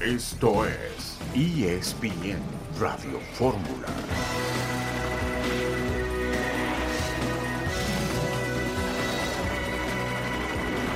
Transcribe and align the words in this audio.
Esto 0.00 0.64
es 0.64 1.18
ESPN 1.34 2.40
Radio 2.80 3.20
Fórmula. 3.34 3.86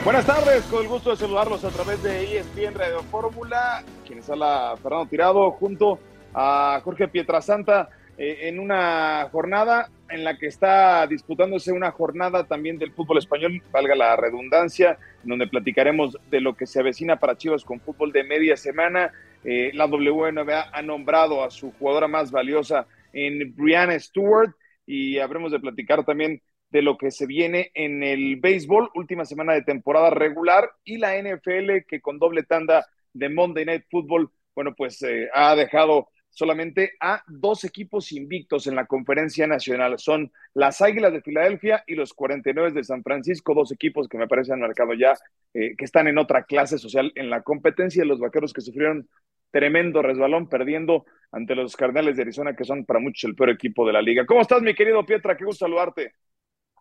Buenas 0.03 0.25
tardes, 0.25 0.65
con 0.65 0.81
el 0.81 0.89
gusto 0.89 1.11
de 1.11 1.17
saludarlos 1.17 1.63
a 1.65 1.69
través 1.69 2.03
de 2.03 2.39
ESPN 2.39 2.77
Radio 2.77 3.03
Fórmula, 3.11 3.85
quienes 4.07 4.31
habla 4.31 4.75
Fernando 4.83 5.07
Tirado 5.11 5.51
junto 5.51 5.99
a 6.33 6.81
Jorge 6.83 7.07
Pietrasanta 7.07 7.91
en 8.17 8.61
una 8.61 9.29
jornada 9.33 9.91
en 10.09 10.25
la 10.25 10.39
que 10.39 10.47
está 10.47 11.07
disputándose 11.07 11.73
una 11.73 11.91
jornada 11.91 12.45
también 12.47 12.79
del 12.79 12.93
fútbol 12.93 13.19
español, 13.19 13.63
valga 13.73 13.95
la 13.95 14.17
redundancia, 14.17 14.99
en 15.23 15.31
donde 15.31 15.49
platicaremos 15.49 16.17
de 16.31 16.41
lo 16.41 16.55
que 16.55 16.67
se 16.67 16.81
avecina 16.81 17.19
para 17.19 17.37
Chivas 17.37 17.65
con 17.65 17.81
fútbol 17.81 18.13
de 18.13 18.25
media 18.25 18.57
semana. 18.57 19.13
Eh, 19.45 19.73
la 19.75 19.87
WNBA 19.87 20.71
ha 20.73 20.83
nombrado 20.83 21.43
a 21.43 21.51
su 21.51 21.73
jugadora 21.73 22.09
más 22.09 22.31
valiosa 22.31 22.87
en 23.13 23.55
Brianna 23.57 23.99
Stewart 23.99 24.53
y 24.87 25.19
habremos 25.19 25.53
de 25.53 25.61
platicar 25.61 26.05
también 26.05 26.43
de 26.71 26.83
lo 26.83 26.99
que 26.99 27.11
se 27.11 27.27
viene 27.27 27.71
en 27.75 28.03
el 28.03 28.37
béisbol, 28.37 28.91
última 28.95 29.25
semana 29.25 29.53
de 29.53 29.63
temporada 29.63 30.11
regular 30.11 30.71
y 30.85 30.99
la 30.99 31.17
NFL 31.17 31.87
que 31.89 32.01
con 32.01 32.19
doble 32.19 32.43
tanda 32.43 32.87
de 33.13 33.29
Monday 33.29 33.65
Night 33.65 33.85
Football, 33.91 34.31
bueno, 34.55 34.75
pues 34.77 35.01
eh, 35.03 35.29
ha 35.33 35.55
dejado 35.55 36.09
solamente 36.35 36.93
a 37.01 37.23
dos 37.27 37.65
equipos 37.65 38.13
invictos 38.13 38.67
en 38.67 38.75
la 38.75 38.87
conferencia 38.87 39.47
nacional. 39.47 39.99
Son 39.99 40.31
las 40.53 40.83
Águilas 40.83 41.13
de 41.13 41.23
Filadelfia 41.23 41.85
y 41.87 41.95
los 41.95 42.13
49 42.13 42.73
de 42.73 42.85
San 42.85 43.03
Francisco, 43.03 43.55
dos 43.55 43.73
equipos 43.73 44.09
que 44.09 44.19
me 44.19 44.29
parece 44.29 44.53
han 44.53 44.61
marcado 44.61 44.93
ya 44.95 45.15
eh, 45.55 45.75
que 45.77 45.85
están 45.85 46.09
en 46.09 46.19
otra 46.19 46.45
clase 46.45 46.77
social 46.79 47.13
en 47.15 47.31
la 47.31 47.43
competencia 47.43 48.05
los 48.05 48.19
vaqueros 48.19 48.53
que 48.53 48.61
sufrieron 48.61 49.09
tremendo 49.51 50.03
resbalón 50.03 50.49
perdiendo 50.49 51.05
ante 51.31 51.55
los 51.55 51.77
Cardenales 51.77 52.17
de 52.17 52.23
Arizona, 52.23 52.57
que 52.57 52.65
son 52.65 52.85
para 52.85 52.99
muchos 52.99 53.25
el 53.25 53.37
peor 53.37 53.51
equipo 53.51 53.87
de 53.87 53.93
la 53.93 54.03
liga. 54.03 54.27
¿Cómo 54.27 54.41
estás, 54.41 54.61
mi 54.63 54.75
querido 54.75 55.07
Pietra? 55.07 55.37
Qué 55.37 55.45
gusto 55.45 55.65
saludarte. 55.65 56.13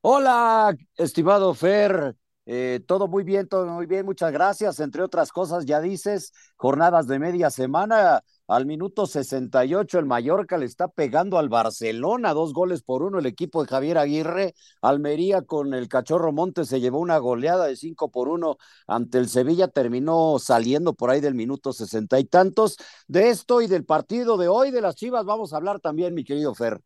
Hola, 0.01 0.75
estimado 0.97 1.53
Fer. 1.53 2.15
Eh, 2.45 2.81
todo 2.85 3.07
muy 3.07 3.23
bien, 3.23 3.47
todo 3.47 3.65
muy 3.67 3.85
bien, 3.85 4.05
muchas 4.05 4.31
gracias. 4.31 4.79
Entre 4.79 5.01
otras 5.01 5.31
cosas, 5.31 5.65
ya 5.65 5.79
dices, 5.79 6.33
jornadas 6.55 7.07
de 7.07 7.19
media 7.19 7.49
semana. 7.49 8.23
Al 8.47 8.65
minuto 8.65 9.05
68 9.05 9.99
el 9.99 10.05
Mallorca 10.05 10.57
le 10.57 10.65
está 10.65 10.89
pegando 10.89 11.37
al 11.37 11.47
Barcelona, 11.47 12.33
dos 12.33 12.53
goles 12.53 12.83
por 12.83 13.01
uno 13.01 13.19
el 13.19 13.25
equipo 13.25 13.63
de 13.63 13.69
Javier 13.69 13.97
Aguirre. 13.97 14.53
Almería 14.81 15.43
con 15.43 15.73
el 15.73 15.87
Cachorro 15.87 16.33
Montes 16.33 16.67
se 16.67 16.81
llevó 16.81 16.99
una 16.99 17.17
goleada 17.19 17.67
de 17.67 17.77
cinco 17.77 18.11
por 18.11 18.27
uno 18.27 18.57
ante 18.85 19.17
el 19.17 19.29
Sevilla, 19.29 19.69
terminó 19.69 20.39
saliendo 20.39 20.93
por 20.93 21.09
ahí 21.09 21.21
del 21.21 21.35
minuto 21.35 21.71
sesenta 21.71 22.19
y 22.19 22.25
tantos. 22.25 22.75
De 23.07 23.29
esto 23.29 23.61
y 23.61 23.67
del 23.67 23.85
partido 23.85 24.35
de 24.35 24.49
hoy 24.49 24.71
de 24.71 24.81
las 24.81 24.95
Chivas 24.95 25.23
vamos 25.23 25.53
a 25.53 25.57
hablar 25.57 25.79
también, 25.79 26.13
mi 26.13 26.25
querido 26.25 26.53
Fer. 26.53 26.81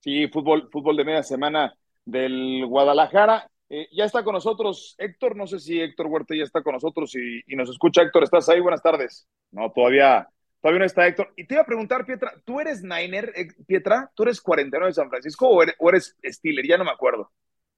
Sí, 0.00 0.28
fútbol, 0.28 0.68
fútbol 0.70 0.98
de 0.98 1.04
media 1.04 1.22
semana 1.22 1.74
del 2.04 2.66
Guadalajara. 2.66 3.50
Eh, 3.70 3.88
ya 3.92 4.04
está 4.04 4.22
con 4.22 4.34
nosotros 4.34 4.96
Héctor, 4.98 5.36
no 5.36 5.46
sé 5.46 5.60
si 5.60 5.80
Héctor 5.80 6.08
Huerta 6.08 6.34
ya 6.34 6.42
está 6.42 6.62
con 6.62 6.74
nosotros 6.74 7.14
y, 7.14 7.40
y, 7.46 7.56
nos 7.56 7.70
escucha. 7.70 8.02
Héctor, 8.02 8.24
¿estás 8.24 8.48
ahí? 8.50 8.60
Buenas 8.60 8.82
tardes. 8.82 9.28
No, 9.52 9.70
todavía, 9.70 10.28
todavía 10.60 10.80
no 10.80 10.86
está 10.86 11.06
Héctor. 11.06 11.32
Y 11.36 11.46
te 11.46 11.54
iba 11.54 11.62
a 11.62 11.66
preguntar, 11.66 12.04
Pietra, 12.04 12.32
¿tú 12.44 12.60
eres 12.60 12.82
Niner, 12.82 13.32
eh, 13.36 13.48
Pietra? 13.66 14.10
¿Tú 14.14 14.24
eres 14.24 14.40
49 14.40 14.90
de 14.90 14.94
San 14.94 15.08
Francisco 15.08 15.48
o 15.48 15.62
eres, 15.62 15.74
o 15.78 15.88
eres 15.88 16.16
Steeler? 16.24 16.66
Ya 16.66 16.78
no 16.78 16.84
me 16.84 16.90
acuerdo. 16.90 17.30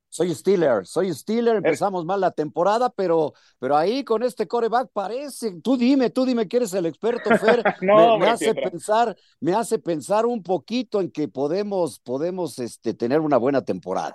Soy 0.09 0.35
Steeler, 0.35 0.85
soy 0.85 1.11
Steeler, 1.15 1.57
empezamos 1.57 2.05
mal 2.05 2.21
la 2.21 2.33
temporada, 2.33 2.91
pero, 2.91 3.33
pero 3.59 3.79
ahí 3.79 4.05
con 4.05 4.23
este 4.23 4.47
coreback 4.47 4.91
parece, 4.93 5.59
tú 5.63 5.79
dime, 5.79 6.11
tú 6.11 6.27
dime 6.27 6.47
que 6.47 6.59
eres 6.59 6.75
el 6.75 6.85
experto, 6.85 7.31
Fer, 7.39 7.63
no, 7.81 8.19
me, 8.19 8.27
me 8.27 8.31
hace 8.31 8.55
pensar, 8.55 9.17
me 9.41 9.55
hace 9.55 9.79
pensar 9.79 10.27
un 10.27 10.43
poquito 10.43 11.01
en 11.01 11.11
que 11.11 11.29
podemos, 11.29 11.99
podemos 11.99 12.59
este, 12.59 12.93
tener 12.93 13.21
una 13.21 13.39
buena 13.39 13.65
temporada 13.65 14.15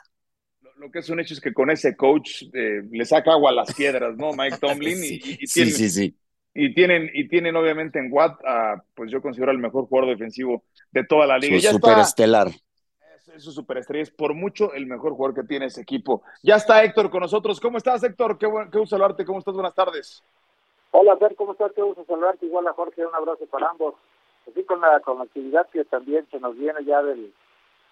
lo 0.77 0.91
que 0.91 0.99
es 0.99 1.09
un 1.09 1.19
hecho 1.19 1.33
es 1.33 1.41
que 1.41 1.53
con 1.53 1.69
ese 1.69 1.95
coach 1.95 2.43
eh, 2.53 2.83
le 2.89 3.05
saca 3.05 3.31
agua 3.31 3.51
a 3.51 3.53
las 3.53 3.73
piedras, 3.73 4.15
¿no? 4.15 4.31
Mike 4.33 4.57
Tomlin. 4.61 4.97
sí, 4.97 5.19
y, 5.23 5.31
y, 5.43 5.47
tienen, 5.47 5.73
sí, 5.73 5.89
sí, 5.89 5.89
sí, 5.89 6.17
Y 6.59 6.73
tienen, 6.73 7.11
y 7.13 7.27
tienen 7.27 7.55
obviamente 7.55 7.99
en 7.99 8.11
Watt, 8.11 8.41
uh, 8.41 8.81
pues 8.95 9.11
yo 9.11 9.21
considero 9.21 9.51
el 9.51 9.59
mejor 9.59 9.85
jugador 9.85 10.09
defensivo 10.09 10.63
de 10.91 11.03
toda 11.03 11.27
la 11.27 11.37
liga. 11.37 11.55
Su 11.55 11.63
ya 11.63 11.71
superestelar. 11.71 12.47
Es, 12.47 13.27
es 13.27 13.43
su 13.43 13.51
superestrella, 13.51 14.01
es 14.01 14.09
por 14.09 14.33
mucho 14.33 14.73
el 14.73 14.87
mejor 14.87 15.13
jugador 15.13 15.35
que 15.35 15.47
tiene 15.47 15.67
ese 15.67 15.81
equipo. 15.81 16.23
Ya 16.41 16.55
está 16.55 16.83
Héctor 16.83 17.11
con 17.11 17.21
nosotros. 17.21 17.59
¿Cómo 17.59 17.77
estás, 17.77 18.03
Héctor? 18.03 18.39
Qué, 18.39 18.47
buen, 18.47 18.71
qué 18.71 18.79
gusto 18.79 18.95
saludarte. 18.95 19.23
¿Cómo 19.23 19.37
estás? 19.37 19.53
Buenas 19.53 19.75
tardes. 19.75 20.23
Hola, 20.89 21.15
Fer, 21.17 21.35
¿cómo 21.35 21.51
estás? 21.51 21.73
Qué 21.73 21.81
gusto 21.83 22.03
saludarte. 22.05 22.47
Igual 22.47 22.67
a 22.67 22.73
Jorge, 22.73 23.05
un 23.05 23.13
abrazo 23.13 23.45
para 23.45 23.69
ambos. 23.69 23.93
Así 24.49 24.63
con 24.63 24.81
la, 24.81 24.99
con 25.01 25.19
la 25.19 25.25
actividad 25.25 25.69
que 25.69 25.85
también 25.85 26.25
se 26.31 26.39
nos 26.39 26.57
viene 26.57 26.83
ya 26.85 27.03
del, 27.03 27.31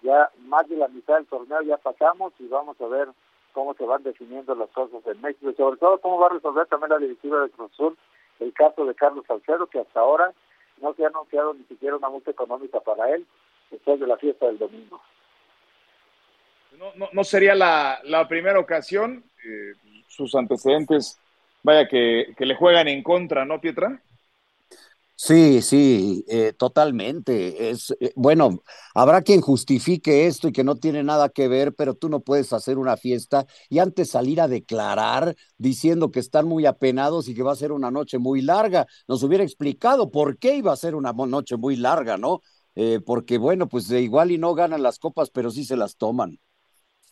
ya 0.02 0.28
más 0.40 0.68
de 0.68 0.74
la 0.74 0.88
mitad 0.88 1.14
del 1.14 1.26
torneo 1.26 1.62
ya 1.62 1.76
pasamos 1.76 2.32
y 2.40 2.48
vamos 2.48 2.80
a 2.80 2.86
ver 2.88 3.06
cómo 3.52 3.74
se 3.74 3.84
van 3.84 4.02
definiendo 4.02 4.56
las 4.56 4.70
cosas 4.70 5.06
en 5.06 5.20
México 5.20 5.50
y 5.50 5.54
sobre 5.54 5.76
todo 5.76 5.98
cómo 5.98 6.18
va 6.18 6.26
a 6.26 6.30
resolver 6.30 6.66
también 6.66 6.90
la 6.90 6.98
directiva 6.98 7.42
de 7.42 7.50
Cruz 7.50 7.70
Azul 7.72 7.96
el 8.40 8.52
caso 8.52 8.84
de 8.84 8.94
Carlos 8.94 9.24
Salcedo, 9.26 9.66
que 9.66 9.80
hasta 9.80 10.00
ahora 10.00 10.32
no 10.80 10.94
se 10.94 11.04
ha 11.04 11.08
anunciado 11.08 11.54
ni 11.54 11.64
siquiera 11.64 11.96
una 11.96 12.08
multa 12.08 12.30
económica 12.30 12.80
para 12.80 13.14
él 13.14 13.26
después 13.70 13.98
de 13.98 14.06
la 14.06 14.16
fiesta 14.16 14.46
del 14.46 14.58
domingo. 14.58 15.00
No, 16.78 16.92
no, 16.96 17.08
no 17.12 17.24
sería 17.24 17.54
la, 17.54 18.00
la, 18.04 18.28
primera 18.28 18.60
ocasión, 18.60 19.24
eh, 19.44 19.72
sus 20.08 20.34
antecedentes, 20.34 21.18
vaya 21.62 21.88
que, 21.88 22.34
que, 22.36 22.44
le 22.44 22.54
juegan 22.54 22.88
en 22.88 23.02
contra, 23.02 23.46
¿no, 23.46 23.60
Pietra? 23.60 24.02
Sí, 25.18 25.62
sí, 25.62 26.24
eh, 26.28 26.52
totalmente. 26.52 27.70
Es 27.70 27.90
eh, 28.00 28.12
bueno, 28.16 28.62
habrá 28.94 29.22
quien 29.22 29.40
justifique 29.40 30.26
esto 30.26 30.48
y 30.48 30.52
que 30.52 30.62
no 30.62 30.76
tiene 30.76 31.02
nada 31.02 31.30
que 31.30 31.48
ver, 31.48 31.74
pero 31.74 31.94
tú 31.94 32.10
no 32.10 32.20
puedes 32.20 32.52
hacer 32.52 32.76
una 32.76 32.98
fiesta 32.98 33.46
y 33.70 33.78
antes 33.78 34.10
salir 34.10 34.42
a 34.42 34.46
declarar 34.46 35.34
diciendo 35.56 36.10
que 36.10 36.20
están 36.20 36.46
muy 36.46 36.66
apenados 36.66 37.28
y 37.28 37.34
que 37.34 37.42
va 37.42 37.52
a 37.52 37.56
ser 37.56 37.72
una 37.72 37.90
noche 37.90 38.18
muy 38.18 38.42
larga. 38.42 38.86
Nos 39.08 39.22
hubiera 39.22 39.42
explicado 39.42 40.10
por 40.10 40.36
qué 40.36 40.56
iba 40.56 40.70
a 40.70 40.76
ser 40.76 40.94
una 40.94 41.14
noche 41.14 41.56
muy 41.56 41.76
larga, 41.76 42.18
¿no? 42.18 42.42
Eh, 42.74 43.00
porque 43.00 43.38
bueno, 43.38 43.68
pues 43.70 43.90
igual 43.90 44.32
y 44.32 44.36
no 44.36 44.54
ganan 44.54 44.82
las 44.82 44.98
copas, 44.98 45.30
pero 45.30 45.50
sí 45.50 45.64
se 45.64 45.78
las 45.78 45.96
toman. 45.96 46.38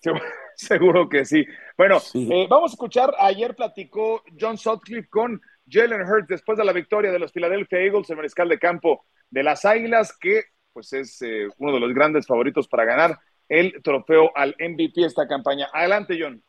Seguro 0.57 1.09
que 1.09 1.25
sí. 1.25 1.43
Bueno, 1.79 2.01
sí. 2.01 2.29
vamos 2.51 2.73
a 2.73 2.75
escuchar. 2.75 3.15
Ayer 3.19 3.57
platicó 3.57 4.23
John 4.39 4.59
Sutcliffe 4.59 5.09
con 5.09 5.41
Jalen 5.69 6.03
Hurts 6.03 6.29
después 6.29 6.59
de 6.59 6.65
la 6.65 6.73
victoria 6.73 7.11
de 7.11 7.19
los 7.19 7.33
Philadelphia 7.33 7.81
Eagles, 7.81 8.11
el 8.11 8.17
mariscal 8.17 8.49
de 8.49 8.59
campo 8.59 9.07
de 9.31 9.43
las 9.43 9.65
Águilas, 9.65 10.17
que 10.19 10.45
pues 10.73 10.93
es 10.93 11.23
eh, 11.23 11.49
uno 11.59 11.73
de 11.73 11.81
los 11.81 11.95
grandes 11.95 12.27
favoritos 12.27 12.69
para 12.69 12.85
ganar 12.85 13.19
el 13.49 13.81
trofeo 13.83 14.31
al 14.35 14.57
MVP 14.59 15.05
esta 15.05 15.27
campaña. 15.27 15.69
Adelante, 15.73 16.19
John. 16.21 16.43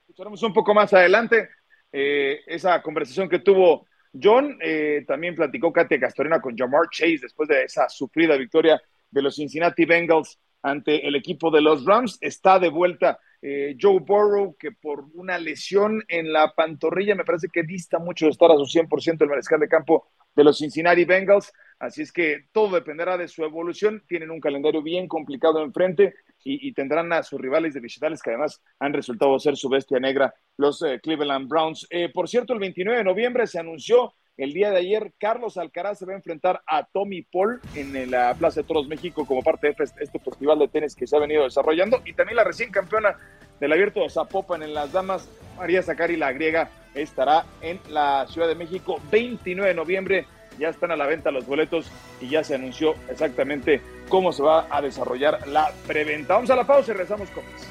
Escucharemos 0.00 0.42
un 0.42 0.52
poco 0.52 0.74
más 0.74 0.92
adelante 0.92 1.48
eh, 1.90 2.40
esa 2.46 2.80
conversación 2.82 3.28
que 3.28 3.40
tuvo 3.40 3.86
John. 4.20 4.58
Eh, 4.60 5.04
también 5.06 5.34
platicó 5.34 5.72
Katia 5.72 5.98
Castorena 5.98 6.40
con 6.40 6.56
Jamar 6.56 6.88
Chase 6.90 7.18
después 7.22 7.48
de 7.48 7.64
esa 7.64 7.88
sufrida 7.88 8.36
victoria 8.36 8.80
de 9.10 9.22
los 9.22 9.36
Cincinnati 9.36 9.84
Bengals 9.84 10.38
ante 10.62 11.06
el 11.06 11.16
equipo 11.16 11.50
de 11.50 11.60
los 11.60 11.84
Rams. 11.84 12.18
Está 12.20 12.58
de 12.58 12.68
vuelta 12.68 13.18
eh, 13.42 13.76
Joe 13.78 13.98
Burrow, 13.98 14.56
que 14.56 14.70
por 14.70 15.04
una 15.14 15.36
lesión 15.36 16.02
en 16.06 16.32
la 16.32 16.54
pantorrilla 16.54 17.16
me 17.16 17.24
parece 17.24 17.48
que 17.52 17.64
dista 17.64 17.98
mucho 17.98 18.26
de 18.26 18.30
estar 18.30 18.50
a 18.50 18.56
su 18.56 18.64
100% 18.66 19.20
el 19.20 19.28
mariscal 19.28 19.58
de 19.58 19.68
campo 19.68 20.08
de 20.34 20.44
los 20.44 20.58
Cincinnati 20.58 21.04
Bengals. 21.04 21.52
Así 21.80 22.02
es 22.02 22.12
que 22.12 22.46
todo 22.52 22.76
dependerá 22.76 23.18
de 23.18 23.26
su 23.26 23.42
evolución. 23.44 24.04
Tienen 24.06 24.30
un 24.30 24.40
calendario 24.40 24.80
bien 24.80 25.08
complicado 25.08 25.64
enfrente 25.64 26.14
y, 26.44 26.68
y 26.68 26.72
tendrán 26.72 27.12
a 27.12 27.24
sus 27.24 27.40
rivales 27.40 27.74
digitales 27.74 28.22
que 28.22 28.30
además 28.30 28.62
han 28.78 28.92
resultado 28.92 29.36
ser 29.40 29.56
su 29.56 29.68
bestia 29.68 29.98
negra, 29.98 30.32
los 30.56 30.80
eh, 30.82 31.00
Cleveland 31.02 31.48
Browns. 31.48 31.86
Eh, 31.90 32.10
por 32.14 32.28
cierto, 32.28 32.52
el 32.52 32.60
29 32.60 32.98
de 32.98 33.04
noviembre 33.04 33.46
se 33.48 33.58
anunció 33.58 34.14
el 34.38 34.54
día 34.54 34.70
de 34.70 34.78
ayer, 34.78 35.12
Carlos 35.18 35.58
Alcaraz 35.58 35.98
se 35.98 36.06
va 36.06 36.12
a 36.12 36.16
enfrentar 36.16 36.62
a 36.66 36.84
Tommy 36.84 37.22
Paul 37.22 37.60
en 37.74 38.10
la 38.10 38.34
Plaza 38.34 38.60
de 38.62 38.66
Toros 38.66 38.88
México 38.88 39.26
como 39.26 39.42
parte 39.42 39.68
de 39.68 39.74
este 40.00 40.18
festival 40.18 40.58
de 40.58 40.68
tenis 40.68 40.96
que 40.96 41.06
se 41.06 41.16
ha 41.16 41.20
venido 41.20 41.44
desarrollando. 41.44 42.00
Y 42.06 42.14
también 42.14 42.36
la 42.36 42.44
recién 42.44 42.70
campeona 42.70 43.18
del 43.62 43.72
abierto 43.72 44.08
Zapopan 44.10 44.64
en 44.64 44.74
las 44.74 44.90
damas, 44.90 45.28
María 45.56 45.84
Zacari, 45.84 46.16
la 46.16 46.32
griega, 46.32 46.68
estará 46.96 47.46
en 47.60 47.78
la 47.90 48.26
Ciudad 48.26 48.48
de 48.48 48.56
México 48.56 49.00
29 49.12 49.68
de 49.68 49.74
noviembre. 49.76 50.26
Ya 50.58 50.68
están 50.68 50.90
a 50.90 50.96
la 50.96 51.06
venta 51.06 51.30
los 51.30 51.46
boletos 51.46 51.88
y 52.20 52.28
ya 52.28 52.42
se 52.42 52.56
anunció 52.56 52.96
exactamente 53.08 53.80
cómo 54.08 54.32
se 54.32 54.42
va 54.42 54.66
a 54.68 54.82
desarrollar 54.82 55.46
la 55.46 55.70
preventa. 55.86 56.34
Vamos 56.34 56.50
a 56.50 56.56
la 56.56 56.66
pausa 56.66 56.90
y 56.90 56.94
regresamos 56.94 57.30
con 57.30 57.44
más. 57.52 57.68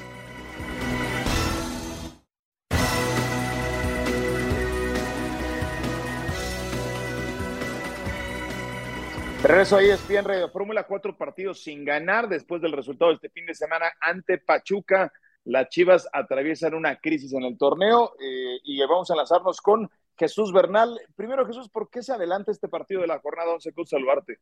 Regreso 9.42 9.76
ahí, 9.76 9.90
ESPN 9.90 10.24
Radio 10.24 10.48
Fórmula, 10.48 10.84
cuatro 10.84 11.18
partidos 11.18 11.62
sin 11.62 11.84
ganar 11.84 12.30
después 12.30 12.62
del 12.62 12.72
resultado 12.72 13.10
de 13.10 13.16
este 13.16 13.28
fin 13.28 13.44
de 13.44 13.54
semana 13.54 13.92
ante 14.00 14.38
Pachuca. 14.38 15.12
Las 15.44 15.68
Chivas 15.68 16.08
atraviesan 16.12 16.74
una 16.74 17.00
crisis 17.00 17.32
en 17.32 17.42
el 17.42 17.58
torneo 17.58 18.14
eh, 18.20 18.58
y 18.64 18.80
vamos 18.80 19.10
a 19.10 19.16
lanzarnos 19.16 19.60
con 19.60 19.90
Jesús 20.16 20.52
Bernal. 20.52 21.00
Primero, 21.16 21.46
Jesús, 21.46 21.68
¿por 21.68 21.90
qué 21.90 22.02
se 22.02 22.12
adelanta 22.12 22.52
este 22.52 22.68
partido 22.68 23.00
de 23.00 23.08
la 23.08 23.18
jornada 23.18 23.52
11 23.52 23.72
con 23.72 23.86
Salvarte? 23.86 24.38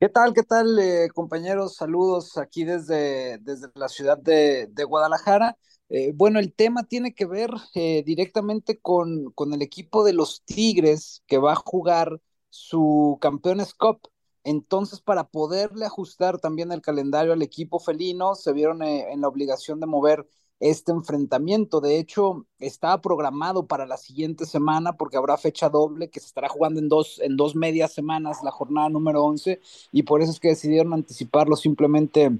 ¿Qué 0.00 0.08
tal, 0.08 0.32
qué 0.32 0.42
tal, 0.42 0.78
eh, 0.78 1.10
compañeros? 1.12 1.76
Saludos 1.76 2.38
aquí 2.38 2.64
desde, 2.64 3.36
desde 3.38 3.68
la 3.74 3.86
ciudad 3.88 4.16
de, 4.16 4.66
Guadalajara. 4.88 5.58
Eh, 5.90 6.12
bueno, 6.14 6.38
el 6.38 6.54
tema 6.54 6.84
tiene 6.84 7.12
que 7.12 7.26
ver 7.26 7.50
eh, 7.74 8.02
directamente 8.02 8.78
con, 8.80 9.30
con 9.32 9.52
el 9.52 9.60
equipo 9.60 10.02
de 10.02 10.14
los 10.14 10.42
Tigres 10.44 11.22
que 11.26 11.36
va 11.36 11.52
a 11.52 11.56
jugar 11.56 12.18
su 12.48 13.18
Campeones 13.20 13.74
Cup. 13.74 14.00
Entonces, 14.44 15.00
para 15.00 15.24
poderle 15.24 15.86
ajustar 15.86 16.38
también 16.38 16.72
el 16.72 16.80
calendario 16.80 17.32
al 17.32 17.42
equipo 17.42 17.78
felino, 17.78 18.34
se 18.34 18.52
vieron 18.52 18.82
en 18.82 19.20
la 19.20 19.28
obligación 19.28 19.80
de 19.80 19.86
mover 19.86 20.26
este 20.60 20.92
enfrentamiento. 20.92 21.80
De 21.80 21.98
hecho, 21.98 22.46
estaba 22.58 23.00
programado 23.00 23.66
para 23.66 23.86
la 23.86 23.96
siguiente 23.96 24.44
semana 24.46 24.92
porque 24.92 25.16
habrá 25.16 25.36
fecha 25.38 25.68
doble 25.70 26.10
que 26.10 26.20
se 26.20 26.26
estará 26.26 26.48
jugando 26.48 26.78
en 26.80 26.88
dos, 26.88 27.18
en 27.20 27.36
dos 27.36 27.56
medias 27.56 27.92
semanas, 27.92 28.42
la 28.44 28.50
jornada 28.50 28.90
número 28.90 29.24
11, 29.24 29.60
y 29.90 30.02
por 30.02 30.22
eso 30.22 30.30
es 30.30 30.40
que 30.40 30.48
decidieron 30.48 30.92
anticiparlo 30.92 31.56
simplemente 31.56 32.38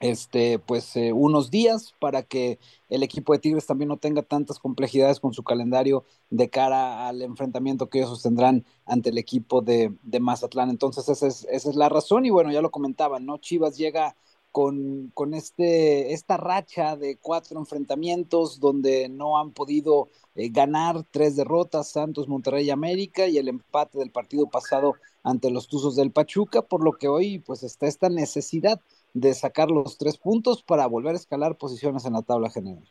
este, 0.00 0.58
pues 0.58 0.94
eh, 0.96 1.12
unos 1.12 1.50
días 1.50 1.94
para 1.98 2.22
que 2.22 2.58
el 2.88 3.02
equipo 3.02 3.32
de 3.32 3.40
Tigres 3.40 3.66
también 3.66 3.88
no 3.88 3.96
tenga 3.96 4.22
tantas 4.22 4.58
complejidades 4.58 5.20
con 5.20 5.34
su 5.34 5.42
calendario 5.42 6.04
de 6.30 6.48
cara 6.50 7.08
al 7.08 7.22
enfrentamiento 7.22 7.88
que 7.88 7.98
ellos 7.98 8.22
tendrán 8.22 8.64
ante 8.86 9.10
el 9.10 9.18
equipo 9.18 9.60
de, 9.60 9.92
de 10.02 10.20
Mazatlán. 10.20 10.70
Entonces 10.70 11.08
esa 11.08 11.26
es, 11.26 11.46
esa 11.50 11.70
es 11.70 11.76
la 11.76 11.88
razón 11.88 12.26
y 12.26 12.30
bueno, 12.30 12.52
ya 12.52 12.62
lo 12.62 12.70
comentaban, 12.70 13.26
¿no? 13.26 13.38
Chivas 13.38 13.76
llega 13.76 14.14
con, 14.52 15.10
con 15.14 15.34
este, 15.34 16.12
esta 16.12 16.36
racha 16.36 16.96
de 16.96 17.16
cuatro 17.16 17.58
enfrentamientos 17.58 18.60
donde 18.60 19.08
no 19.08 19.38
han 19.38 19.52
podido 19.52 20.08
eh, 20.34 20.48
ganar 20.48 21.04
tres 21.10 21.36
derrotas, 21.36 21.88
Santos, 21.90 22.28
Monterrey 22.28 22.70
América, 22.70 23.26
y 23.26 23.38
el 23.38 23.48
empate 23.48 23.98
del 23.98 24.10
partido 24.10 24.48
pasado 24.48 24.94
ante 25.22 25.50
los 25.50 25.68
Tuzos 25.68 25.96
del 25.96 26.12
Pachuca, 26.12 26.62
por 26.62 26.82
lo 26.82 26.92
que 26.92 27.08
hoy 27.08 27.38
pues 27.40 27.62
está 27.62 27.86
esta 27.86 28.08
necesidad 28.08 28.80
de 29.14 29.34
sacar 29.34 29.70
los 29.70 29.98
tres 29.98 30.18
puntos 30.18 30.62
para 30.62 30.86
volver 30.86 31.12
a 31.12 31.18
escalar 31.18 31.56
posiciones 31.56 32.04
en 32.06 32.12
la 32.14 32.22
tabla 32.22 32.50
general. 32.50 32.84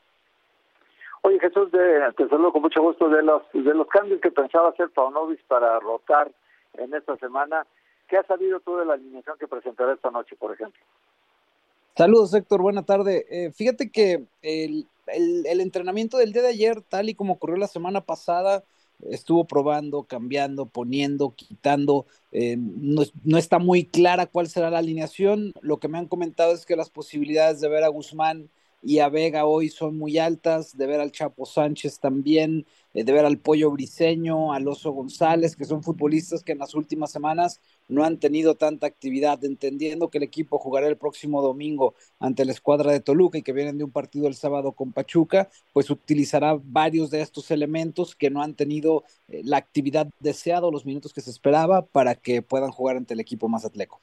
Oye 1.23 1.39
Jesús, 1.39 1.71
de, 1.71 2.01
te 2.15 2.27
saludo 2.29 2.53
con 2.53 2.61
mucho 2.61 2.81
gusto 2.81 3.09
de 3.09 3.23
los 3.23 3.41
de 3.53 3.73
los 3.73 3.87
cambios 3.87 4.21
que 4.21 4.31
pensaba 4.31 4.69
hacer 4.69 4.89
Paunovic 4.91 5.43
para 5.47 5.79
rotar 5.79 6.31
en 6.75 6.93
esta 6.93 7.17
semana. 7.17 7.65
¿Qué 8.07 8.17
has 8.17 8.25
sabido 8.25 8.59
tú 8.61 8.77
de 8.77 8.85
la 8.85 8.93
alineación 8.93 9.37
que 9.37 9.47
presentará 9.47 9.93
esta 9.93 10.11
noche, 10.11 10.35
por 10.37 10.53
ejemplo? 10.53 10.81
Saludos, 11.97 12.33
Héctor. 12.33 12.61
Buena 12.61 12.85
tarde. 12.85 13.25
Eh, 13.29 13.51
fíjate 13.51 13.91
que 13.91 14.27
el, 14.41 14.87
el, 15.07 15.61
entrenamiento 15.61 16.17
del 16.17 16.31
día 16.31 16.43
de 16.43 16.49
ayer, 16.49 16.81
tal 16.81 17.09
y 17.09 17.15
como 17.15 17.33
ocurrió 17.33 17.57
la 17.57 17.67
semana 17.67 18.01
pasada, 18.01 18.63
estuvo 19.01 19.45
probando, 19.45 20.03
cambiando, 20.03 20.65
poniendo, 20.65 21.33
quitando. 21.35 22.05
Eh, 22.31 22.57
no, 22.57 23.03
no, 23.23 23.38
está 23.38 23.59
muy 23.59 23.85
clara 23.85 24.25
cuál 24.25 24.47
será 24.47 24.69
la 24.69 24.79
alineación. 24.79 25.53
Lo 25.61 25.79
que 25.79 25.88
me 25.88 25.97
han 25.97 26.07
comentado 26.07 26.53
es 26.53 26.65
que 26.65 26.75
las 26.75 26.89
posibilidades 26.89 27.61
de 27.61 27.69
ver 27.69 27.83
a 27.83 27.89
Guzmán 27.89 28.49
y 28.81 29.00
a 29.00 29.09
Vega 29.09 29.45
hoy 29.45 29.69
son 29.69 29.97
muy 29.97 30.18
altas, 30.18 30.77
de 30.77 30.85
ver 30.88 31.00
al 31.00 31.12
Chapo 31.12 31.45
Sánchez 31.45 32.00
también, 32.00 32.65
eh, 32.94 33.03
de 33.03 33.12
ver 33.12 33.25
al 33.25 33.39
Pollo 33.39 33.71
Briseño, 33.71 34.53
al 34.53 34.68
Oso 34.68 34.91
González, 34.91 35.56
que 35.56 35.65
son 35.65 35.83
futbolistas 35.83 36.44
que 36.44 36.51
en 36.51 36.59
las 36.59 36.75
últimas 36.75 37.12
semanas 37.12 37.59
no 37.88 38.03
han 38.03 38.18
tenido 38.19 38.56
tanta 38.56 38.88
actividad, 38.88 39.44
entendiendo 39.44 40.09
que 40.09 40.19
el 40.19 40.24
equipo 40.24 40.59
jugará 40.59 40.88
el 40.88 40.97
próximo 40.97 41.41
domingo 41.41 41.95
ante 42.19 42.45
la 42.45 42.51
escuadra 42.51 42.91
de 42.91 43.00
Toluca 43.00 43.38
y 43.38 43.44
que 43.44 43.53
vienen 43.53 43.77
de 43.77 43.83
un 43.83 43.91
partido 43.91 44.27
el 44.27 44.35
sábado 44.35 44.71
con 44.74 44.94
Pachuca, 44.94 45.50
pues 45.74 45.89
utilizará 45.89 46.59
varios 46.63 47.09
de 47.09 47.21
estos 47.21 47.51
elementos 47.51 48.15
que 48.15 48.29
no 48.29 48.41
han 48.41 48.56
tenido 48.56 49.03
eh, 49.27 49.41
la 49.44 49.57
actividad 49.57 50.07
deseada 50.19 50.71
los 50.71 50.85
minutos 50.85 51.13
que 51.13 51.21
se 51.21 51.29
esperaba 51.29 51.85
para 51.85 52.15
que 52.15 52.41
puedan 52.41 52.71
jugar 52.71 52.97
ante 52.97 53.13
el 53.13 53.19
equipo 53.19 53.47
más 53.47 53.65
atleco. 53.65 54.01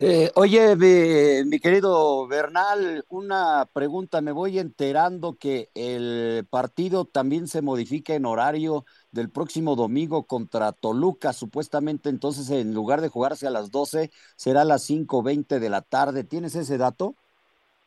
Eh, 0.00 0.30
oye, 0.36 0.76
mi, 0.76 1.58
querido 1.58 2.28
Bernal, 2.28 3.04
una 3.08 3.68
pregunta. 3.72 4.20
Me 4.20 4.30
voy 4.30 4.60
enterando 4.60 5.34
que 5.34 5.70
el 5.74 6.46
partido 6.48 7.04
también 7.04 7.48
se 7.48 7.62
modifica 7.62 8.14
en 8.14 8.24
horario 8.24 8.84
del 9.10 9.28
próximo 9.28 9.74
domingo 9.74 10.22
contra 10.24 10.70
Toluca. 10.70 11.32
Supuestamente 11.32 12.10
entonces 12.10 12.48
en 12.50 12.74
lugar 12.74 13.00
de 13.00 13.08
jugarse 13.08 13.48
a 13.48 13.50
las 13.50 13.72
12 13.72 14.12
será 14.36 14.60
a 14.62 14.64
las 14.64 14.88
5.20 14.88 15.58
de 15.58 15.68
la 15.68 15.82
tarde. 15.82 16.22
¿Tienes 16.22 16.54
ese 16.54 16.78
dato? 16.78 17.16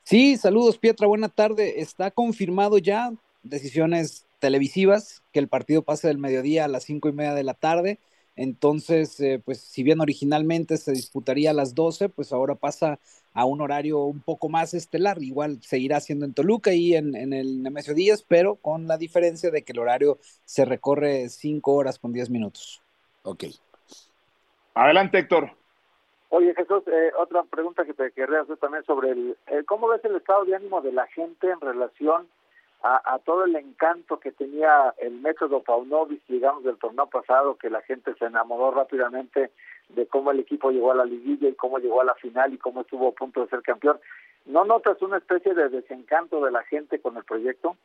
Sí, 0.04 0.36
saludos 0.36 0.78
Pietra, 0.78 1.08
buena 1.08 1.30
tarde. 1.30 1.80
Está 1.80 2.12
confirmado 2.12 2.78
ya, 2.78 3.14
decisiones 3.44 4.26
televisivas, 4.40 5.22
que 5.32 5.40
el 5.40 5.48
partido 5.48 5.84
pase 5.84 6.10
del 6.10 6.18
mediodía 6.18 6.66
a 6.66 6.68
las 6.68 6.84
cinco 6.84 7.08
y 7.08 7.14
media 7.14 7.34
de 7.36 7.44
la 7.44 7.54
tarde. 7.54 8.00
Entonces, 8.36 9.20
eh, 9.20 9.42
pues 9.44 9.62
si 9.62 9.84
bien 9.84 10.00
originalmente 10.00 10.78
se 10.78 10.92
disputaría 10.92 11.52
a 11.52 11.54
las 11.54 11.76
12, 11.76 12.10
pues 12.10 12.32
ahora 12.32 12.56
pasa 12.56 13.00
a 13.34 13.46
un 13.46 13.62
horario 13.62 14.00
un 14.00 14.22
poco 14.22 14.50
más 14.50 14.74
estelar. 14.74 15.22
Igual 15.22 15.62
seguirá 15.62 16.00
siendo 16.00 16.26
en 16.26 16.34
Toluca 16.34 16.74
y 16.74 16.96
en, 16.96 17.16
el 17.34 17.62
Nemesio 17.62 17.94
Díaz, 17.94 18.24
pero 18.28 18.56
con 18.56 18.88
la 18.88 18.98
diferencia 18.98 19.52
de 19.52 19.64
que 19.64 19.74
el 19.74 19.80
horario 19.80 20.18
se 20.46 20.66
recorre 20.66 21.30
5 21.30 21.74
horas 21.74 22.00
con 22.00 22.14
10 22.14 22.30
minutos. 22.30 22.82
Ok. 23.24 23.46
Adelante, 24.74 25.20
Héctor. 25.20 25.52
Oye, 26.30 26.56
Jesús, 26.56 26.84
eh, 26.88 27.12
otra 27.20 27.44
pregunta 27.44 27.84
que 27.84 27.94
te 27.94 28.12
querría 28.14 28.42
hacer 28.42 28.56
también 28.58 28.86
sobre 28.86 29.12
el, 29.12 29.36
cómo 29.66 29.90
ves 29.90 30.04
el 30.06 30.16
estado 30.16 30.46
de 30.46 30.56
ánimo 30.56 30.82
de 30.82 30.94
la 30.94 31.06
gente 31.08 31.50
en 31.50 31.60
relación 31.60 32.28
a, 32.84 33.20
todo 33.20 33.46
el 33.46 33.56
encanto 33.56 34.20
que 34.20 34.32
tenía 34.32 34.94
el 34.98 35.14
método 35.22 35.62
Paunovic, 35.62 36.22
digamos, 36.28 36.64
del 36.64 36.78
torneo 36.78 37.08
pasado, 37.08 37.56
que 37.56 37.70
la 37.70 37.82
gente 37.82 38.14
se 38.18 38.26
enamoró 38.26 38.72
rápidamente 38.72 39.52
de 39.90 40.08
cómo 40.08 40.32
el 40.32 40.40
equipo 40.40 40.72
llegó 40.72 40.92
a 40.92 40.96
la 40.96 41.06
liguilla 41.06 41.48
y 41.48 41.54
cómo 41.54 41.78
llegó 41.78 42.02
a 42.02 42.06
la 42.06 42.16
final 42.16 42.54
y 42.54 42.58
cómo 42.58 42.82
estuvo 42.82 43.10
a 43.10 43.12
punto 43.12 43.42
de 43.42 43.50
ser 43.50 43.62
campeón. 43.62 44.00
¿No 44.46 44.66
notas 44.66 45.00
una 45.02 45.18
especie 45.18 45.54
de 45.54 45.70
desencanto 45.70 46.44
de 46.44 46.52
la 46.52 46.64
gente 46.64 47.00
con 47.00 47.18
el 47.18 47.24
proyecto? 47.24 47.76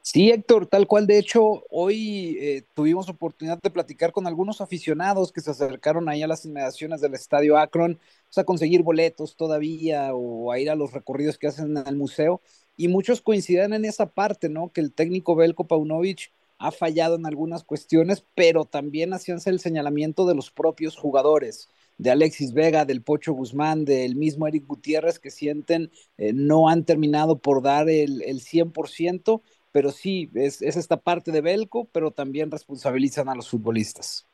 Sí, 0.00 0.30
Héctor, 0.30 0.66
tal 0.66 0.86
cual. 0.86 1.06
De 1.06 1.18
hecho, 1.18 1.64
hoy 1.68 2.38
eh, 2.40 2.62
tuvimos 2.72 3.10
oportunidad 3.10 3.58
de 3.62 3.70
platicar 3.70 4.12
con 4.12 4.26
algunos 4.26 4.62
aficionados 4.62 5.30
que 5.30 5.42
se 5.42 5.50
acercaron 5.50 6.08
ahí 6.08 6.22
a 6.22 6.26
las 6.26 6.46
inmediaciones 6.46 7.02
del 7.02 7.12
estadio 7.12 7.58
Akron, 7.58 7.98
a 8.34 8.44
conseguir 8.44 8.82
boletos 8.82 9.36
todavía 9.36 10.14
o 10.14 10.50
a 10.50 10.58
ir 10.58 10.70
a 10.70 10.74
los 10.74 10.92
recorridos 10.92 11.36
que 11.36 11.48
hacen 11.48 11.76
en 11.76 11.86
el 11.86 11.96
museo 11.96 12.40
y 12.78 12.88
muchos 12.88 13.20
coinciden 13.20 13.74
en 13.74 13.84
esa 13.84 14.06
parte, 14.14 14.48
¿no? 14.48 14.72
Que 14.72 14.80
el 14.80 14.92
técnico 14.94 15.34
Belko 15.34 15.66
Paunovic 15.66 16.32
ha 16.58 16.70
fallado 16.70 17.16
en 17.16 17.26
algunas 17.26 17.64
cuestiones, 17.64 18.24
pero 18.36 18.64
también 18.64 19.12
hacíanse 19.12 19.50
el 19.50 19.58
señalamiento 19.58 20.26
de 20.26 20.36
los 20.36 20.50
propios 20.52 20.96
jugadores, 20.96 21.68
de 21.98 22.12
Alexis 22.12 22.54
Vega, 22.54 22.84
del 22.84 23.02
Pocho 23.02 23.32
Guzmán, 23.32 23.84
del 23.84 24.14
mismo 24.14 24.46
Eric 24.46 24.64
Gutiérrez, 24.66 25.18
que 25.18 25.30
sienten 25.30 25.90
eh, 26.16 26.32
no 26.32 26.68
han 26.68 26.84
terminado 26.84 27.38
por 27.40 27.62
dar 27.62 27.90
el, 27.90 28.22
el 28.22 28.40
100%, 28.40 29.42
pero 29.72 29.90
sí, 29.90 30.30
es, 30.34 30.62
es 30.62 30.76
esta 30.76 31.00
parte 31.00 31.32
de 31.32 31.40
Belco, 31.40 31.88
pero 31.90 32.12
también 32.12 32.50
responsabilizan 32.52 33.28
a 33.28 33.34
los 33.34 33.48
futbolistas. 33.50 34.27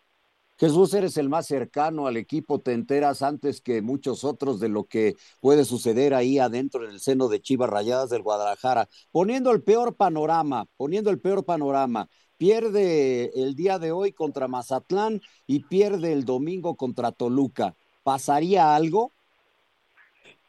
Jesús, 0.57 0.95
eres 0.95 1.17
el 1.17 1.29
más 1.29 1.47
cercano 1.47 2.07
al 2.07 2.17
equipo, 2.17 2.61
te 2.61 2.73
enteras 2.73 3.23
antes 3.23 3.61
que 3.61 3.83
muchos 3.83 4.23
otros 4.23 4.61
de 4.61 4.69
lo 4.69 4.85
que 4.85 5.17
puede 5.41 5.65
suceder 5.65 6.15
ahí 6.15 6.39
adentro 6.39 6.85
en 6.85 6.91
el 6.91 7.01
seno 7.01 7.29
de 7.29 7.41
Chivas 7.41 7.69
Rayadas 7.69 8.11
del 8.11 8.23
Guadalajara. 8.23 8.89
Poniendo 9.11 9.51
el 9.51 9.63
peor 9.63 9.97
panorama, 9.97 10.67
poniendo 10.77 11.11
el 11.11 11.19
peor 11.19 11.45
panorama, 11.45 12.09
pierde 12.39 13.33
el 13.35 13.57
día 13.57 13.81
de 13.81 13.91
hoy 13.91 14.13
contra 14.13 14.47
Mazatlán 14.47 15.21
y 15.47 15.65
pierde 15.65 16.13
el 16.13 16.25
domingo 16.25 16.77
contra 16.77 17.11
Toluca. 17.11 17.75
¿Pasaría 18.05 18.77
algo? 18.77 19.13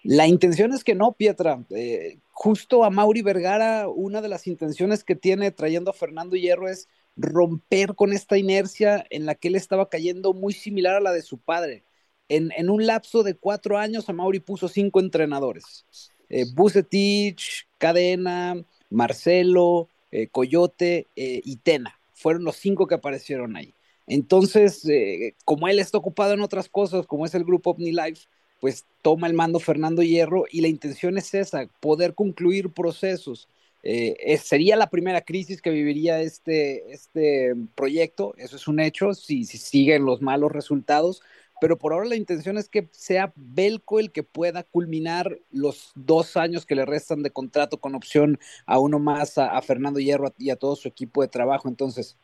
La 0.03 0.27
intención 0.27 0.71
es 0.71 0.83
que 0.83 0.93
no, 0.93 1.13
Pietra. 1.13 1.65
Eh, 1.71 2.19
justo 2.29 2.83
a 2.83 2.91
Mauri 2.91 3.23
Vergara, 3.23 3.87
una 3.87 4.21
de 4.21 4.29
las 4.29 4.45
intenciones 4.45 5.03
que 5.03 5.15
tiene 5.15 5.49
trayendo 5.49 5.89
a 5.89 5.95
Fernando 5.95 6.35
Hierro 6.35 6.67
es 6.67 6.87
romper 7.15 7.95
con 7.95 8.13
esta 8.13 8.37
inercia 8.37 9.05
en 9.09 9.25
la 9.25 9.35
que 9.35 9.47
él 9.47 9.55
estaba 9.55 9.89
cayendo 9.89 10.33
muy 10.33 10.53
similar 10.53 10.95
a 10.95 11.01
la 11.01 11.11
de 11.11 11.21
su 11.21 11.37
padre. 11.37 11.83
En, 12.27 12.69
un 12.69 12.85
lapso 12.85 13.23
de 13.23 13.35
cuatro 13.35 13.77
años, 13.77 14.09
a 14.09 14.13
Mauri 14.13 14.39
puso 14.39 14.67
cinco 14.67 14.99
entrenadores. 14.99 15.85
Eh, 16.29 16.45
Bucetich, 16.53 17.67
Cadena, 17.77 18.65
Marcelo, 18.89 19.89
eh, 20.11 20.27
Coyote 20.27 21.07
eh, 21.15 21.41
y 21.43 21.57
Tena. 21.57 21.99
Fueron 22.13 22.43
los 22.43 22.55
cinco 22.55 22.87
que 22.87 22.95
aparecieron 22.95 23.55
ahí. 23.55 23.73
Entonces, 24.07 24.87
eh, 24.87 25.35
como 25.45 25.67
él 25.67 25.79
está 25.79 25.97
ocupado 25.97 26.33
en 26.33 26.41
otras 26.41 26.69
cosas, 26.69 27.07
como 27.07 27.25
es 27.25 27.33
el 27.33 27.43
grupo 27.43 27.71
OmniLife, 27.71 28.27
pues 28.59 28.85
toma 29.01 29.27
el 29.27 29.33
mando 29.33 29.59
Fernando 29.59 30.01
Hierro 30.03 30.45
y 30.49 30.61
la 30.61 30.67
intención 30.67 31.17
es 31.17 31.33
esa, 31.33 31.67
poder 31.79 32.13
concluir 32.15 32.69
procesos, 32.69 33.49
eh, 33.87 34.37
sería 34.37 34.75
la 34.75 34.89
primera 34.89 35.21
crisis 35.21 35.61
que 35.61 35.69
viviría 35.69 36.19
este, 36.21 36.91
este 36.91 37.53
proyecto, 37.75 38.33
eso 38.37 38.55
es 38.55 38.67
un 38.67 38.79
hecho, 38.79 39.13
si, 39.13 39.45
si 39.45 39.59
siguen 39.59 40.05
los 40.05 40.23
malos 40.23 40.51
resultados, 40.51 41.21
pero 41.61 41.77
por 41.77 41.93
ahora 41.93 42.07
la 42.07 42.15
intención 42.15 42.57
es 42.57 42.67
que 42.67 42.89
sea 42.91 43.31
Belco 43.35 43.99
el 43.99 44.11
que 44.11 44.23
pueda 44.23 44.63
culminar 44.63 45.39
los 45.51 45.91
dos 45.95 46.35
años 46.35 46.65
que 46.65 46.75
le 46.75 46.85
restan 46.85 47.23
de 47.23 47.31
contrato 47.31 47.79
con 47.79 47.95
opción 47.95 48.39
a 48.65 48.79
uno 48.79 48.99
más, 48.99 49.37
a, 49.37 49.61
Fernando 49.61 49.99
Hierro 49.99 50.33
y 50.37 50.49
a 50.49 50.57
todo 50.57 50.75
su 50.75 50.87
equipo 50.87 51.21
de 51.21 51.27
trabajo. 51.27 51.69
Entonces, 51.69 52.17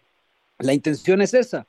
la 0.59 0.73
intención 0.73 1.21
es 1.21 1.33
esa. 1.33 1.67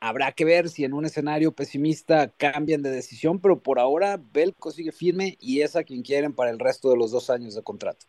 Habrá 0.00 0.32
que 0.32 0.44
ver 0.44 0.68
si 0.68 0.84
en 0.84 0.94
un 0.94 1.04
escenario 1.06 1.52
pesimista 1.52 2.28
cambian 2.28 2.82
de 2.82 2.90
decisión, 2.90 3.40
pero 3.40 3.60
por 3.60 3.78
ahora 3.78 4.20
Belco 4.32 4.70
sigue 4.70 4.92
firme 4.92 5.36
y 5.40 5.60
es 5.62 5.76
a 5.76 5.84
quien 5.84 6.02
quieren 6.02 6.32
para 6.34 6.50
el 6.50 6.58
resto 6.58 6.90
de 6.90 6.96
los 6.96 7.10
dos 7.10 7.30
años 7.30 7.54
de 7.54 7.62
contrato. 7.62 8.06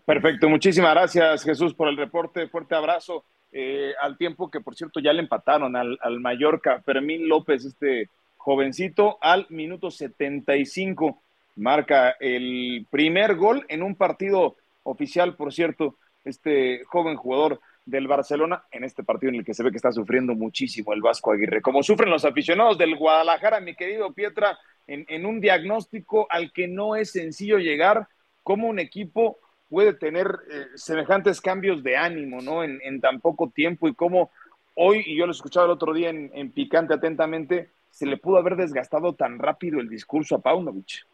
Perfecto, 0.00 0.48
muchísimas 0.48 0.94
gracias 0.94 1.44
Jesús 1.44 1.74
por 1.74 1.88
el 1.88 1.96
reporte, 1.96 2.48
fuerte 2.48 2.74
abrazo. 2.74 3.24
Eh, 3.52 3.92
al 4.00 4.16
tiempo 4.16 4.50
que 4.50 4.60
por 4.60 4.74
cierto 4.74 4.98
ya 4.98 5.12
le 5.12 5.20
empataron 5.20 5.76
al, 5.76 5.98
al 6.00 6.20
Mallorca, 6.20 6.80
Fermín 6.80 7.28
López, 7.28 7.66
este 7.66 8.08
jovencito, 8.38 9.18
al 9.20 9.46
minuto 9.50 9.90
75 9.90 11.22
marca 11.56 12.16
el 12.18 12.86
primer 12.90 13.36
gol 13.36 13.66
en 13.68 13.82
un 13.82 13.94
partido 13.94 14.56
oficial, 14.84 15.36
por 15.36 15.52
cierto, 15.52 15.96
este 16.24 16.82
joven 16.86 17.16
jugador 17.16 17.60
del 17.84 18.06
Barcelona 18.06 18.64
en 18.70 18.84
este 18.84 19.04
partido 19.04 19.30
en 19.30 19.40
el 19.40 19.44
que 19.44 19.54
se 19.54 19.62
ve 19.62 19.70
que 19.70 19.76
está 19.76 19.92
sufriendo 19.92 20.34
muchísimo 20.34 20.94
el 20.94 21.02
Vasco 21.02 21.32
Aguirre, 21.32 21.60
como 21.60 21.82
sufren 21.82 22.10
los 22.10 22.24
aficionados 22.24 22.78
del 22.78 22.96
Guadalajara, 22.96 23.60
mi 23.60 23.74
querido 23.74 24.12
Pietra, 24.14 24.58
en, 24.86 25.04
en 25.08 25.26
un 25.26 25.40
diagnóstico 25.40 26.26
al 26.30 26.52
que 26.52 26.68
no 26.68 26.96
es 26.96 27.10
sencillo 27.10 27.58
llegar, 27.58 28.08
como 28.42 28.68
un 28.68 28.78
equipo 28.78 29.38
puede 29.72 29.94
tener 29.94 30.38
eh, 30.50 30.66
semejantes 30.74 31.40
cambios 31.40 31.82
de 31.82 31.96
ánimo, 31.96 32.42
¿no? 32.42 32.62
En, 32.62 33.00
tan 33.00 33.22
poco 33.22 33.48
tiempo 33.48 33.88
y 33.88 33.94
cómo 33.94 34.30
hoy, 34.74 35.02
y 35.06 35.16
yo 35.16 35.24
lo 35.24 35.32
escuchaba 35.32 35.64
el 35.64 35.72
otro 35.72 35.94
día 35.94 36.10
en, 36.10 36.30
en, 36.34 36.52
Picante 36.52 36.92
atentamente, 36.92 37.70
se 37.90 38.04
le 38.04 38.18
pudo 38.18 38.36
haber 38.36 38.56
desgastado 38.56 39.14
tan 39.14 39.38
rápido 39.38 39.80
el 39.80 39.88
discurso 39.88 40.34
a 40.34 40.40
Paunovic. 40.40 41.06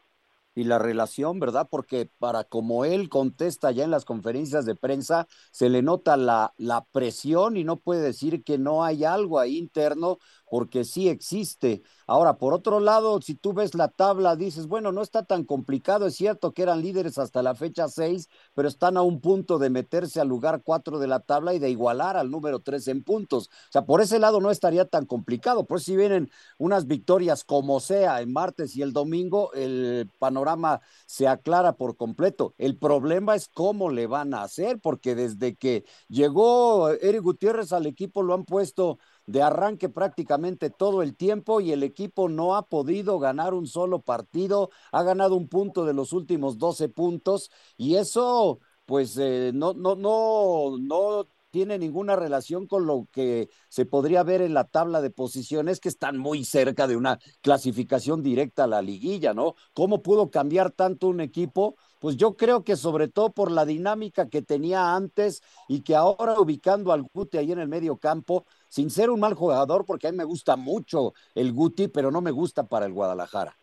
Y 0.57 0.65
la 0.65 0.81
relación, 0.81 1.39
¿verdad? 1.39 1.69
Porque 1.71 2.11
para 2.19 2.43
como 2.43 2.85
él 2.85 3.09
contesta 3.09 3.71
ya 3.71 3.85
en 3.85 3.93
las 3.93 4.05
conferencias 4.05 4.67
de 4.67 4.75
prensa, 4.75 5.29
se 5.53 5.69
le 5.69 5.81
nota 5.83 6.17
la, 6.17 6.53
la 6.57 6.85
presión 6.91 7.57
y 7.57 7.63
no 7.63 7.77
puede 7.77 8.03
decir 8.03 8.43
que 8.43 8.59
no 8.59 8.83
hay 8.83 9.05
algo 9.05 9.39
ahí 9.39 9.57
interno 9.57 10.19
porque 10.51 10.85
sí 10.85 11.09
existe. 11.09 11.83
Ahora, 12.07 12.39
por 12.39 12.55
otro 12.55 12.81
lado, 12.81 13.21
si 13.21 13.35
tú 13.35 13.53
ves 13.53 13.75
la 13.75 13.89
tabla, 13.89 14.35
dices, 14.35 14.67
bueno, 14.67 14.93
no 14.93 15.03
está 15.03 15.25
tan 15.25 15.45
complicado, 15.45 16.07
es 16.07 16.17
cierto 16.17 16.53
que 16.53 16.63
eran 16.63 16.81
líderes 16.81 17.19
hasta 17.19 17.43
la 17.43 17.55
fecha 17.55 17.89
6, 17.89 18.29
pero 18.55 18.67
están 18.69 18.97
a 18.97 19.03
un 19.03 19.21
punto 19.21 19.59
de 19.59 19.69
meterse 19.71 20.21
al 20.21 20.29
lugar 20.29 20.63
4 20.65 20.99
de 20.99 21.07
la 21.07 21.21
tabla 21.21 21.55
y 21.55 21.59
de 21.59 21.71
igualar 21.71 22.17
al 22.17 22.31
número 22.31 22.61
3 22.61 22.89
en 22.89 23.05
puntos. 23.05 23.49
O 23.49 23.73
sea, 23.73 23.85
por 23.85 24.01
ese 24.01 24.19
lado 24.19 24.41
no 24.41 24.51
estaría 24.51 24.87
tan 24.87 25.05
complicado, 25.05 25.67
pues 25.67 25.83
si 25.83 25.97
vienen 25.97 26.31
unas 26.57 26.87
victorias 26.87 27.45
como 27.45 27.81
sea 27.81 28.21
en 28.23 28.33
martes 28.33 28.75
y 28.77 28.83
el 28.83 28.93
domingo, 28.93 29.53
el 29.53 30.11
panorama 30.19 30.81
se 31.07 31.29
aclara 31.29 31.77
por 31.77 31.97
completo. 31.97 32.55
El 32.59 32.79
problema 32.79 33.35
es 33.35 33.49
cómo 33.49 33.91
le 33.91 34.07
van 34.07 34.35
a 34.35 34.43
hacer, 34.43 34.81
porque 34.81 35.15
desde 35.15 35.57
que 35.57 35.85
llegó 36.09 36.89
Eric 36.91 37.23
Gutiérrez 37.23 37.73
al 37.73 37.87
equipo 37.87 38.23
lo 38.23 38.35
han 38.35 38.45
puesto 38.45 38.99
de 39.29 39.43
arranque 39.43 39.91
prácticamente 39.91 40.71
todo 40.71 41.03
el 41.03 41.15
tiempo 41.15 41.61
y 41.61 41.71
el 41.71 41.83
equipo 41.83 42.31
no 42.31 42.57
ha 42.57 42.67
podido 42.67 43.19
ganar 43.19 43.53
un 43.53 43.67
solo 43.67 44.01
partido, 44.01 44.71
ha 44.91 45.03
ganado 45.03 45.37
un 45.37 45.49
punto 45.49 45.85
de 45.85 45.93
los 45.93 46.15
últimos 46.15 46.57
12 46.57 46.89
puntos 46.89 47.51
y 47.77 47.97
eso 47.97 48.59
pues 48.87 49.19
eh, 49.19 49.53
no, 49.55 49.75
no, 49.75 49.97
no, 49.97 50.79
no 50.81 51.29
tiene 51.51 51.79
ninguna 51.79 52.17
relación 52.17 52.67
con 52.67 52.87
lo 52.87 53.07
que 53.13 53.51
se 53.69 53.85
podría 53.87 54.23
ver 54.23 54.41
en 54.43 54.55
la 54.55 54.65
tabla 54.65 55.01
de 55.03 55.11
posiciones, 55.11 55.81
que 55.81 55.89
están 55.89 56.19
muy 56.19 56.45
cerca 56.45 56.87
de 56.87 56.97
una 56.97 57.19
clasificación 57.43 58.23
directa 58.23 58.65
a 58.65 58.67
la 58.67 58.83
liguilla, 58.83 59.35
¿no? 59.35 59.55
¿Cómo 59.75 60.03
pudo 60.03 60.31
cambiar 60.31 60.71
tanto 60.73 61.09
un 61.09 61.21
equipo? 61.21 61.77
Pues 62.01 62.17
yo 62.17 62.37
creo 62.37 62.65
que 62.65 62.77
sobre 62.77 63.09
todo 63.09 63.33
por 63.33 63.51
la 63.51 63.65
dinámica 63.65 64.29
que 64.29 64.43
tenía 64.43 64.95
antes 64.95 65.43
y 65.69 65.81
que 65.83 65.97
ahora 65.97 66.39
ubicando 66.41 66.93
al 66.93 67.03
Guti 67.03 67.39
ahí 67.39 67.53
en 67.53 67.59
el 67.59 67.69
medio 67.69 67.97
campo, 67.99 68.47
sin 68.69 68.91
ser 68.91 69.11
un 69.11 69.21
mal 69.21 69.35
jugador, 69.35 69.85
porque 69.85 70.09
a 70.09 70.13
mí 70.13 70.17
me 70.17 70.25
gusta 70.25 70.57
mucho 70.57 71.15
el 71.35 71.53
Guti, 71.53 71.89
pero 71.89 72.11
no 72.11 72.21
me 72.21 72.31
gusta 72.31 72.65
para 72.65 72.87
el 72.87 72.93
Guadalajara. 72.93 73.57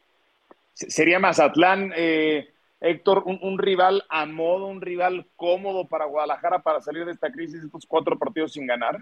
Sería 0.73 1.19
Mazatlán, 1.19 1.93
eh, 1.95 2.49
Héctor, 2.81 3.23
un, 3.25 3.57
rival 3.57 4.03
a 4.09 4.25
modo, 4.25 4.67
un 4.67 4.81
rival 4.81 5.25
cómodo 5.35 5.87
para 5.87 6.05
Guadalajara 6.05 6.59
para 6.59 6.81
salir 6.81 7.05
de 7.05 7.13
esta 7.13 7.31
crisis, 7.31 7.63
estos 7.63 7.85
cuatro 7.85 8.17
partidos 8.17 8.53
sin 8.53 8.67
ganar. 8.67 8.97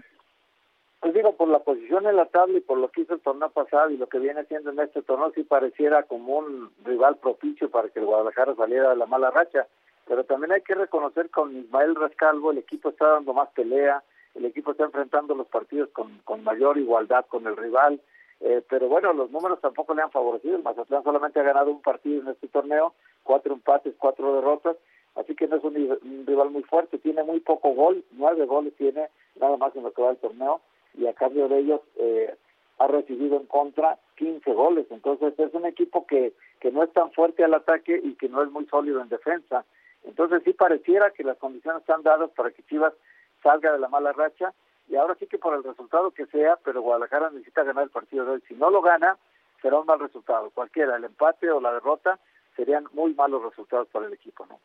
Pues 1.00 1.12
digo, 1.12 1.36
por 1.36 1.48
la 1.48 1.58
posición 1.58 2.06
en 2.06 2.16
la 2.16 2.26
tabla 2.26 2.56
y 2.56 2.60
por 2.62 2.78
lo 2.78 2.88
que 2.88 3.02
hizo 3.02 3.14
el 3.14 3.20
torneo 3.20 3.50
pasado 3.50 3.90
y 3.90 3.98
lo 3.98 4.08
que 4.08 4.18
viene 4.18 4.40
haciendo 4.40 4.70
en 4.70 4.80
este 4.80 5.02
torneo, 5.02 5.32
sí 5.34 5.42
pareciera 5.42 6.04
como 6.04 6.38
un 6.38 6.70
rival 6.84 7.16
propicio 7.16 7.70
para 7.70 7.88
que 7.90 7.98
el 7.98 8.06
Guadalajara 8.06 8.54
saliera 8.54 8.90
de 8.90 8.96
la 8.96 9.06
mala 9.06 9.30
racha. 9.30 9.66
Pero 10.06 10.24
también 10.24 10.52
hay 10.52 10.62
que 10.62 10.74
reconocer 10.74 11.26
que 11.26 11.32
con 11.32 11.56
Ismael 11.56 11.94
Rascalvo 11.94 12.52
el 12.52 12.58
equipo 12.58 12.90
está 12.90 13.08
dando 13.08 13.34
más 13.34 13.50
pelea, 13.50 14.02
el 14.34 14.44
equipo 14.44 14.72
está 14.72 14.84
enfrentando 14.84 15.34
los 15.34 15.46
partidos 15.46 15.90
con, 15.90 16.18
con 16.24 16.42
mayor 16.42 16.78
igualdad 16.78 17.24
con 17.26 17.46
el 17.46 17.56
rival, 17.56 18.00
eh, 18.40 18.62
pero 18.68 18.88
bueno, 18.88 19.12
los 19.12 19.30
números 19.30 19.60
tampoco 19.60 19.94
le 19.94 20.02
han 20.02 20.10
favorecido, 20.10 20.56
el 20.56 20.62
Mazatlán 20.62 21.04
solamente 21.04 21.40
ha 21.40 21.44
ganado 21.44 21.70
un 21.70 21.80
partido 21.80 22.22
en 22.22 22.28
este 22.28 22.48
torneo, 22.48 22.94
cuatro 23.22 23.54
empates, 23.54 23.94
cuatro 23.96 24.34
derrotas, 24.34 24.76
así 25.14 25.34
que 25.34 25.46
no 25.46 25.56
es 25.56 25.64
un, 25.64 26.26
rival 26.26 26.50
muy 26.50 26.62
fuerte, 26.64 26.98
tiene 26.98 27.22
muy 27.22 27.40
poco 27.40 27.70
gol, 27.70 28.04
nueve 28.12 28.44
goles 28.44 28.74
tiene 28.76 29.08
nada 29.36 29.56
más 29.56 29.74
en 29.76 29.84
lo 29.84 29.92
que 29.92 30.02
va 30.02 30.10
el 30.10 30.16
torneo, 30.18 30.60
y 30.98 31.06
a 31.06 31.14
cambio 31.14 31.48
de 31.48 31.58
ellos 31.58 31.80
eh, 31.96 32.34
ha 32.78 32.86
recibido 32.88 33.36
en 33.36 33.46
contra 33.46 33.98
15 34.16 34.52
goles, 34.52 34.86
entonces 34.90 35.32
es 35.38 35.54
un 35.54 35.66
equipo 35.66 36.06
que, 36.06 36.34
que 36.60 36.72
no 36.72 36.82
es 36.82 36.92
tan 36.92 37.12
fuerte 37.12 37.44
al 37.44 37.54
ataque 37.54 38.00
y 38.02 38.14
que 38.14 38.28
no 38.28 38.42
es 38.42 38.50
muy 38.50 38.66
sólido 38.66 39.00
en 39.00 39.08
defensa, 39.08 39.64
entonces 40.02 40.42
sí 40.44 40.52
pareciera 40.52 41.12
que 41.12 41.24
las 41.24 41.38
condiciones 41.38 41.80
están 41.80 42.02
dadas 42.02 42.30
para 42.32 42.50
que 42.50 42.62
Chivas 42.64 42.92
salga 43.44 43.72
de 43.72 43.78
la 43.78 43.88
mala 43.88 44.12
racha 44.12 44.52
y 44.88 44.96
ahora 44.96 45.14
sí 45.20 45.28
que 45.28 45.38
por 45.38 45.54
el 45.54 45.62
resultado 45.62 46.10
que 46.10 46.26
sea, 46.26 46.58
pero 46.64 46.82
Guadalajara 46.82 47.30
necesita 47.30 47.62
ganar 47.62 47.84
el 47.84 47.90
partido 47.90 48.24
de 48.24 48.32
hoy. 48.32 48.42
Si 48.48 48.54
no 48.54 48.70
lo 48.70 48.82
gana, 48.82 49.16
será 49.62 49.78
un 49.78 49.86
mal 49.86 50.00
resultado. 50.00 50.50
Cualquiera, 50.50 50.96
el 50.96 51.04
empate 51.04 51.50
o 51.50 51.60
la 51.60 51.72
derrota 51.72 52.18
serían 52.56 52.84
muy 52.92 53.14
malos 53.14 53.42
resultados 53.42 53.88
para 53.88 54.06
el 54.06 54.12
equipo, 54.12 54.44
¿no? 54.46 54.58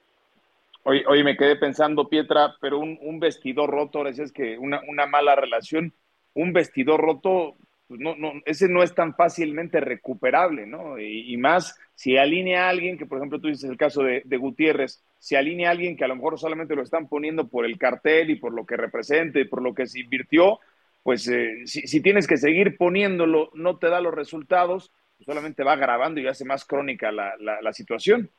Hoy, 0.83 1.03
hoy 1.07 1.23
me 1.23 1.35
quedé 1.37 1.57
pensando, 1.57 2.07
Pietra, 2.07 2.55
pero 2.61 2.79
un, 2.79 2.97
un 3.01 3.19
vestidor 3.19 3.69
roto, 3.69 3.99
ahora 3.99 4.11
es 4.11 4.31
que 4.31 4.57
una, 4.57 4.81
una 4.87 5.05
mala 5.05 5.35
relación, 5.35 5.93
un 6.33 6.53
vestidor 6.53 7.01
roto 7.01 7.55
pues 7.89 7.99
no, 7.99 8.15
no, 8.15 8.33
ese 8.45 8.69
no 8.69 8.83
es 8.83 8.93
tan 8.93 9.15
fácilmente 9.15 9.79
recuperable, 9.79 10.67
¿no? 10.67 10.99
Y, 10.99 11.35
más 11.37 11.75
si 11.95 12.17
alinea 12.17 12.67
a 12.67 12.69
alguien, 12.69 12.99
que 12.99 13.07
por 13.07 13.17
ejemplo 13.17 13.41
tú 13.41 13.47
dices 13.47 13.67
el 13.67 13.77
caso 13.77 14.03
de, 14.03 14.37
Gutiérrez, 14.37 15.03
si 15.17 15.35
alinea 15.35 15.69
a 15.69 15.71
alguien 15.71 15.97
que 15.97 16.05
a 16.05 16.07
lo 16.07 16.15
mejor 16.15 16.39
solamente 16.39 16.75
lo 16.75 16.83
están 16.83 17.09
poniendo 17.09 17.47
por 17.47 17.65
el 17.65 17.79
cartel 17.79 18.29
y 18.29 18.35
por 18.35 18.53
lo 18.53 18.67
que 18.67 18.77
representa 18.77 19.39
y 19.39 19.45
por 19.45 19.63
lo 19.63 19.73
que 19.73 19.87
se 19.87 20.01
invirtió, 20.01 20.59
pues 21.01 21.27
eh, 21.29 21.65
si, 21.65 21.99
tienes 21.99 22.27
que 22.27 22.37
seguir 22.37 22.77
poniéndolo, 22.77 23.49
no 23.55 23.79
te 23.79 23.89
da 23.89 24.01
los 24.01 24.13
resultados, 24.13 24.91
solamente 25.25 25.63
va 25.63 25.73
agravando 25.73 26.21
y 26.21 26.27
hace 26.27 26.45
más 26.45 26.65
crónica 26.65 27.11
la, 27.11 27.33
la, 27.39 27.73
situación. 27.73 28.29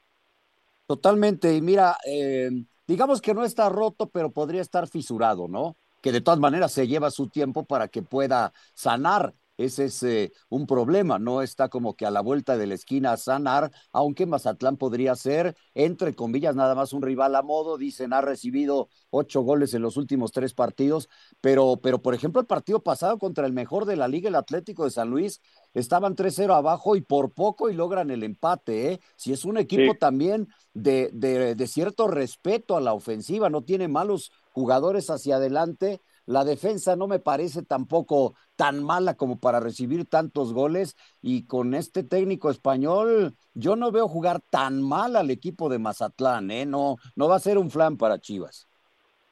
Totalmente, 0.87 1.53
y 1.57 1.61
mira, 1.61 1.97
eh, 2.07 2.51
digamos 2.87 3.21
que 3.21 3.35
no 3.35 3.45
está 3.45 3.69
roto, 3.69 4.09
pero 4.11 4.31
podría 4.31 4.61
estar 4.63 4.87
fisurado, 4.87 5.49
¿no? 5.49 5.77
Que 6.01 6.13
de 6.13 6.21
todas 6.21 6.41
maneras 6.41 6.73
se 6.73 6.87
lleva 6.89 7.11
su 7.11 7.29
tiempo 7.29 7.65
para 7.65 7.89
que 7.89 8.03
pueda 8.03 8.53
sanar. 8.75 9.35
Ese 9.61 9.85
es 9.85 10.03
eh, 10.05 10.33
un 10.49 10.67
problema, 10.67 11.19
no 11.19 11.43
está 11.43 11.69
como 11.69 11.95
que 11.95 12.07
a 12.07 12.11
la 12.11 12.23
vuelta 12.23 12.57
de 12.57 12.67
la 12.67 12.73
esquina 12.73 13.13
a 13.13 13.19
sanar, 13.19 13.71
aunque 13.93 14.25
Mazatlán 14.25 14.79
podría 14.79 15.15
ser, 15.17 15.55
entre 15.75 16.15
comillas, 16.15 16.57
nada 16.57 16.75
más 16.75 16.95
un 16.95 17.03
rival 17.03 17.37
a 17.37 17.43
modo, 17.43 17.77
dicen, 17.77 18.15
ha 18.15 18.23
recibido 18.23 18.89
ocho 19.11 19.43
goles 19.43 19.75
en 19.75 19.83
los 19.83 19.99
últimos 19.99 20.33
tres 20.33 20.55
partidos, 20.55 21.11
pero, 21.43 21.79
pero 21.83 22.01
por 22.01 22.15
ejemplo 22.15 22.41
el 22.41 22.47
partido 22.47 22.83
pasado 22.83 23.19
contra 23.19 23.45
el 23.45 23.53
mejor 23.53 23.85
de 23.85 23.97
la 23.97 24.09
liga, 24.09 24.31
el 24.31 24.35
Atlético 24.35 24.85
de 24.85 24.93
San 24.93 25.11
Luis, 25.11 25.43
estaban 25.75 26.17
3-0 26.17 26.55
abajo 26.55 26.97
y 26.97 27.03
por 27.03 27.33
poco 27.33 27.69
y 27.69 27.75
logran 27.75 28.11
el 28.11 28.23
empate, 28.23 28.93
¿eh? 28.93 29.01
Si 29.17 29.31
es 29.31 29.45
un 29.45 29.59
equipo 29.59 29.95
también 29.95 30.49
de, 30.73 31.11
de, 31.13 31.55
de 31.55 31.67
cierto 31.67 32.09
respeto 32.09 32.79
a 32.79 32.81
la 32.81 32.95
ofensiva, 32.95 33.51
no 33.51 33.63
tiene 33.63 33.89
malos 33.89 34.33
jugadores 34.51 35.11
hacia 35.11 35.37
adelante, 35.37 36.01
la 36.27 36.45
defensa 36.45 36.95
no 36.95 37.09
me 37.09 37.19
parece 37.19 37.63
tampoco 37.65 38.35
tan 38.55 38.85
mala 38.85 39.15
como 39.15 39.41
para 39.41 39.59
recibir 39.59 40.07
tantos 40.07 40.53
goles 40.53 40.97
y 41.21 41.47
con 41.47 41.75
este 41.75 42.05
técnico 42.05 42.51
español 42.51 43.35
yo 43.55 43.75
no 43.75 43.91
veo 43.91 44.07
jugar 44.07 44.41
tan 44.51 44.81
mal 44.81 45.17
al 45.17 45.31
equipo 45.31 45.69
de 45.69 45.79
Mazatlán, 45.79 46.51
¿eh? 46.51 46.67
No, 46.67 46.97
no 47.17 47.29
va 47.29 47.37
a 47.37 47.41
ser 47.41 47.59
un 47.59 47.71
flan 47.71 47.97
para 47.97 48.21
Chivas. 48.21 48.69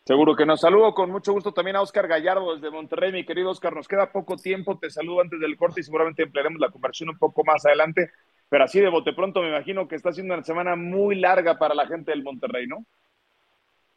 Seguro 0.09 0.35
que 0.35 0.47
nos 0.47 0.63
saludo 0.63 0.95
con 0.95 1.11
mucho 1.11 1.35
gusto 1.35 1.53
también 1.53 1.77
a 1.77 1.83
Oscar 1.83 2.09
Gallardo 2.09 2.55
desde 2.55 2.71
Monterrey, 2.71 3.13
mi 3.13 3.27
querido 3.27 3.51
Oscar. 3.51 3.77
Nos 3.77 3.87
queda 3.87 4.11
poco 4.11 4.37
tiempo, 4.37 4.79
te 4.79 4.89
saludo 4.89 5.21
antes 5.21 5.39
del 5.39 5.57
corte 5.59 5.83
y 5.83 5.85
seguramente 5.85 6.23
emplearemos 6.23 6.59
la 6.59 6.71
conversión 6.71 7.11
un 7.11 7.19
poco 7.19 7.45
más 7.45 7.67
adelante. 7.67 8.11
Pero 8.49 8.65
así 8.65 8.81
de 8.81 8.89
bote 8.89 9.13
pronto 9.13 9.43
me 9.43 9.51
imagino 9.51 9.87
que 9.87 9.97
está 9.97 10.11
siendo 10.13 10.33
una 10.33 10.43
semana 10.43 10.77
muy 10.77 11.17
larga 11.17 11.59
para 11.59 11.75
la 11.75 11.87
gente 11.87 12.11
del 12.11 12.25
Monterrey, 12.25 12.67
¿no? 12.67 12.87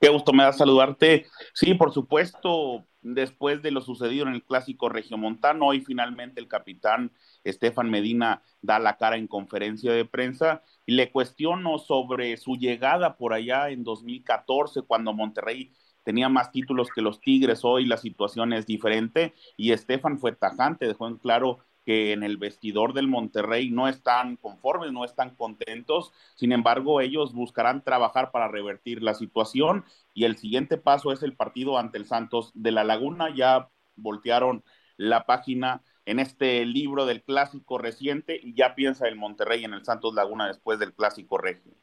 Qué 0.02 0.10
gusto 0.10 0.34
me 0.34 0.42
da 0.42 0.52
saludarte. 0.52 1.28
Sí, 1.54 1.76
por 1.76 1.94
supuesto, 1.94 2.88
después 3.04 3.62
de 3.62 3.70
lo 3.70 3.82
sucedido 3.82 4.26
en 4.26 4.34
el 4.34 4.44
clásico 4.44 4.90
regiomontano. 4.90 5.68
Hoy 5.68 5.82
finalmente 5.82 6.42
el 6.42 6.48
capitán 6.48 7.12
Estefan 7.44 7.92
Medina 7.92 8.42
da 8.64 8.80
la 8.80 8.98
cara 8.98 9.18
en 9.18 9.28
conferencia 9.28 9.92
de 9.92 10.04
prensa 10.04 10.64
y 10.88 10.94
le 10.94 11.12
cuestiono 11.12 11.78
sobre 11.78 12.36
su 12.38 12.56
llegada 12.56 13.16
por 13.16 13.34
allá 13.34 13.70
en 13.70 13.84
2014 13.84 14.82
cuando 14.82 15.14
Monterrey 15.14 15.72
tenía 16.04 16.30
más 16.30 16.52
títulos 16.52 16.90
que 16.90 17.04
los 17.04 17.22
Tigres. 17.22 17.64
Hoy 17.64 17.86
la 17.86 17.98
situación 17.98 18.54
es 18.54 18.66
diferente 18.66 19.36
y 19.56 19.72
Estefan 19.72 20.18
fue 20.18 20.32
tajante, 20.32 20.88
dejó 20.88 21.08
en 21.08 21.18
claro 21.18 21.60
que 21.86 22.14
en 22.14 22.24
el 22.24 22.38
vestidor 22.38 22.94
del 22.94 23.08
Monterrey 23.08 23.72
no 23.72 23.88
están 23.88 24.38
conformes, 24.38 24.92
no 24.92 25.06
están 25.06 25.36
contentos. 25.36 26.14
Sin 26.36 26.52
embargo, 26.52 27.02
ellos 27.02 27.34
buscarán 27.34 27.84
trabajar 27.84 28.32
para 28.32 28.48
revertir 28.48 29.02
la 29.02 29.14
situación 29.14 29.86
y 30.14 30.26
el 30.26 30.38
siguiente 30.38 30.78
paso 30.78 31.12
es 31.12 31.24
el 31.24 31.36
partido 31.36 31.78
ante 31.78 31.98
el 31.98 32.06
Santos 32.06 32.52
de 32.54 32.72
la 32.72 32.84
Laguna. 32.84 33.34
Ya 33.36 33.70
voltearon 33.96 34.64
la 34.98 35.26
página 35.26 35.84
en 36.06 36.20
este 36.20 36.66
libro 36.66 37.06
del 37.06 37.24
clásico 37.24 37.78
reciente 37.78 38.40
y 38.42 38.54
ya 38.54 38.76
piensa 38.76 39.08
el 39.08 39.16
Monterrey 39.16 39.64
en 39.64 39.74
el 39.74 39.86
Santos 39.86 40.14
Laguna 40.14 40.48
después 40.48 40.80
del 40.80 40.94
clásico 40.94 41.38
regio. 41.38 41.74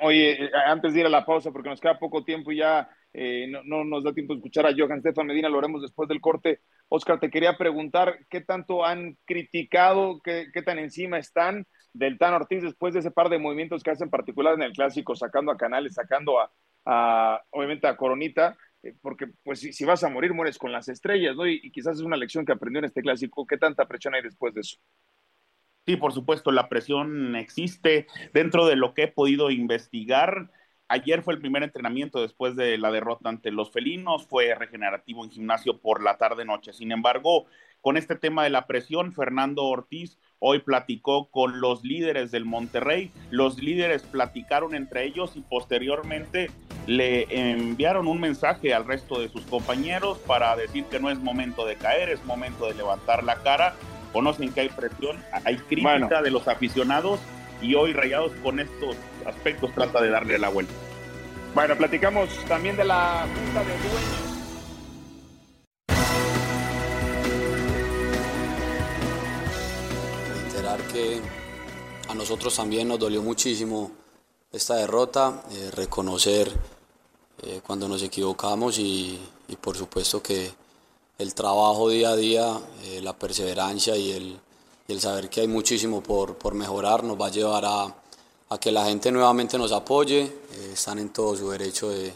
Oye, 0.00 0.44
eh, 0.44 0.50
antes 0.66 0.94
de 0.94 1.00
ir 1.00 1.06
a 1.06 1.10
la 1.10 1.24
pausa, 1.26 1.50
porque 1.50 1.68
nos 1.68 1.80
queda 1.80 1.98
poco 1.98 2.24
tiempo 2.24 2.52
y 2.52 2.58
ya 2.58 2.88
eh, 3.12 3.46
no, 3.64 3.84
nos 3.84 4.04
da 4.04 4.12
tiempo 4.12 4.34
de 4.34 4.38
escuchar 4.38 4.66
a 4.66 4.74
Johan 4.76 5.00
Stefan 5.00 5.26
Medina, 5.26 5.48
lo 5.48 5.58
haremos 5.58 5.82
después 5.82 6.08
del 6.08 6.20
corte. 6.20 6.60
Oscar, 6.88 7.20
te 7.20 7.30
quería 7.30 7.56
preguntar 7.56 8.18
qué 8.30 8.40
tanto 8.40 8.84
han 8.84 9.16
criticado, 9.24 10.20
qué, 10.22 10.48
qué 10.52 10.62
tan 10.62 10.78
encima 10.78 11.18
están 11.18 11.66
del 11.92 12.18
Tan 12.18 12.34
Ortiz 12.34 12.62
después 12.62 12.94
de 12.94 13.00
ese 13.00 13.10
par 13.10 13.28
de 13.28 13.38
movimientos 13.38 13.82
que 13.82 13.90
hacen 13.90 14.10
particular 14.10 14.54
en 14.54 14.62
el 14.62 14.72
clásico, 14.72 15.16
sacando 15.16 15.52
a 15.52 15.56
Canales, 15.56 15.94
sacando 15.94 16.38
a, 16.84 17.42
obviamente 17.50 17.86
a 17.86 17.96
Coronita, 17.96 18.56
eh, 18.82 18.94
porque 19.02 19.26
pues 19.42 19.60
si, 19.60 19.84
vas 19.84 20.04
a 20.04 20.08
morir, 20.08 20.32
mueres 20.32 20.58
con 20.58 20.72
las 20.72 20.88
estrellas, 20.88 21.36
¿no? 21.36 21.46
Y, 21.46 21.60
y, 21.62 21.70
quizás 21.70 21.96
es 21.96 22.02
una 22.02 22.16
lección 22.16 22.44
que 22.44 22.52
aprendió 22.52 22.78
en 22.78 22.84
este 22.84 23.02
clásico. 23.02 23.46
¿Qué 23.46 23.58
tanta 23.58 23.86
presión 23.86 24.14
hay 24.14 24.22
después 24.22 24.54
de 24.54 24.60
eso? 24.60 24.76
Sí, 25.86 25.96
por 25.96 26.12
supuesto, 26.12 26.52
la 26.52 26.68
presión 26.68 27.34
existe 27.34 28.06
dentro 28.32 28.66
de 28.66 28.76
lo 28.76 28.94
que 28.94 29.04
he 29.04 29.08
podido 29.08 29.50
investigar. 29.50 30.50
Ayer 30.90 31.22
fue 31.22 31.34
el 31.34 31.40
primer 31.40 31.62
entrenamiento 31.62 32.22
después 32.22 32.56
de 32.56 32.78
la 32.78 32.90
derrota 32.90 33.28
ante 33.28 33.50
los 33.50 33.70
felinos, 33.70 34.26
fue 34.26 34.54
regenerativo 34.54 35.22
en 35.22 35.30
gimnasio 35.30 35.76
por 35.76 36.02
la 36.02 36.16
tarde-noche. 36.16 36.72
Sin 36.72 36.92
embargo, 36.92 37.44
con 37.82 37.98
este 37.98 38.16
tema 38.16 38.42
de 38.42 38.48
la 38.48 38.66
presión, 38.66 39.12
Fernando 39.12 39.64
Ortiz 39.64 40.18
hoy 40.38 40.60
platicó 40.60 41.26
con 41.30 41.60
los 41.60 41.84
líderes 41.84 42.30
del 42.30 42.46
Monterrey. 42.46 43.10
Los 43.30 43.58
líderes 43.62 44.02
platicaron 44.02 44.74
entre 44.74 45.04
ellos 45.04 45.36
y 45.36 45.40
posteriormente 45.40 46.50
le 46.86 47.26
enviaron 47.50 48.08
un 48.08 48.18
mensaje 48.18 48.72
al 48.72 48.86
resto 48.86 49.20
de 49.20 49.28
sus 49.28 49.42
compañeros 49.42 50.16
para 50.26 50.56
decir 50.56 50.84
que 50.84 51.00
no 51.00 51.10
es 51.10 51.18
momento 51.18 51.66
de 51.66 51.76
caer, 51.76 52.08
es 52.08 52.24
momento 52.24 52.66
de 52.66 52.74
levantar 52.74 53.24
la 53.24 53.36
cara 53.42 53.74
conocen 54.12 54.52
que 54.52 54.62
hay 54.62 54.68
presión, 54.68 55.22
hay 55.44 55.56
crítica 55.56 56.22
de 56.22 56.30
los 56.30 56.48
aficionados 56.48 57.20
y 57.60 57.74
hoy 57.74 57.92
Rayados 57.92 58.32
con 58.42 58.60
estos 58.60 58.96
aspectos 59.26 59.72
trata 59.74 60.00
de 60.00 60.10
darle 60.10 60.38
la 60.38 60.48
vuelta. 60.48 60.72
Bueno, 61.54 61.76
platicamos 61.76 62.28
también 62.46 62.76
de 62.76 62.84
la 62.84 63.26
Junta 63.26 63.60
de 63.60 63.72
Dueños. 63.78 64.28
Reiterar 70.42 70.80
que 70.92 71.20
a 72.08 72.14
nosotros 72.14 72.54
también 72.54 72.88
nos 72.88 72.98
dolió 72.98 73.22
muchísimo 73.22 73.90
esta 74.52 74.76
derrota, 74.76 75.42
eh, 75.52 75.70
reconocer 75.72 76.50
eh, 77.42 77.60
cuando 77.66 77.88
nos 77.88 78.02
equivocamos 78.02 78.78
y 78.78 79.18
por 79.60 79.76
supuesto 79.76 80.22
que 80.22 80.50
el 81.18 81.34
trabajo 81.34 81.88
día 81.88 82.10
a 82.10 82.16
día, 82.16 82.60
eh, 82.84 83.00
la 83.02 83.12
perseverancia 83.12 83.96
y 83.96 84.12
el, 84.12 84.40
el, 84.88 85.00
saber 85.00 85.30
que 85.30 85.42
hay 85.42 85.48
muchísimo 85.48 86.02
por, 86.02 86.36
por, 86.36 86.54
mejorar 86.54 87.04
nos 87.04 87.20
va 87.20 87.26
a 87.26 87.30
llevar 87.30 87.64
a, 87.64 87.94
a 88.48 88.58
que 88.58 88.72
la 88.72 88.86
gente 88.86 89.12
nuevamente 89.12 89.58
nos 89.58 89.72
apoye. 89.72 90.22
Eh, 90.22 90.70
están 90.72 90.98
en 90.98 91.10
todo 91.10 91.36
su 91.36 91.50
derecho 91.50 91.90
de, 91.90 92.12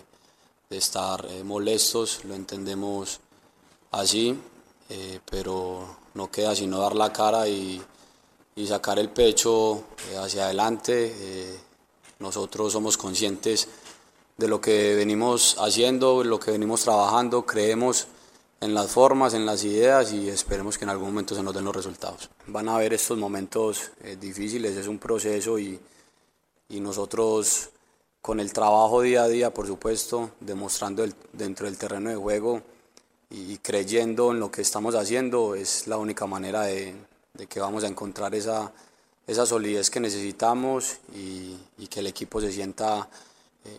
de 0.71 0.77
estar 0.77 1.27
eh, 1.31 1.45
molestos, 1.45 2.25
lo 2.25 2.35
entendemos 2.35 3.21
así, 3.91 4.39
pero 5.31 5.97
no 6.15 6.31
queda 6.31 6.55
sino 6.55 6.79
dar 6.79 6.95
la 6.95 7.13
cara 7.13 7.49
y, 7.49 7.81
y 8.57 8.67
sacar 8.67 8.99
el 8.99 9.09
pecho 9.09 9.85
hacia 10.19 10.45
adelante. 10.45 11.61
nosotros 12.19 12.73
somos 12.73 12.99
conscientes 12.99 13.69
de 14.37 14.49
lo 14.49 14.61
que 14.61 14.95
venimos 14.95 15.57
haciendo, 15.59 16.25
lo 16.25 16.41
que 16.41 16.51
venimos 16.51 16.83
trabajando, 16.83 17.47
creemos 17.47 18.07
en 18.63 18.75
las 18.75 18.93
formas, 18.93 19.35
en 19.35 19.45
las 19.45 19.65
ideas 19.65 20.13
y 20.13 20.29
esperemos 20.29 20.79
que 20.79 20.85
en 20.85 20.91
algún 20.91 21.09
momento 21.09 21.35
se 21.35 21.43
nos 21.43 21.53
den 21.53 21.65
los 21.65 21.75
resultados. 21.75 22.31
Van 22.47 22.69
a 22.69 22.77
haber 22.77 22.95
estos 22.95 23.19
momentos 23.19 23.91
eh, 24.05 24.17
difíciles, 24.19 24.77
es 24.77 24.87
un 24.87 25.01
proceso 25.01 25.59
y, 25.59 25.81
y, 26.69 26.79
nosotros 26.79 27.71
con 28.21 28.39
el 28.39 28.53
trabajo 28.53 29.03
día 29.03 29.25
a 29.25 29.29
día, 29.29 29.53
por 29.53 29.67
supuesto, 29.67 30.31
demostrando 30.39 31.03
el, 31.03 31.13
dentro 31.33 31.67
del 31.67 31.77
terreno 31.77 32.11
de 32.11 32.17
juego 32.17 32.63
y, 33.31 33.59
creyendo 33.59 34.31
en 34.31 34.39
lo 34.39 34.53
que 34.53 34.63
estamos 34.63 34.95
haciendo, 34.95 35.57
es 35.57 35.89
la 35.89 35.97
única 35.97 36.27
manera 36.27 36.63
de, 36.63 36.95
de 37.35 37.47
que 37.49 37.59
vamos 37.59 37.83
a 37.83 37.89
encontrar 37.89 38.33
esa, 38.33 38.71
esa 39.27 39.45
solidez 39.45 39.91
que 39.91 39.99
necesitamos 39.99 40.99
y, 41.17 41.57
que 41.91 41.99
el 41.99 42.07
equipo 42.07 42.41
se 42.41 42.53
sienta 42.53 43.09
eh, 43.65 43.77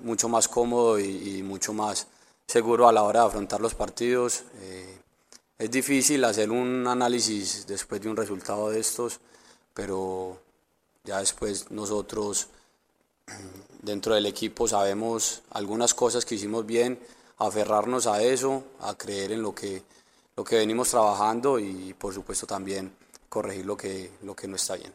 mucho 0.00 0.28
más 0.28 0.48
cómodo 0.48 1.00
y 1.00 1.42
mucho 1.42 1.72
más 1.72 2.06
seguro 2.48 2.88
a 2.88 2.92
la 2.92 3.02
hora 3.02 3.20
de 3.20 3.26
afrontar 3.26 3.60
los 3.60 3.74
partidos. 3.74 4.42
Eh, 4.62 4.98
es 5.58 5.70
difícil 5.70 6.24
hacer 6.24 6.50
un 6.50 6.86
análisis 6.86 7.66
después 7.66 8.00
de 8.00 8.08
un 8.08 8.16
resultado 8.16 8.70
de 8.70 8.80
estos, 8.80 9.20
pero 9.74 10.40
ya 11.04 11.18
después 11.18 11.70
nosotros 11.70 12.48
dentro 13.82 14.14
del 14.14 14.24
equipo 14.24 14.66
sabemos 14.66 15.42
algunas 15.50 15.92
cosas 15.92 16.24
que 16.24 16.36
hicimos 16.36 16.64
bien, 16.64 16.98
aferrarnos 17.36 18.06
a 18.06 18.22
eso, 18.22 18.64
a 18.80 18.96
creer 18.96 19.32
en 19.32 19.42
lo 19.42 19.54
que, 19.54 19.82
lo 20.34 20.42
que 20.42 20.56
venimos 20.56 20.88
trabajando 20.88 21.58
y 21.58 21.94
por 21.98 22.14
supuesto 22.14 22.46
también 22.46 22.90
corregir 23.28 23.66
lo 23.66 23.76
que, 23.76 24.10
lo 24.22 24.34
que 24.34 24.48
no 24.48 24.56
está 24.56 24.76
bien. 24.76 24.92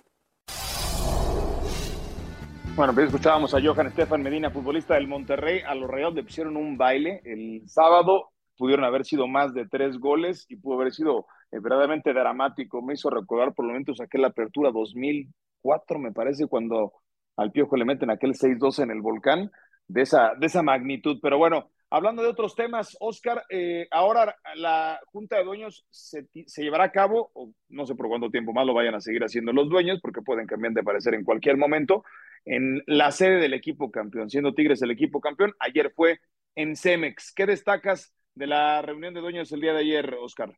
Bueno, 2.75 2.91
pues 2.95 3.05
escuchábamos 3.05 3.53
a 3.53 3.61
Johan 3.61 3.85
Estefan 3.85 4.23
Medina, 4.23 4.49
futbolista 4.49 4.95
del 4.95 5.07
Monterrey. 5.07 5.61
A 5.63 5.75
los 5.75 5.87
Rayados 5.87 6.15
le 6.15 6.23
pusieron 6.23 6.57
un 6.57 6.75
baile 6.75 7.21
el 7.23 7.61
sábado. 7.67 8.31
Pudieron 8.57 8.83
haber 8.83 9.05
sido 9.05 9.27
más 9.27 9.53
de 9.53 9.67
tres 9.67 9.99
goles 9.99 10.47
y 10.49 10.55
pudo 10.55 10.81
haber 10.81 10.91
sido 10.91 11.27
eh, 11.51 11.59
verdaderamente 11.61 12.13
dramático. 12.13 12.81
Me 12.81 12.93
hizo 12.95 13.11
recordar 13.11 13.53
por 13.53 13.65
lo 13.65 13.73
menos 13.73 14.01
aquella 14.01 14.27
apertura 14.27 14.71
2004, 14.71 15.99
me 15.99 16.11
parece, 16.13 16.47
cuando 16.47 16.93
al 17.37 17.51
Piojo 17.51 17.77
le 17.77 17.85
meten 17.85 18.09
aquel 18.09 18.33
6-2 18.33 18.81
en 18.81 18.89
el 18.89 19.01
volcán, 19.01 19.51
de 19.87 20.01
esa, 20.01 20.33
de 20.39 20.47
esa 20.47 20.63
magnitud. 20.63 21.19
Pero 21.21 21.37
bueno, 21.37 21.69
Hablando 21.95 22.23
de 22.23 22.29
otros 22.29 22.55
temas, 22.55 22.97
Oscar, 22.99 23.43
eh, 23.51 23.87
ahora 23.91 24.35
la 24.55 24.99
Junta 25.11 25.37
de 25.37 25.43
Dueños 25.43 25.85
se, 25.91 26.25
llevará 26.57 26.85
a 26.85 26.91
cabo, 26.91 27.29
o 27.35 27.51
no 27.69 27.85
sé 27.85 27.93
por 27.93 28.07
cuánto 28.07 28.31
tiempo 28.31 28.51
más 28.51 28.65
lo 28.65 28.73
vayan 28.73 28.95
a 28.95 28.99
seguir 28.99 29.23
haciendo 29.23 29.53
los 29.53 29.69
dueños, 29.69 29.99
porque 30.01 30.23
pueden 30.23 30.47
cambiar 30.47 30.73
de 30.73 30.81
parecer 30.81 31.13
en 31.13 31.23
cualquier 31.23 31.55
momento, 31.55 32.03
en 32.45 32.83
la 32.87 33.11
sede 33.11 33.39
del 33.39 33.53
equipo 33.53 33.91
campeón, 33.91 34.29
siendo 34.29 34.53
Tigres 34.53 34.81
el 34.81 34.91
equipo 34.91 35.21
campeón. 35.21 35.53
Ayer 35.59 35.91
fue 35.95 36.19
en 36.55 36.75
Cemex. 36.75 37.33
¿Qué 37.33 37.45
destacas 37.45 38.13
de 38.35 38.47
la 38.47 38.81
reunión 38.81 39.13
de 39.13 39.21
dueños 39.21 39.51
el 39.51 39.61
día 39.61 39.73
de 39.73 39.79
ayer, 39.79 40.15
Oscar? 40.19 40.57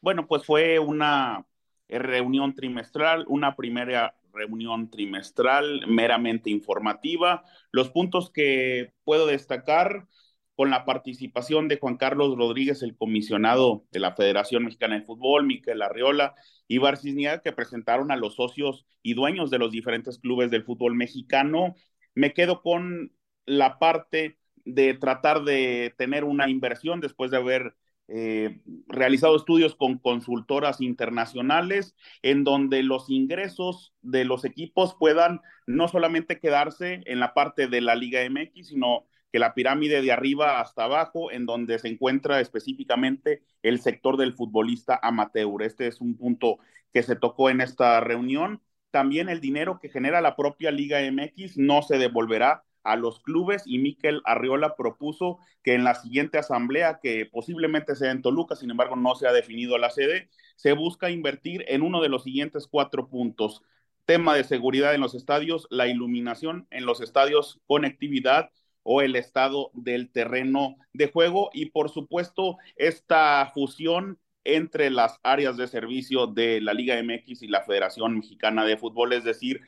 Bueno, 0.00 0.26
pues 0.26 0.44
fue 0.44 0.78
una 0.78 1.46
reunión 1.88 2.54
trimestral, 2.54 3.24
una 3.28 3.56
primera 3.56 4.14
reunión 4.32 4.90
trimestral 4.90 5.86
meramente 5.86 6.50
informativa. 6.50 7.44
Los 7.70 7.90
puntos 7.90 8.30
que 8.30 8.92
puedo 9.04 9.26
destacar 9.26 10.06
con 10.60 10.68
la 10.68 10.84
participación 10.84 11.68
de 11.68 11.78
Juan 11.78 11.96
Carlos 11.96 12.36
Rodríguez, 12.36 12.82
el 12.82 12.94
comisionado 12.94 13.86
de 13.92 13.98
la 13.98 14.14
Federación 14.14 14.64
Mexicana 14.64 14.96
de 14.96 15.06
Fútbol, 15.06 15.46
Miquel 15.46 15.80
Arriola 15.80 16.34
y 16.68 16.76
Barcisniaga, 16.76 17.40
que 17.40 17.50
presentaron 17.50 18.10
a 18.10 18.16
los 18.16 18.34
socios 18.34 18.84
y 19.02 19.14
dueños 19.14 19.48
de 19.48 19.56
los 19.56 19.70
diferentes 19.72 20.18
clubes 20.18 20.50
del 20.50 20.64
fútbol 20.64 20.94
mexicano. 20.94 21.76
Me 22.14 22.34
quedo 22.34 22.60
con 22.60 23.10
la 23.46 23.78
parte 23.78 24.38
de 24.66 24.92
tratar 24.92 25.44
de 25.44 25.94
tener 25.96 26.24
una 26.24 26.50
inversión 26.50 27.00
después 27.00 27.30
de 27.30 27.38
haber 27.38 27.74
eh, 28.08 28.60
realizado 28.86 29.36
estudios 29.36 29.74
con 29.74 29.96
consultoras 29.96 30.82
internacionales 30.82 31.96
en 32.20 32.44
donde 32.44 32.82
los 32.82 33.08
ingresos 33.08 33.94
de 34.02 34.26
los 34.26 34.44
equipos 34.44 34.94
puedan 34.98 35.40
no 35.66 35.88
solamente 35.88 36.38
quedarse 36.38 37.00
en 37.06 37.18
la 37.18 37.32
parte 37.32 37.66
de 37.66 37.80
la 37.80 37.94
Liga 37.94 38.20
MX, 38.28 38.68
sino 38.68 39.06
que 39.32 39.38
la 39.38 39.54
pirámide 39.54 40.02
de 40.02 40.12
arriba 40.12 40.60
hasta 40.60 40.84
abajo, 40.84 41.30
en 41.30 41.46
donde 41.46 41.78
se 41.78 41.88
encuentra 41.88 42.40
específicamente 42.40 43.42
el 43.62 43.80
sector 43.80 44.16
del 44.16 44.34
futbolista 44.34 44.98
amateur. 45.02 45.62
Este 45.62 45.86
es 45.86 46.00
un 46.00 46.16
punto 46.16 46.58
que 46.92 47.02
se 47.02 47.16
tocó 47.16 47.50
en 47.50 47.60
esta 47.60 48.00
reunión. 48.00 48.60
También 48.90 49.28
el 49.28 49.40
dinero 49.40 49.78
que 49.80 49.88
genera 49.88 50.20
la 50.20 50.36
propia 50.36 50.70
Liga 50.70 51.00
MX 51.00 51.56
no 51.56 51.82
se 51.82 51.98
devolverá 51.98 52.64
a 52.82 52.96
los 52.96 53.20
clubes 53.20 53.62
y 53.66 53.78
Miquel 53.78 54.22
Arriola 54.24 54.74
propuso 54.74 55.38
que 55.62 55.74
en 55.74 55.84
la 55.84 55.94
siguiente 55.94 56.38
asamblea, 56.38 56.98
que 57.02 57.26
posiblemente 57.26 57.94
sea 57.94 58.10
en 58.10 58.22
Toluca, 58.22 58.56
sin 58.56 58.70
embargo 58.70 58.96
no 58.96 59.14
se 59.14 59.26
ha 59.28 59.32
definido 59.32 59.78
la 59.78 59.90
sede, 59.90 60.28
se 60.56 60.72
busca 60.72 61.10
invertir 61.10 61.64
en 61.68 61.82
uno 61.82 62.00
de 62.00 62.08
los 62.08 62.24
siguientes 62.24 62.66
cuatro 62.66 63.08
puntos. 63.08 63.62
Tema 64.06 64.34
de 64.34 64.44
seguridad 64.44 64.94
en 64.94 65.02
los 65.02 65.14
estadios, 65.14 65.66
la 65.70 65.86
iluminación 65.86 66.66
en 66.70 66.86
los 66.86 67.00
estadios, 67.00 67.60
conectividad 67.66 68.50
o 68.82 69.02
el 69.02 69.16
estado 69.16 69.70
del 69.74 70.10
terreno 70.10 70.76
de 70.92 71.10
juego 71.10 71.50
y 71.52 71.66
por 71.66 71.90
supuesto 71.90 72.56
esta 72.76 73.50
fusión 73.54 74.18
entre 74.44 74.90
las 74.90 75.18
áreas 75.22 75.56
de 75.56 75.68
servicio 75.68 76.26
de 76.26 76.60
la 76.60 76.72
Liga 76.72 77.00
MX 77.02 77.42
y 77.42 77.48
la 77.48 77.62
Federación 77.62 78.16
Mexicana 78.16 78.64
de 78.64 78.76
Fútbol, 78.76 79.12
es 79.12 79.24
decir, 79.24 79.60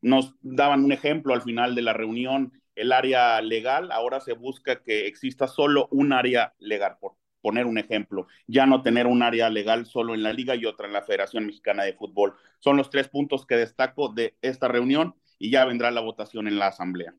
nos 0.00 0.34
daban 0.42 0.84
un 0.84 0.92
ejemplo 0.92 1.34
al 1.34 1.42
final 1.42 1.74
de 1.74 1.82
la 1.82 1.92
reunión, 1.92 2.52
el 2.74 2.92
área 2.92 3.40
legal, 3.40 3.90
ahora 3.90 4.20
se 4.20 4.34
busca 4.34 4.82
que 4.82 5.06
exista 5.06 5.48
solo 5.48 5.88
un 5.90 6.12
área 6.12 6.54
legal, 6.58 6.96
por 7.00 7.14
poner 7.40 7.66
un 7.66 7.78
ejemplo, 7.78 8.26
ya 8.46 8.66
no 8.66 8.82
tener 8.82 9.06
un 9.06 9.22
área 9.22 9.50
legal 9.50 9.86
solo 9.86 10.14
en 10.14 10.22
la 10.22 10.32
liga 10.32 10.54
y 10.54 10.66
otra 10.66 10.86
en 10.86 10.92
la 10.92 11.02
Federación 11.02 11.46
Mexicana 11.46 11.84
de 11.84 11.94
Fútbol. 11.94 12.34
Son 12.58 12.76
los 12.76 12.90
tres 12.90 13.08
puntos 13.08 13.46
que 13.46 13.56
destaco 13.56 14.12
de 14.12 14.36
esta 14.42 14.68
reunión 14.68 15.14
y 15.38 15.50
ya 15.50 15.64
vendrá 15.64 15.90
la 15.90 16.00
votación 16.00 16.46
en 16.48 16.58
la 16.58 16.68
asamblea. 16.68 17.14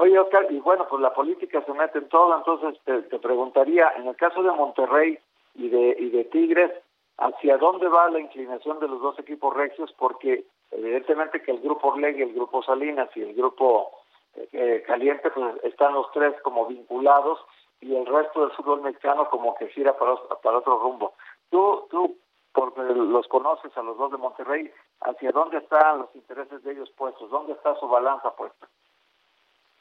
Oye, 0.00 0.16
Oscar, 0.16 0.46
y 0.48 0.60
bueno, 0.60 0.86
pues 0.88 1.02
la 1.02 1.12
política 1.12 1.60
se 1.64 1.72
mete 1.72 1.98
en 1.98 2.08
todo, 2.08 2.36
entonces 2.36 2.80
te, 2.84 3.18
preguntaría, 3.18 3.92
en 3.96 4.06
el 4.06 4.14
caso 4.14 4.44
de 4.44 4.52
Monterrey 4.52 5.18
y 5.56 5.68
de, 5.68 5.96
y 5.98 6.10
de 6.10 6.24
Tigres, 6.26 6.70
hacia 7.16 7.58
dónde 7.58 7.88
va 7.88 8.08
la 8.08 8.20
inclinación 8.20 8.78
de 8.78 8.86
los 8.86 9.00
dos 9.00 9.18
equipos 9.18 9.52
regios, 9.56 9.92
porque 9.98 10.44
evidentemente 10.70 11.42
que 11.42 11.50
el 11.50 11.58
grupo 11.58 11.88
Orleg, 11.88 12.20
el 12.20 12.32
grupo 12.32 12.62
Salinas 12.62 13.08
y 13.16 13.22
el 13.22 13.34
grupo 13.34 13.90
eh, 14.36 14.48
eh, 14.52 14.84
Caliente, 14.86 15.30
pues 15.30 15.56
están 15.64 15.94
los 15.94 16.10
tres 16.12 16.32
como 16.42 16.66
vinculados 16.66 17.40
y 17.80 17.96
el 17.96 18.06
resto 18.06 18.42
del 18.42 18.52
fútbol 18.52 18.82
mexicano 18.82 19.28
como 19.30 19.56
que 19.56 19.66
gira 19.68 19.98
para, 19.98 20.14
para 20.42 20.58
otro 20.58 20.78
rumbo. 20.78 21.14
Tú, 21.50 21.88
tú, 21.90 22.16
porque 22.52 22.82
los 22.82 23.26
conoces 23.26 23.76
a 23.76 23.82
los 23.82 23.98
dos 23.98 24.12
de 24.12 24.18
Monterrey, 24.18 24.70
¿hacia 25.00 25.32
dónde 25.32 25.58
están 25.58 25.98
los 25.98 26.14
intereses 26.14 26.62
de 26.62 26.70
ellos 26.70 26.90
puestos? 26.96 27.28
¿Dónde 27.30 27.54
está 27.54 27.74
su 27.80 27.88
balanza 27.88 28.30
puesta? 28.36 28.68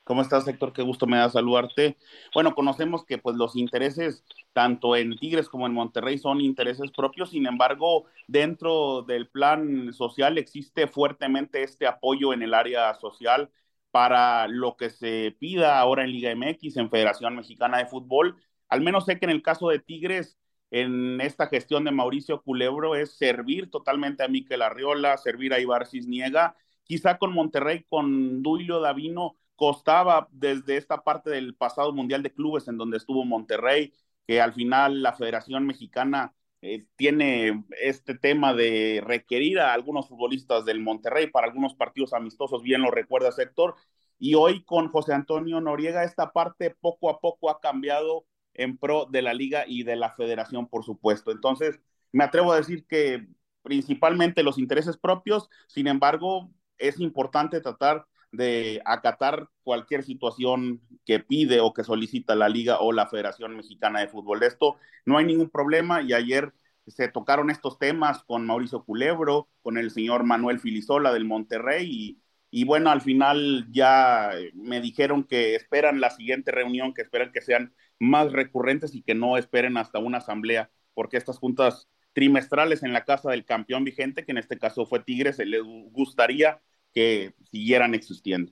¿Cómo 0.08 0.22
estás, 0.22 0.48
Héctor? 0.48 0.72
Qué 0.72 0.84
gusto 0.84 1.06
me 1.06 1.18
da 1.18 1.30
saludarte. 1.30 1.98
Bueno, 2.34 2.56
conocemos 2.56 3.04
que 3.04 3.18
pues 3.18 3.36
los 3.36 3.58
intereses 3.58 4.24
tanto 4.54 4.96
en 4.96 5.18
Tigres 5.18 5.50
como 5.50 5.68
en 5.68 5.74
Monterrey 5.74 6.18
son 6.18 6.40
intereses 6.40 6.92
propios, 6.92 7.32
sin 7.32 7.46
embargo, 7.46 8.06
dentro 8.26 9.02
del 9.02 9.28
plan 9.28 9.92
social 9.92 10.38
existe 10.38 10.88
fuertemente 10.88 11.62
este 11.62 11.88
apoyo 11.88 12.32
en 12.32 12.42
el 12.42 12.54
área 12.54 12.94
social 12.94 13.52
para 13.92 14.48
lo 14.48 14.78
que 14.78 14.92
se 14.92 15.36
pida 15.40 15.78
ahora 15.78 16.06
en 16.06 16.14
Liga 16.14 16.32
MX, 16.32 16.78
en 16.78 16.90
Federación 16.90 17.36
Mexicana 17.36 17.80
de 17.80 17.88
Fútbol. 17.88 18.38
Al 18.70 18.80
menos 18.80 19.04
sé 19.04 19.20
que 19.20 19.26
en 19.26 19.32
el 19.32 19.42
caso 19.42 19.68
de 19.68 19.80
Tigres, 19.80 20.38
en 20.72 21.20
esta 21.20 21.48
gestión 21.48 21.84
de 21.84 21.92
Mauricio 21.92 22.42
Culebro 22.44 22.96
es 22.96 23.18
servir 23.18 23.70
totalmente 23.70 24.24
a 24.24 24.30
Miquel 24.30 24.62
Arriola, 24.62 25.18
servir 25.18 25.54
a 25.54 25.60
Ibar 25.60 25.86
Cisniega, 25.86 26.56
quizá 26.86 27.18
con 27.18 27.34
Monterrey, 27.34 27.84
con 27.90 28.42
Duilio 28.42 28.80
Davino, 28.80 29.36
costaba 29.58 30.30
desde 30.32 30.78
esta 30.78 31.04
parte 31.04 31.30
del 31.32 31.56
pasado 31.56 31.92
Mundial 31.92 32.24
de 32.24 32.34
Clubes 32.34 32.68
en 32.70 32.78
donde 32.78 32.98
estuvo 32.98 33.26
Monterrey, 33.26 33.94
que 34.26 34.40
al 34.40 34.54
final 34.54 35.02
la 35.02 35.14
Federación 35.14 35.66
Mexicana 35.66 36.34
eh, 36.62 36.86
tiene 36.96 37.66
este 37.82 38.16
tema 38.16 38.54
de 38.54 39.02
requerir 39.06 39.60
a 39.60 39.74
algunos 39.74 40.08
futbolistas 40.08 40.64
del 40.64 40.80
Monterrey 40.80 41.28
para 41.28 41.48
algunos 41.48 41.76
partidos 41.76 42.14
amistosos, 42.14 42.64
bien 42.64 42.82
lo 42.82 42.92
recuerda 42.92 43.32
sector, 43.32 43.76
y 44.20 44.36
hoy 44.36 44.64
con 44.64 44.90
José 44.90 45.14
Antonio 45.14 45.60
Noriega 45.60 46.04
esta 46.04 46.32
parte 46.32 46.76
poco 46.80 47.10
a 47.10 47.20
poco 47.20 47.50
ha 47.50 47.60
cambiado 47.60 48.26
en 48.54 48.78
pro 48.78 49.06
de 49.06 49.22
la 49.22 49.34
liga 49.34 49.66
y 49.68 49.84
de 49.84 49.96
la 49.96 50.14
federación, 50.14 50.68
por 50.68 50.84
supuesto. 50.84 51.32
Entonces, 51.32 51.80
me 52.12 52.24
atrevo 52.24 52.52
a 52.52 52.58
decir 52.58 52.86
que 52.88 53.28
principalmente 53.64 54.44
los 54.44 54.58
intereses 54.58 54.98
propios, 54.98 55.50
sin 55.68 55.88
embargo, 55.88 56.50
es 56.78 57.00
importante 57.00 57.62
tratar 57.62 58.06
de 58.32 58.82
acatar 58.86 59.50
cualquier 59.64 60.04
situación 60.04 60.82
que 61.06 61.20
pide 61.20 61.60
o 61.62 61.74
que 61.74 61.84
solicita 61.84 62.36
la 62.36 62.50
Liga 62.50 62.80
o 62.80 62.92
la 62.92 63.08
Federación 63.08 63.56
Mexicana 63.56 64.00
de 64.02 64.08
Fútbol. 64.08 64.40
De 64.40 64.48
esto 64.48 64.78
no 65.06 65.18
hay 65.18 65.26
ningún 65.26 65.50
problema 65.50 66.02
y 66.02 66.14
ayer 66.14 66.54
se 66.88 67.08
tocaron 67.10 67.50
estos 67.50 67.80
temas 67.80 68.24
con 68.24 68.46
Mauricio 68.46 68.84
Culebro, 68.84 69.50
con 69.62 69.78
el 69.78 69.92
señor 69.92 70.24
Manuel 70.24 70.60
Filisola 70.60 71.12
del 71.14 71.26
Monterrey 71.26 71.88
y, 71.90 72.22
y 72.50 72.64
bueno, 72.64 72.92
al 72.92 73.02
final 73.02 73.68
ya 73.72 74.32
me 74.54 74.82
dijeron 74.82 75.24
que 75.24 75.56
esperan 75.56 76.00
la 76.00 76.10
siguiente 76.10 76.52
reunión, 76.52 76.94
que 76.94 77.02
esperan 77.02 77.32
que 77.32 77.42
sean 77.42 77.74
más 78.00 78.32
recurrentes 78.32 78.96
y 78.96 79.02
que 79.04 79.16
no 79.16 79.38
esperen 79.38 79.78
hasta 79.78 80.00
una 80.00 80.20
asamblea, 80.20 80.70
porque 80.94 81.18
estas 81.18 81.40
juntas 81.40 81.90
trimestrales 82.14 82.84
en 82.84 82.94
la 82.94 83.06
casa 83.06 83.30
del 83.32 83.46
campeón 83.46 83.84
vigente, 83.84 84.26
que 84.26 84.32
en 84.32 84.38
este 84.38 84.58
caso 84.58 84.86
fue 84.86 85.02
Tigres, 85.02 85.40
les 85.40 85.62
gustaría 85.92 86.62
que 86.98 87.36
siguieran 87.52 87.94
existiendo. 87.94 88.52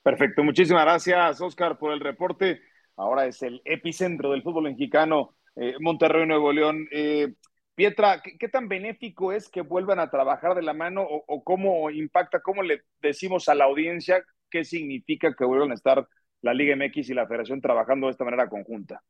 Perfecto, 0.00 0.44
muchísimas 0.44 0.84
gracias 0.84 1.40
Oscar 1.40 1.76
por 1.76 1.92
el 1.92 1.98
reporte. 1.98 2.60
Ahora 2.94 3.26
es 3.26 3.42
el 3.42 3.62
epicentro 3.64 4.30
del 4.30 4.44
fútbol 4.44 4.62
mexicano, 4.62 5.34
eh, 5.56 5.74
Monterrey, 5.80 6.24
Nuevo 6.24 6.52
León. 6.52 6.86
Eh, 6.92 7.34
Pietra, 7.74 8.22
¿qué, 8.22 8.48
tan 8.48 8.68
benéfico 8.68 9.32
es 9.32 9.48
que 9.48 9.62
vuelvan 9.62 9.98
a 9.98 10.08
trabajar 10.08 10.54
de 10.54 10.62
la 10.62 10.72
mano 10.72 11.02
o, 11.02 11.24
o, 11.26 11.42
cómo 11.42 11.90
impacta, 11.90 12.42
cómo 12.42 12.62
le 12.62 12.82
decimos 13.00 13.48
a 13.48 13.56
la 13.56 13.64
audiencia 13.64 14.22
qué 14.48 14.64
significa 14.64 15.34
que 15.34 15.44
vuelvan 15.44 15.72
a 15.72 15.74
estar 15.74 16.06
la 16.42 16.54
Liga 16.54 16.76
MX 16.76 17.10
y 17.10 17.14
la 17.14 17.26
Federación 17.26 17.60
trabajando 17.60 18.06
de 18.06 18.12
esta 18.12 18.24
manera 18.24 18.48
conjunta? 18.48 19.02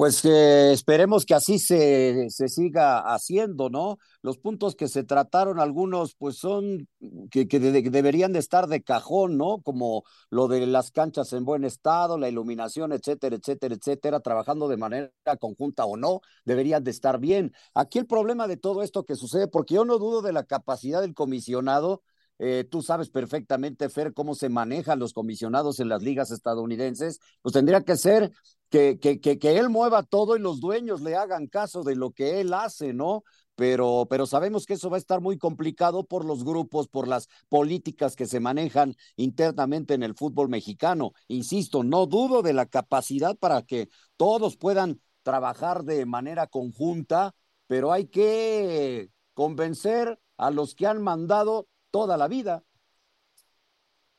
Pues 0.00 0.24
eh, 0.24 0.72
esperemos 0.72 1.26
que 1.26 1.34
así 1.34 1.58
se, 1.58 2.30
se, 2.30 2.48
siga 2.48 3.00
haciendo, 3.12 3.68
¿no? 3.68 3.98
Los 4.22 4.38
puntos 4.38 4.74
que 4.74 4.88
se 4.88 5.04
trataron, 5.04 5.60
algunos, 5.60 6.14
pues 6.14 6.38
son 6.38 6.88
que, 7.30 7.46
que 7.46 7.60
de, 7.60 7.82
deberían 7.82 8.32
de 8.32 8.38
estar 8.38 8.66
de 8.66 8.82
cajón, 8.82 9.36
¿no? 9.36 9.60
Como 9.60 10.04
lo 10.30 10.48
de 10.48 10.66
las 10.66 10.90
canchas 10.90 11.34
en 11.34 11.44
buen 11.44 11.64
estado, 11.64 12.16
la 12.16 12.30
iluminación, 12.30 12.92
etcétera, 12.92 13.36
etcétera, 13.36 13.74
etcétera, 13.74 14.20
trabajando 14.20 14.68
de 14.68 14.78
manera 14.78 15.10
conjunta 15.38 15.84
o 15.84 15.98
no, 15.98 16.22
deberían 16.46 16.82
de 16.82 16.92
estar 16.92 17.18
bien. 17.20 17.52
Aquí 17.74 17.98
el 17.98 18.06
problema 18.06 18.48
de 18.48 18.56
todo 18.56 18.82
esto 18.82 19.04
que 19.04 19.16
sucede, 19.16 19.48
porque 19.48 19.74
yo 19.74 19.84
no 19.84 19.98
dudo 19.98 20.22
de 20.22 20.32
la 20.32 20.44
capacidad 20.44 21.02
del 21.02 21.12
comisionado 21.12 22.00
eh, 22.42 22.64
tú 22.64 22.80
sabes 22.80 23.10
perfectamente, 23.10 23.90
Fer, 23.90 24.14
cómo 24.14 24.34
se 24.34 24.48
manejan 24.48 24.98
los 24.98 25.12
comisionados 25.12 25.78
en 25.78 25.90
las 25.90 26.02
ligas 26.02 26.30
estadounidenses, 26.30 27.20
pues 27.42 27.52
tendría 27.52 27.82
que 27.82 27.98
ser 27.98 28.32
que, 28.70 28.98
que, 28.98 29.20
que, 29.20 29.38
que, 29.38 29.58
él 29.58 29.68
mueva 29.68 30.02
todo 30.04 30.36
y 30.36 30.40
los 30.40 30.58
dueños 30.58 31.02
le 31.02 31.16
hagan 31.16 31.48
caso 31.48 31.82
de 31.82 31.96
lo 31.96 32.12
que 32.12 32.40
él 32.40 32.54
hace, 32.54 32.94
¿no? 32.94 33.24
Pero, 33.56 34.06
pero 34.08 34.24
sabemos 34.24 34.64
que 34.64 34.72
eso 34.72 34.88
va 34.88 34.96
a 34.96 34.98
estar 34.98 35.20
muy 35.20 35.36
complicado 35.36 36.04
por 36.04 36.24
los 36.24 36.42
grupos, 36.42 36.88
por 36.88 37.06
las 37.06 37.28
políticas 37.50 38.16
que 38.16 38.24
se 38.24 38.40
manejan 38.40 38.94
internamente 39.16 39.92
en 39.92 40.02
el 40.02 40.14
fútbol 40.14 40.48
mexicano. 40.48 41.12
Insisto, 41.28 41.84
no 41.84 42.06
dudo 42.06 42.40
de 42.40 42.54
la 42.54 42.64
capacidad 42.64 43.36
para 43.36 43.60
que 43.60 43.90
todos 44.16 44.56
puedan 44.56 44.98
trabajar 45.22 45.84
de 45.84 46.06
manera 46.06 46.46
conjunta, 46.46 47.34
pero 47.66 47.92
hay 47.92 48.06
que 48.06 49.10
convencer 49.34 50.18
a 50.38 50.50
los 50.50 50.74
que 50.74 50.86
han 50.86 51.02
mandado 51.02 51.66
toda 51.90 52.16
la 52.16 52.28
vida. 52.28 52.62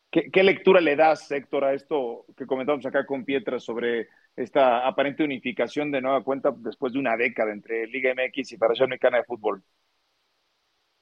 ¿Qué, 0.10 0.29
¿Qué, 0.29 0.43
lectura 0.43 0.81
le 0.81 0.95
das, 0.95 1.31
Héctor, 1.31 1.63
a 1.63 1.73
esto 1.73 2.25
que 2.36 2.45
comentamos 2.45 2.86
acá 2.86 3.05
con 3.05 3.23
Pietra 3.23 3.60
sobre 3.60 4.10
esta 4.36 4.88
aparente 4.88 5.23
unificación 5.23 5.91
de 5.91 6.01
nueva 6.01 6.23
cuenta 6.23 6.51
después 6.55 6.93
de 6.93 6.99
una 6.99 7.15
década 7.15 7.51
entre 7.51 7.88
Liga 7.88 8.13
MX 8.13 8.51
y 8.51 8.57
Federación 8.57 8.89
Mexicana 8.89 9.17
de 9.17 9.23
Fútbol? 9.23 9.63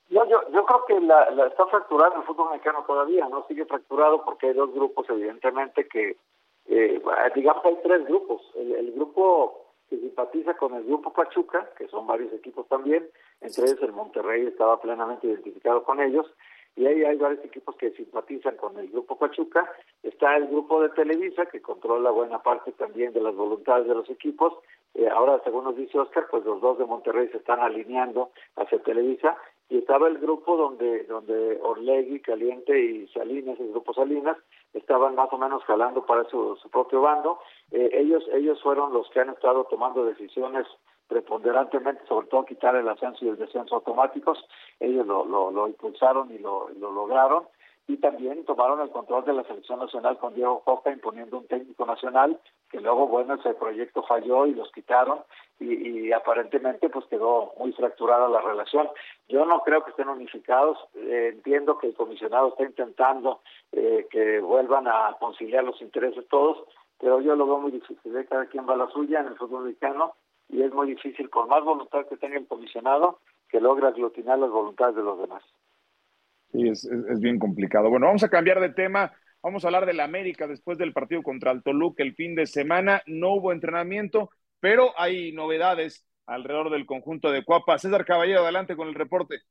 Yo, 0.10 0.28
yo, 0.28 0.42
yo 0.52 0.66
creo 0.66 0.86
que 0.88 1.00
la, 1.06 1.30
la, 1.32 1.48
está 1.48 1.68
fracturado 1.68 2.16
el 2.18 2.24
fútbol 2.24 2.50
mexicano 2.50 2.84
todavía, 2.86 3.28
¿no? 3.30 3.46
Sigue 3.48 3.66
fracturado 3.66 4.26
porque 4.26 4.48
hay 4.48 4.54
dos 4.54 4.74
grupos, 4.74 5.08
evidentemente, 5.10 5.88
que, 5.88 6.18
eh, 6.66 7.02
digamos, 7.36 7.64
hay 7.64 7.78
tres 7.84 8.06
grupos. 8.06 8.42
El, 8.56 8.72
el 8.72 8.92
grupo 8.94 9.70
que 9.88 9.98
simpatiza 9.98 10.56
con 10.56 10.74
el 10.74 10.84
grupo 10.84 11.14
Pachuca, 11.14 11.70
que 11.78 11.88
son 11.88 12.08
varios 12.08 12.34
equipos 12.34 12.68
también, 12.68 13.08
entre 13.42 13.66
ellos 13.66 13.82
el 13.82 13.94
Monterrey 13.94 14.48
estaba 14.48 14.80
plenamente 14.82 15.28
identificado 15.28 15.84
con 15.84 16.00
ellos, 16.00 16.26
y 16.76 16.86
ahí 16.86 17.04
hay 17.04 17.18
varios 17.18 17.44
equipos 17.44 17.76
que 17.76 17.92
simpatizan 17.92 18.56
con 18.56 18.78
el 18.80 18.88
grupo 18.90 19.18
Pachuca. 19.18 19.70
Está 20.02 20.38
el 20.38 20.48
grupo 20.48 20.82
de 20.82 20.90
Televisa, 20.90 21.46
que 21.48 21.62
controla 21.62 22.10
buena 22.10 22.42
parte 22.42 22.72
también 22.72 23.12
de 23.14 23.22
las 23.22 23.36
voluntades 23.36 23.88
de 23.88 23.96
los 23.96 24.10
equipos. 24.10 24.54
Eh, 24.94 25.08
ahora, 25.10 25.42
según 25.44 25.66
nos 25.66 25.76
dice 25.76 26.00
Oscar, 26.00 26.28
pues 26.32 26.46
los 26.46 26.62
dos 26.62 26.78
de 26.78 26.86
Monterrey 26.86 27.28
se 27.30 27.38
están 27.38 27.60
alineando 27.60 28.32
hacia 28.56 28.82
Televisa. 28.82 29.38
Y 29.70 29.80
estaba 29.80 30.08
el 30.08 30.18
grupo 30.18 30.58
donde 30.58 31.04
donde 31.04 31.60
Orlegui, 31.62 32.22
Caliente 32.22 32.80
y 32.80 33.08
Salinas, 33.10 33.60
el 33.60 33.72
grupo 33.72 33.94
Salinas, 33.94 34.38
estaban 34.74 35.16
más 35.16 35.32
o 35.32 35.38
menos 35.38 35.64
jalando 35.66 36.06
para 36.06 36.24
su, 36.30 36.56
su 36.56 36.70
propio 36.70 37.02
bando. 37.02 37.40
Eh, 37.72 37.90
ellos 37.94 38.24
ellos 38.34 38.62
fueron 38.64 38.94
los 38.94 39.10
que 39.10 39.20
han 39.20 39.30
estado 39.30 39.66
tomando 39.66 40.06
decisiones 40.06 40.66
preponderantemente, 41.10 42.06
sobre 42.08 42.28
todo 42.28 42.46
quitar 42.46 42.76
el 42.76 42.88
ascenso 42.88 43.26
y 43.26 43.30
el 43.30 43.38
descenso 43.38 43.76
automáticos. 43.76 44.38
Ellos 44.80 45.06
lo, 45.06 45.68
impulsaron 45.68 46.32
y 46.32 46.38
lo, 46.38 46.70
lo 46.80 46.92
lograron. 46.92 47.44
y 47.88 47.98
también 47.98 48.46
tomaron 48.46 48.80
el 48.82 48.92
control 48.92 49.26
de 49.26 49.34
la 49.34 49.44
selección 49.44 49.80
nacional 49.80 50.20
con 50.20 50.36
Diego 50.36 50.62
Coca 50.64 50.92
imponiendo 50.92 51.40
un 51.40 51.48
técnico 51.48 51.88
nacional 51.88 52.40
que 52.70 52.80
luego 52.80 53.08
bueno 53.08 53.34
ese 53.34 53.56
proyecto 53.56 54.04
falló 54.04 54.46
y 54.46 54.54
los 54.54 54.72
quitaron 54.72 55.22
y, 55.60 56.12
aparentemente 56.12 56.88
pues 56.90 57.06
quedó 57.08 57.54
muy 57.58 57.72
fracturada 57.74 58.30
la 58.30 58.42
relación 58.42 58.88
yo 59.28 59.44
no 59.46 59.62
creo 59.62 59.84
que 59.84 59.90
estén 59.90 60.08
unificados 60.08 60.78
eh, 60.94 61.32
entiendo 61.34 61.80
que 61.80 61.88
el 61.88 61.96
comisionado 61.96 62.50
está 62.50 62.64
intentando 62.64 63.42
eh, 63.72 64.08
que 64.12 64.40
vuelvan 64.40 64.88
a 64.88 65.18
conciliar 65.20 65.64
los 65.64 65.82
intereses 65.82 66.28
todos 66.28 66.64
pero 67.00 67.20
yo 67.22 67.36
lo 67.36 67.48
veo 67.48 67.58
muy 67.58 67.72
difícil 67.72 68.16
¿eh? 68.16 68.28
cada 68.30 68.46
quien 68.46 68.70
va 68.70 68.74
a 68.76 68.84
la 68.84 68.88
suya 68.90 69.22
en 69.22 69.28
el 69.30 69.38
fútbol 69.38 69.66
mexicano 69.66 70.14
y 70.50 70.62
es 70.62 70.74
muy 70.74 70.88
difícil 70.88 71.30
por 71.30 71.48
más 71.48 71.64
voluntad 71.64 72.06
que 72.08 72.18
tenga 72.18 72.38
el 72.38 72.48
comisionado 72.48 73.20
que 73.48 73.62
logre 73.62 73.88
aglutinar 73.88 74.38
las 74.38 74.50
voluntades 74.50 74.96
de 74.96 75.04
los 75.04 75.20
demás 75.20 75.44
Sí, 76.52 76.68
es, 76.68 76.84
es, 76.84 77.20
bien 77.20 77.38
complicado. 77.38 77.92
Bueno, 77.92 78.08
vamos 78.08 78.24
a 78.24 78.30
cambiar 78.30 78.60
de 78.60 78.70
tema. 78.70 79.14
Vamos 79.44 79.64
a 79.64 79.68
hablar 79.68 79.86
del 79.86 80.00
América 80.00 80.48
después 80.48 80.80
del 80.80 80.94
partido 80.94 81.22
contra 81.22 81.52
el 81.52 81.62
Toluca 81.62 82.02
el 82.02 82.16
fin 82.16 82.34
de 82.34 82.48
semana. 82.48 83.04
No 83.06 83.34
hubo 83.36 83.52
entrenamiento, 83.52 84.32
pero 84.60 84.92
hay 84.98 85.32
novedades 85.32 86.08
alrededor 86.26 86.72
del 86.72 86.88
conjunto 86.88 87.32
de 87.32 87.44
Cuapa. 87.44 87.78
César 87.78 88.04
Caballero, 88.04 88.42
adelante 88.42 88.76
con 88.76 88.88
el 88.88 88.96
reporte. 88.96 89.42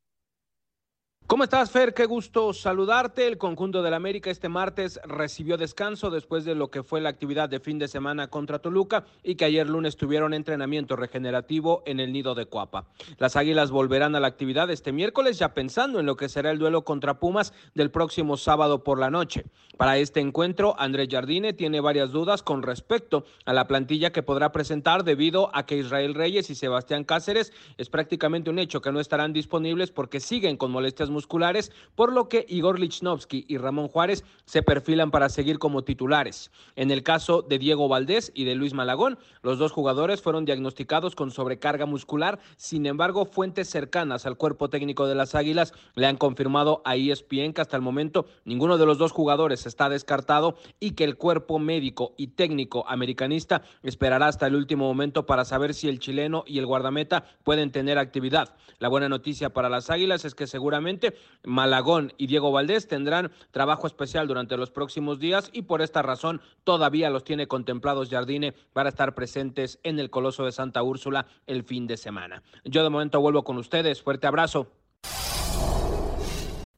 ¿Cómo 1.29 1.45
estás, 1.45 1.71
Fer? 1.71 1.93
Qué 1.93 2.07
gusto 2.07 2.55
saludarte. 2.55 3.27
El 3.27 3.37
conjunto 3.37 3.83
del 3.83 3.93
América 3.93 4.31
este 4.31 4.49
martes 4.49 4.99
recibió 5.05 5.59
descanso 5.59 6.09
después 6.09 6.47
de 6.47 6.55
lo 6.55 6.71
que 6.71 6.83
fue 6.83 7.03
la 7.03 7.11
actividad 7.11 7.51
de 7.51 7.61
fin 7.61 7.79
de 7.79 7.87
semana 7.87 8.29
contra 8.29 8.61
Toluca 8.61 9.05
y 9.23 9.35
que 9.35 9.45
ayer 9.45 9.69
lunes 9.69 9.99
tuvieron 9.99 10.33
entrenamiento 10.33 10.97
regenerativo 10.97 11.83
en 11.85 12.01
el 12.01 12.15
nido 12.15 12.35
de 12.35 12.47
Cuapa. 12.47 12.87
Las 13.19 13.37
Águilas 13.37 13.71
volverán 13.71 14.17
a 14.17 14.21
la 14.21 14.27
actividad 14.27 14.71
este 14.71 14.91
miércoles 14.91 15.39
ya 15.39 15.53
pensando 15.53 16.01
en 16.01 16.07
lo 16.07 16.17
que 16.17 16.31
será 16.31 16.51
el 16.51 16.59
duelo 16.59 16.83
contra 16.83 17.21
Pumas 17.21 17.53
del 17.75 17.91
próximo 17.91 18.39
sábado 18.39 18.83
por 18.83 18.99
la 18.99 19.11
noche. 19.11 19.45
Para 19.77 19.99
este 19.99 20.21
encuentro, 20.21 20.77
Andrés 20.79 21.09
Jardine 21.11 21.53
tiene 21.53 21.83
varias 21.83 22.11
dudas 22.11 22.43
con 22.43 22.63
respecto 22.63 23.27
a 23.45 23.53
la 23.53 23.67
plantilla 23.69 24.13
que 24.13 24.23
podrá 24.23 24.51
presentar 24.51 25.05
debido 25.05 25.55
a 25.55 25.67
que 25.67 25.77
Israel 25.77 26.15
Reyes 26.15 26.49
y 26.49 26.55
Sebastián 26.55 27.05
Cáceres 27.05 27.53
es 27.77 27.91
prácticamente 27.91 28.49
un 28.49 28.59
hecho 28.59 28.81
que 28.81 28.93
no 28.93 28.99
estarán 28.99 29.35
disponibles 29.35 29.91
porque 29.91 30.21
siguen 30.21 30.57
con 30.57 30.71
molestias 30.71 31.11
musculares, 31.19 31.73
por 31.97 32.13
lo 32.13 32.29
que 32.29 32.47
Igor 32.49 32.79
Lichnowsky 32.79 33.45
y 33.49 33.59
Ramón 33.59 33.89
Juárez 33.89 34.23
se 34.45 34.63
perfilan 34.63 35.11
para 35.11 35.29
seguir 35.29 35.59
como 35.59 35.83
titulares. 35.83 36.53
En 36.77 36.93
el 36.93 37.03
caso 37.03 37.43
de 37.43 37.59
Diego 37.59 37.89
Valdés 37.89 38.31
y 38.37 38.45
de 38.45 38.55
Luis 38.55 38.73
Malagón, 38.73 39.19
los 39.43 39.59
dos 39.59 39.73
jugadores 39.73 40.23
fueron 40.23 40.45
diagnosticados 40.45 41.17
con 41.17 41.33
sobrecarga 41.33 41.87
muscular, 41.87 42.39
sin 42.57 42.87
embargo, 42.87 43.27
fuentes 43.27 43.69
cercanas 43.69 44.27
al 44.27 44.37
cuerpo 44.37 44.71
técnico 44.71 45.09
de 45.09 45.17
las 45.17 45.35
Águilas 45.35 45.75
le 45.97 46.07
han 46.07 46.17
confirmado 46.17 46.83
a 46.85 46.95
ESPN 46.95 47.53
que 47.53 47.63
hasta 47.63 47.77
el 47.77 47.83
momento 47.83 48.27
ninguno 48.45 48.79
de 48.79 48.87
los 48.87 48.99
dos 48.99 49.11
jugadores 49.11 49.67
está 49.67 49.89
descartado 49.89 50.57
y 50.79 50.93
que 50.93 51.03
el 51.03 51.17
cuerpo 51.17 51.59
médico 51.59 52.15
y 52.17 52.29
técnico 52.29 52.85
americanista 52.87 53.63
esperará 53.83 54.29
hasta 54.29 54.47
el 54.47 54.55
último 54.55 54.87
momento 54.87 55.27
para 55.27 55.45
saber 55.45 55.75
si 55.75 55.89
el 55.89 55.99
chileno 55.99 56.45
y 56.47 56.61
el 56.61 56.67
guardameta 56.67 57.25
pueden 57.43 57.73
tener 57.73 57.99
actividad. 57.99 58.55
La 58.79 58.89
buena 58.89 59.09
noticia 59.09 59.51
para 59.51 59.69
las 59.69 59.91
Águilas 59.91 60.25
es 60.25 60.35
que 60.35 60.47
seguramente 60.47 61.08
Malagón 61.45 62.13
y 62.19 62.27
Diego 62.27 62.53
Valdés 62.53 62.89
tendrán 62.89 63.31
trabajo 63.51 63.87
especial 63.87 64.29
durante 64.29 64.57
los 64.57 64.71
próximos 64.71 65.19
días 65.19 65.51
y 65.53 65.63
por 65.63 65.83
esta 65.83 66.03
razón 66.03 66.41
todavía 66.65 67.11
los 67.11 67.25
tiene 67.25 67.47
contemplados 67.47 68.11
Jardine 68.11 68.55
para 68.73 68.89
estar 68.89 69.15
presentes 69.15 69.79
en 69.83 69.99
el 69.99 70.11
Coloso 70.11 70.45
de 70.45 70.53
Santa 70.53 70.83
Úrsula 70.83 71.27
el 71.47 71.65
fin 71.65 71.87
de 71.87 71.97
semana. 71.97 72.43
Yo 72.65 72.83
de 72.83 72.91
momento 72.91 73.21
vuelvo 73.21 73.45
con 73.45 73.57
ustedes. 73.59 74.03
Fuerte 74.03 74.27
abrazo. 74.27 74.69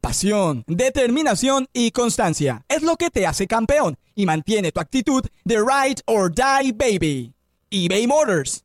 Pasión, 0.01 0.65
determinación 0.67 1.67
y 1.73 1.91
constancia 1.91 2.65
es 2.69 2.83
lo 2.83 2.97
que 2.97 3.11
te 3.11 3.27
hace 3.27 3.47
campeón 3.47 3.97
y 4.15 4.27
mantiene 4.27 4.73
tu 4.73 4.81
actitud 4.81 5.25
de 5.45 5.57
ride 5.59 6.03
or 6.07 6.33
die 6.33 6.73
baby. 6.73 7.35
eBay 7.71 8.07
Motors 8.07 8.65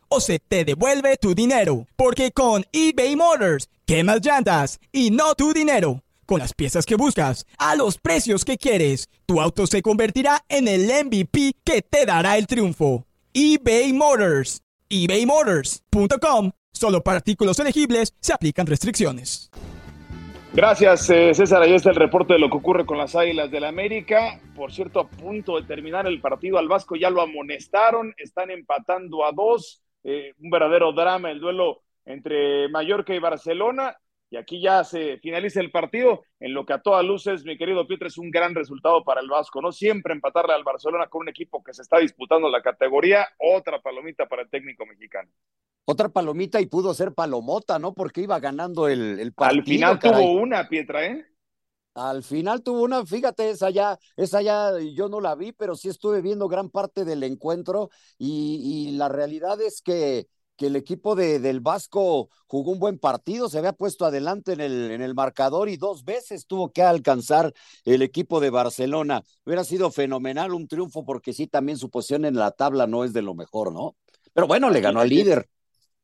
o 0.11 0.19
se 0.19 0.37
te 0.37 0.63
devuelve 0.63 1.17
tu 1.17 1.33
dinero. 1.33 1.87
Porque 1.95 2.31
con 2.31 2.65
eBay 2.71 3.15
Motors, 3.15 3.69
quemas 3.87 4.19
llantas 4.23 4.79
y 4.91 5.09
no 5.09 5.33
tu 5.33 5.53
dinero. 5.53 6.03
Con 6.27 6.39
las 6.39 6.53
piezas 6.53 6.85
que 6.85 6.95
buscas, 6.95 7.45
a 7.57 7.75
los 7.75 7.97
precios 7.97 8.45
que 8.45 8.57
quieres, 8.57 9.09
tu 9.25 9.41
auto 9.41 9.65
se 9.65 9.81
convertirá 9.81 10.43
en 10.49 10.67
el 10.67 10.83
MVP 10.85 11.55
que 11.63 11.81
te 11.81 12.05
dará 12.05 12.37
el 12.37 12.45
triunfo. 12.45 13.05
eBay 13.33 13.93
Motors. 13.93 14.61
ebaymotors.com. 14.89 16.51
Solo 16.73 17.01
para 17.01 17.17
artículos 17.17 17.59
elegibles 17.59 18.13
se 18.19 18.33
aplican 18.33 18.67
restricciones. 18.67 19.49
Gracias, 20.53 21.09
eh, 21.09 21.33
César. 21.33 21.61
Ahí 21.61 21.73
está 21.73 21.91
el 21.91 21.95
reporte 21.95 22.33
de 22.33 22.39
lo 22.39 22.49
que 22.49 22.57
ocurre 22.57 22.85
con 22.85 22.97
las 22.97 23.15
Águilas 23.15 23.49
del 23.51 23.61
la 23.61 23.69
América. 23.69 24.41
Por 24.53 24.73
cierto, 24.73 24.99
a 24.99 25.07
punto 25.07 25.55
de 25.55 25.65
terminar 25.65 26.07
el 26.07 26.19
partido 26.19 26.57
al 26.57 26.67
Vasco 26.67 26.97
ya 26.97 27.09
lo 27.09 27.21
amonestaron. 27.21 28.13
Están 28.17 28.51
empatando 28.51 29.23
a 29.25 29.31
dos. 29.31 29.80
Eh, 30.03 30.33
un 30.39 30.49
verdadero 30.49 30.91
drama 30.93 31.31
el 31.31 31.39
duelo 31.39 31.81
entre 32.05 32.69
Mallorca 32.69 33.13
y 33.13 33.19
Barcelona. 33.19 33.95
Y 34.29 34.37
aquí 34.37 34.61
ya 34.61 34.85
se 34.85 35.17
finaliza 35.17 35.59
el 35.59 35.71
partido, 35.71 36.23
en 36.39 36.53
lo 36.53 36.65
que 36.65 36.71
a 36.71 36.81
todas 36.81 37.03
luces, 37.03 37.43
mi 37.43 37.57
querido 37.57 37.85
Pietre, 37.85 38.07
es 38.07 38.17
un 38.17 38.31
gran 38.31 38.55
resultado 38.55 39.03
para 39.03 39.19
el 39.19 39.27
Vasco, 39.27 39.61
¿no? 39.61 39.73
Siempre 39.73 40.13
empatarle 40.13 40.53
al 40.53 40.63
Barcelona 40.63 41.07
con 41.07 41.23
un 41.23 41.29
equipo 41.29 41.61
que 41.61 41.73
se 41.73 41.81
está 41.81 41.97
disputando 41.97 42.49
la 42.49 42.61
categoría, 42.61 43.27
otra 43.37 43.81
palomita 43.81 44.27
para 44.27 44.43
el 44.43 44.49
técnico 44.49 44.85
mexicano. 44.85 45.29
Otra 45.83 46.07
palomita 46.07 46.61
y 46.61 46.67
pudo 46.67 46.93
ser 46.93 47.13
palomota, 47.13 47.77
¿no? 47.77 47.93
Porque 47.93 48.21
iba 48.21 48.39
ganando 48.39 48.87
el, 48.87 49.19
el 49.19 49.33
partido. 49.33 49.59
Al 49.59 49.65
final 49.65 49.99
tuvo 49.99 50.31
una, 50.31 50.69
Pietra, 50.69 51.05
¿eh? 51.05 51.25
Al 51.93 52.23
final 52.23 52.63
tuvo 52.63 52.83
una, 52.83 53.05
fíjate, 53.05 53.49
esa 53.49 53.69
ya, 53.69 53.99
esa 54.15 54.41
ya 54.41 54.79
yo 54.79 55.09
no 55.09 55.19
la 55.19 55.35
vi, 55.35 55.51
pero 55.51 55.75
sí 55.75 55.89
estuve 55.89 56.21
viendo 56.21 56.47
gran 56.47 56.69
parte 56.69 57.03
del 57.03 57.23
encuentro 57.23 57.89
y, 58.17 58.91
la 58.91 59.09
realidad 59.09 59.59
es 59.61 59.81
que, 59.81 60.27
que 60.55 60.67
el 60.67 60.77
equipo 60.77 61.15
de, 61.15 61.39
del 61.39 61.59
Vasco 61.59 62.29
jugó 62.47 62.71
un 62.71 62.79
buen 62.79 62.97
partido, 62.97 63.49
se 63.49 63.57
había 63.57 63.73
puesto 63.73 64.05
adelante 64.05 64.53
en 64.53 64.61
el, 64.61 64.91
en 64.91 65.01
el 65.01 65.13
marcador 65.15 65.67
y 65.67 65.75
dos 65.75 66.05
veces 66.05 66.45
tuvo 66.47 66.71
que 66.71 66.81
alcanzar 66.81 67.53
el 67.83 68.01
equipo 68.03 68.39
de 68.39 68.51
Barcelona. 68.51 69.23
Hubiera 69.45 69.65
sido 69.65 69.91
fenomenal 69.91 70.53
un 70.53 70.67
triunfo 70.67 71.03
porque 71.03 71.33
sí, 71.33 71.47
también 71.47 71.77
su 71.77 71.89
posición 71.89 72.23
en 72.23 72.35
la 72.35 72.51
tabla 72.51 72.87
no 72.87 73.03
es 73.03 73.11
de 73.11 73.21
lo 73.21 73.33
mejor, 73.33 73.73
¿no? 73.73 73.97
Pero 74.33 74.47
bueno, 74.47 74.69
le 74.69 74.79
ganó 74.79 75.01
al 75.01 75.09
líder. 75.09 75.49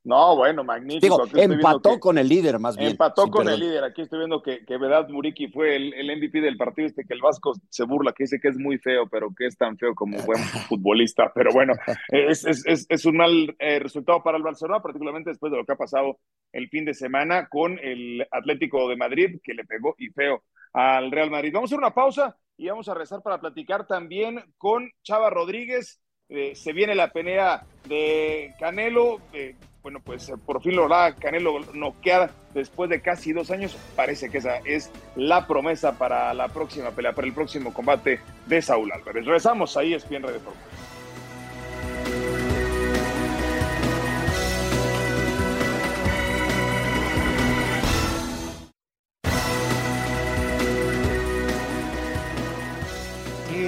No, 0.07 0.37
bueno, 0.37 0.63
magnífico. 0.63 1.27
empató 1.35 1.99
con 1.99 2.17
el 2.17 2.29
líder, 2.29 2.59
más 2.59 2.77
bien. 2.77 2.91
Empató 2.91 3.29
con 3.29 3.49
el 3.49 3.59
líder. 3.59 3.83
Aquí 3.83 4.03
estoy 4.03 4.19
viendo 4.19 4.41
que, 4.41 4.63
que 4.65 4.77
Vedad 4.77 5.09
Muriki 5.09 5.49
fue 5.49 5.75
el, 5.75 6.17
MVP 6.17 6.39
del 6.39 6.55
partido 6.55 6.87
este, 6.87 7.03
que 7.03 7.13
el 7.13 7.19
Vasco 7.19 7.51
se 7.69 7.83
burla, 7.83 8.13
que 8.13 8.23
dice 8.23 8.39
que 8.41 8.47
es 8.47 8.57
muy 8.57 8.77
feo, 8.77 9.09
pero 9.09 9.35
que 9.37 9.47
es 9.47 9.57
tan 9.57 9.77
feo 9.77 9.93
como 9.93 10.17
buen 10.23 10.39
futbolista. 10.69 11.29
Pero 11.35 11.51
bueno, 11.51 11.73
es, 12.07 12.45
es, 12.45 12.85
es, 12.87 13.05
un 13.05 13.17
mal 13.17 13.53
eh, 13.59 13.79
resultado 13.79 14.23
para 14.23 14.37
el 14.37 14.43
Barcelona, 14.43 14.81
particularmente 14.81 15.31
después 15.31 15.51
de 15.51 15.57
lo 15.57 15.65
que 15.65 15.73
ha 15.73 15.77
pasado 15.77 16.19
el 16.53 16.69
fin 16.69 16.85
de 16.85 16.93
semana 16.93 17.49
con 17.49 17.77
el 17.77 18.25
Atlético 18.31 18.87
de 18.87 18.95
Madrid, 18.95 19.41
que 19.43 19.53
le 19.53 19.65
pegó 19.65 19.93
y 19.97 20.07
feo 20.07 20.41
al 20.71 21.11
Real 21.11 21.29
Madrid. 21.29 21.51
Vamos 21.53 21.69
a 21.69 21.75
hacer 21.75 21.79
una 21.79 21.93
pausa 21.93 22.37
y 22.55 22.69
vamos 22.69 22.87
a 22.87 22.93
rezar 22.93 23.21
para 23.21 23.41
platicar 23.41 23.85
también 23.87 24.41
con 24.57 24.89
Chava 25.03 25.29
Rodríguez. 25.29 25.99
Eh, 26.29 26.55
se 26.55 26.71
viene 26.71 26.95
la 26.95 27.11
pelea 27.11 27.65
de 27.89 28.53
Canelo. 28.57 29.19
Eh, 29.33 29.55
bueno, 29.87 30.01
pues 30.03 30.27
eh, 30.27 30.33
por 30.45 30.61
fin 30.61 30.75
lo 30.75 30.93
hará 30.93 31.15
Canelo 31.15 31.61
noquear 31.73 32.29
después 32.53 32.89
de 32.89 33.01
casi 33.01 33.31
dos 33.31 33.51
años. 33.51 33.77
Parece 33.95 34.29
que 34.29 34.39
esa 34.39 34.57
es 34.65 34.91
la 35.15 35.47
promesa 35.47 35.97
para 35.97 36.33
la 36.33 36.49
próxima 36.49 36.91
pelea, 36.91 37.13
para 37.13 37.25
el 37.25 37.33
próximo 37.33 37.73
combate 37.73 38.19
de 38.47 38.61
Saúl 38.61 38.91
Álvarez. 38.91 39.23
Regresamos 39.23 39.77
ahí, 39.77 39.93
es 39.93 40.09
bien 40.09 40.23
de 40.23 40.39
Fórmula. 40.39 40.61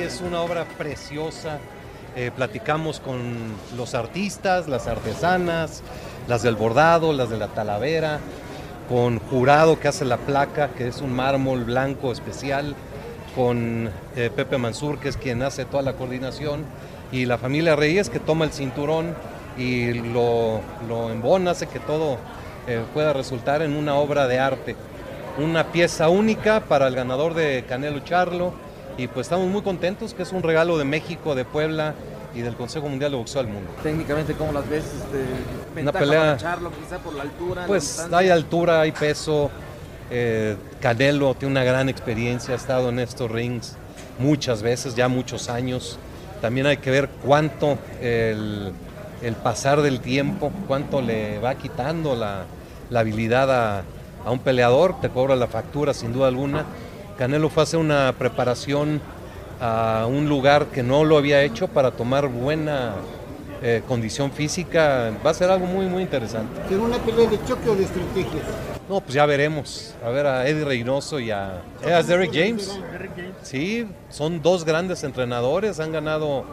Es 0.10 0.22
una 0.22 0.42
obra 0.42 0.66
preciosa. 0.66 1.60
Eh, 2.16 2.32
platicamos 2.36 3.00
con 3.00 3.54
los 3.78 3.94
artistas, 3.94 4.68
las 4.68 4.88
artesanas, 4.88 5.84
las 6.30 6.44
del 6.44 6.56
bordado, 6.56 7.12
las 7.12 7.32
de 7.32 7.38
la 7.38 7.48
talavera, 7.48 8.20
con 8.88 9.20
jurado 9.20 9.80
que 9.80 9.88
hace 9.88 10.06
la 10.06 10.18
placa, 10.18 10.70
que 10.70 10.88
es 10.88 11.02
un 11.02 11.12
mármol 11.12 11.64
blanco 11.66 12.12
especial, 12.12 12.76
con 13.36 13.90
eh, 14.16 14.30
Pepe 14.34 14.60
Mansur, 14.60 15.00
que 15.00 15.10
es 15.10 15.18
quien 15.18 15.42
hace 15.42 15.66
toda 15.66 15.82
la 15.82 15.94
coordinación, 15.94 16.66
y 17.12 17.26
la 17.26 17.40
familia 17.40 17.76
Reyes, 17.76 18.12
que 18.12 18.20
toma 18.20 18.46
el 18.46 18.52
cinturón 18.52 19.16
y 19.58 19.94
lo, 19.94 20.62
lo 20.88 21.10
embona, 21.10 21.52
hace 21.52 21.66
que 21.66 21.80
todo 21.80 22.18
eh, 22.68 22.84
pueda 22.94 23.12
resultar 23.12 23.64
en 23.64 23.76
una 23.76 23.96
obra 23.96 24.28
de 24.28 24.38
arte. 24.38 24.76
Una 25.40 25.72
pieza 25.72 26.10
única 26.10 26.60
para 26.62 26.88
el 26.88 26.96
ganador 26.96 27.34
de 27.34 27.66
Canelo 27.68 28.02
Charlo, 28.02 28.54
y 29.00 29.08
pues 29.08 29.26
estamos 29.26 29.48
muy 29.48 29.64
contentos, 29.64 30.14
que 30.14 30.22
es 30.22 30.32
un 30.32 30.44
regalo 30.44 30.78
de 30.78 30.86
México, 30.86 31.34
de 31.34 31.46
Puebla, 31.46 31.96
y 32.34 32.42
del 32.42 32.56
Consejo 32.56 32.88
Mundial 32.88 33.12
de 33.12 33.18
Boxeo 33.18 33.42
al 33.42 33.48
mundo. 33.48 33.72
Técnicamente, 33.82 34.34
¿cómo 34.34 34.52
las 34.52 34.68
ves? 34.70 34.86
Este, 34.86 35.82
una 35.82 35.92
pelea. 35.92 36.38
Charlo, 36.38 36.72
quizá 36.72 37.00
por 37.00 37.14
la 37.14 37.24
altura. 37.24 37.66
Pues 37.68 38.08
hay 38.12 38.30
altura, 38.30 38.82
hay 38.82 38.92
peso. 38.92 39.50
Eh, 40.12 40.56
Canelo 40.80 41.36
tiene 41.36 41.52
una 41.52 41.64
gran 41.64 41.88
experiencia, 41.90 42.54
ha 42.54 42.58
estado 42.58 42.90
en 42.90 43.00
estos 43.00 43.30
rings 43.30 43.76
muchas 44.18 44.62
veces, 44.62 44.96
ya 44.96 45.08
muchos 45.08 45.50
años. 45.50 46.00
También 46.42 46.68
hay 46.68 46.78
que 46.78 46.90
ver 46.90 47.10
cuánto 47.24 47.78
el, 48.02 48.72
el 49.22 49.36
pasar 49.36 49.82
del 49.82 50.00
tiempo, 50.00 50.52
cuánto 50.68 51.02
le 51.02 51.40
va 51.40 51.56
quitando 51.56 52.16
la, 52.16 52.46
la 52.90 53.00
habilidad 53.02 53.52
a, 53.52 53.84
a, 54.26 54.32
un 54.32 54.40
peleador, 54.40 55.00
te 55.02 55.10
cobra 55.10 55.36
la 55.36 55.48
factura 55.48 55.94
sin 55.94 56.14
duda 56.14 56.28
alguna. 56.28 56.66
Canelo 57.18 57.50
fue 57.50 57.64
a 57.64 57.66
hacer 57.66 57.80
una 57.80 58.14
preparación 58.18 59.02
a 59.60 60.06
un 60.08 60.30
lugar 60.30 60.68
que 60.68 60.84
no 60.84 61.04
lo 61.04 61.18
había 61.18 61.44
hecho 61.44 61.68
para 61.68 61.92
tomar 61.92 62.28
buena 62.28 62.94
eh, 63.62 63.82
condición 63.88 64.32
física, 64.32 65.12
va 65.26 65.32
a 65.32 65.34
ser 65.34 65.50
algo 65.50 65.66
muy, 65.66 65.86
muy 65.88 66.02
interesante. 66.02 66.62
¿Tiene 66.68 66.84
una 66.84 66.98
pelea 66.98 67.30
de 67.30 67.44
choque 67.46 67.70
o 67.70 67.76
de 67.76 67.84
estrategias? 67.84 68.44
No, 68.88 69.02
pues 69.02 69.14
ya 69.14 69.26
veremos. 69.26 69.94
A 70.04 70.10
ver 70.10 70.26
a 70.26 70.48
Eddie 70.48 70.66
Reynoso 70.66 71.20
y 71.20 71.30
a, 71.30 71.62
¿eh, 71.86 71.94
a 71.94 72.02
Derek 72.02 72.32
James. 72.34 72.80
Sí, 73.44 73.86
son 74.10 74.42
dos 74.42 74.66
grandes 74.66 75.04
entrenadores, 75.04 75.80
han 75.80 75.92
ganado 75.92 76.46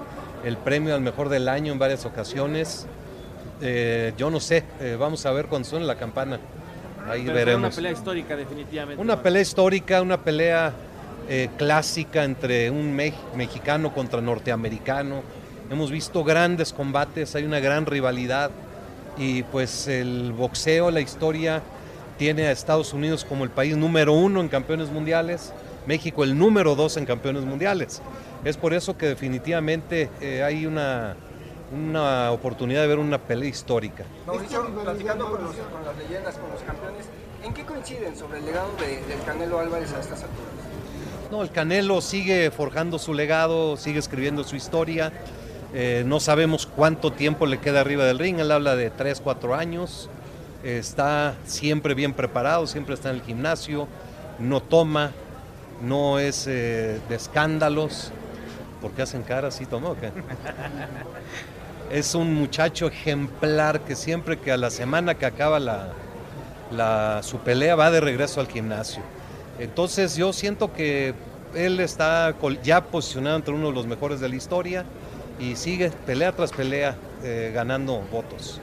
el 0.44 0.56
premio 0.58 0.94
al 0.94 1.00
mejor 1.00 1.28
del 1.28 1.48
año 1.48 1.72
en 1.72 1.78
varias 1.78 2.04
ocasiones. 2.04 2.86
Eh, 3.62 4.12
yo 4.18 4.30
no 4.30 4.38
sé, 4.38 4.64
eh, 4.80 4.96
vamos 4.98 5.24
a 5.24 5.32
ver 5.32 5.46
cuando 5.46 5.68
suene 5.68 5.86
la 5.86 5.96
campana. 5.96 6.38
Ahí 7.08 7.22
Pero 7.22 7.34
veremos. 7.34 7.68
Una 7.68 7.76
pelea 7.76 7.92
histórica, 7.92 8.36
definitivamente. 8.36 9.00
Una 9.00 9.22
pelea 9.22 9.42
histórica, 9.42 10.02
una 10.02 10.22
pelea 10.22 10.72
eh, 11.28 11.48
clásica 11.56 12.24
entre 12.24 12.70
un 12.70 12.94
me 12.94 13.12
mexicano 13.34 13.92
contra 13.92 14.20
norteamericano. 14.20 15.22
Hemos 15.70 15.90
visto 15.90 16.22
grandes 16.22 16.72
combates, 16.72 17.34
hay 17.34 17.44
una 17.44 17.60
gran 17.60 17.86
rivalidad 17.86 18.50
y 19.18 19.42
pues 19.44 19.88
el 19.88 20.32
boxeo, 20.32 20.90
la 20.90 21.00
historia 21.00 21.62
tiene 22.18 22.46
a 22.46 22.52
Estados 22.52 22.92
Unidos 22.92 23.24
como 23.24 23.44
el 23.44 23.50
país 23.50 23.76
número 23.76 24.12
uno 24.12 24.40
en 24.40 24.48
campeones 24.48 24.90
mundiales, 24.90 25.52
México 25.86 26.24
el 26.24 26.38
número 26.38 26.74
dos 26.74 26.96
en 26.96 27.04
campeones 27.04 27.44
mundiales. 27.44 28.00
Es 28.44 28.56
por 28.56 28.74
eso 28.74 28.96
que 28.96 29.06
definitivamente 29.06 30.10
eh, 30.20 30.42
hay 30.42 30.66
una, 30.66 31.16
una 31.72 32.30
oportunidad 32.30 32.82
de 32.82 32.86
ver 32.86 32.98
una 32.98 33.18
pelea 33.18 33.48
histórica. 33.48 34.04
Mauricio, 34.26 34.64
platicando 34.82 35.30
con 35.30 35.42
las 35.84 35.96
leyendas, 35.96 36.36
con 36.36 36.50
los 36.50 36.60
campeones, 36.60 37.06
¿en 37.42 37.52
qué 37.52 37.64
coinciden 37.64 38.16
sobre 38.16 38.38
el 38.38 38.46
legado 38.46 38.70
de, 38.78 39.02
del 39.06 39.22
Canelo 39.24 39.58
Álvarez 39.58 39.92
a 39.92 40.00
estas 40.00 40.22
alturas? 40.22 40.55
No, 41.30 41.42
el 41.42 41.50
Canelo 41.50 42.00
sigue 42.00 42.52
forjando 42.52 43.00
su 43.00 43.12
legado, 43.12 43.76
sigue 43.76 43.98
escribiendo 43.98 44.44
su 44.44 44.54
historia. 44.54 45.12
Eh, 45.74 46.04
no 46.06 46.20
sabemos 46.20 46.66
cuánto 46.66 47.12
tiempo 47.12 47.46
le 47.46 47.58
queda 47.58 47.80
arriba 47.80 48.04
del 48.04 48.20
ring. 48.20 48.38
Él 48.38 48.52
habla 48.52 48.76
de 48.76 48.90
3, 48.90 49.20
4 49.22 49.54
años. 49.56 50.08
Eh, 50.62 50.78
está 50.78 51.34
siempre 51.44 51.94
bien 51.94 52.12
preparado, 52.12 52.68
siempre 52.68 52.94
está 52.94 53.10
en 53.10 53.16
el 53.16 53.22
gimnasio. 53.22 53.88
No 54.38 54.62
toma, 54.62 55.10
no 55.82 56.20
es 56.20 56.46
eh, 56.46 57.00
de 57.08 57.14
escándalos. 57.16 58.12
¿Por 58.80 58.92
qué 58.92 59.02
hacen 59.02 59.24
cara 59.24 59.48
así 59.48 59.66
tomó? 59.66 59.96
es 61.90 62.14
un 62.14 62.34
muchacho 62.34 62.86
ejemplar 62.86 63.80
que 63.80 63.96
siempre 63.96 64.38
que 64.38 64.52
a 64.52 64.56
la 64.56 64.70
semana 64.70 65.16
que 65.16 65.26
acaba 65.26 65.58
la, 65.58 65.88
la, 66.70 67.20
su 67.24 67.38
pelea 67.38 67.74
va 67.74 67.90
de 67.90 68.00
regreso 68.00 68.40
al 68.40 68.46
gimnasio. 68.46 69.02
Entonces 69.58 70.16
yo 70.16 70.32
siento 70.32 70.72
que 70.72 71.14
él 71.54 71.80
está 71.80 72.34
ya 72.62 72.84
posicionado 72.84 73.36
entre 73.36 73.54
uno 73.54 73.68
de 73.68 73.74
los 73.74 73.86
mejores 73.86 74.20
de 74.20 74.28
la 74.28 74.36
historia 74.36 74.84
y 75.38 75.56
sigue 75.56 75.90
pelea 76.04 76.32
tras 76.32 76.52
pelea 76.52 76.96
eh, 77.22 77.52
ganando 77.54 78.00
votos. 78.12 78.60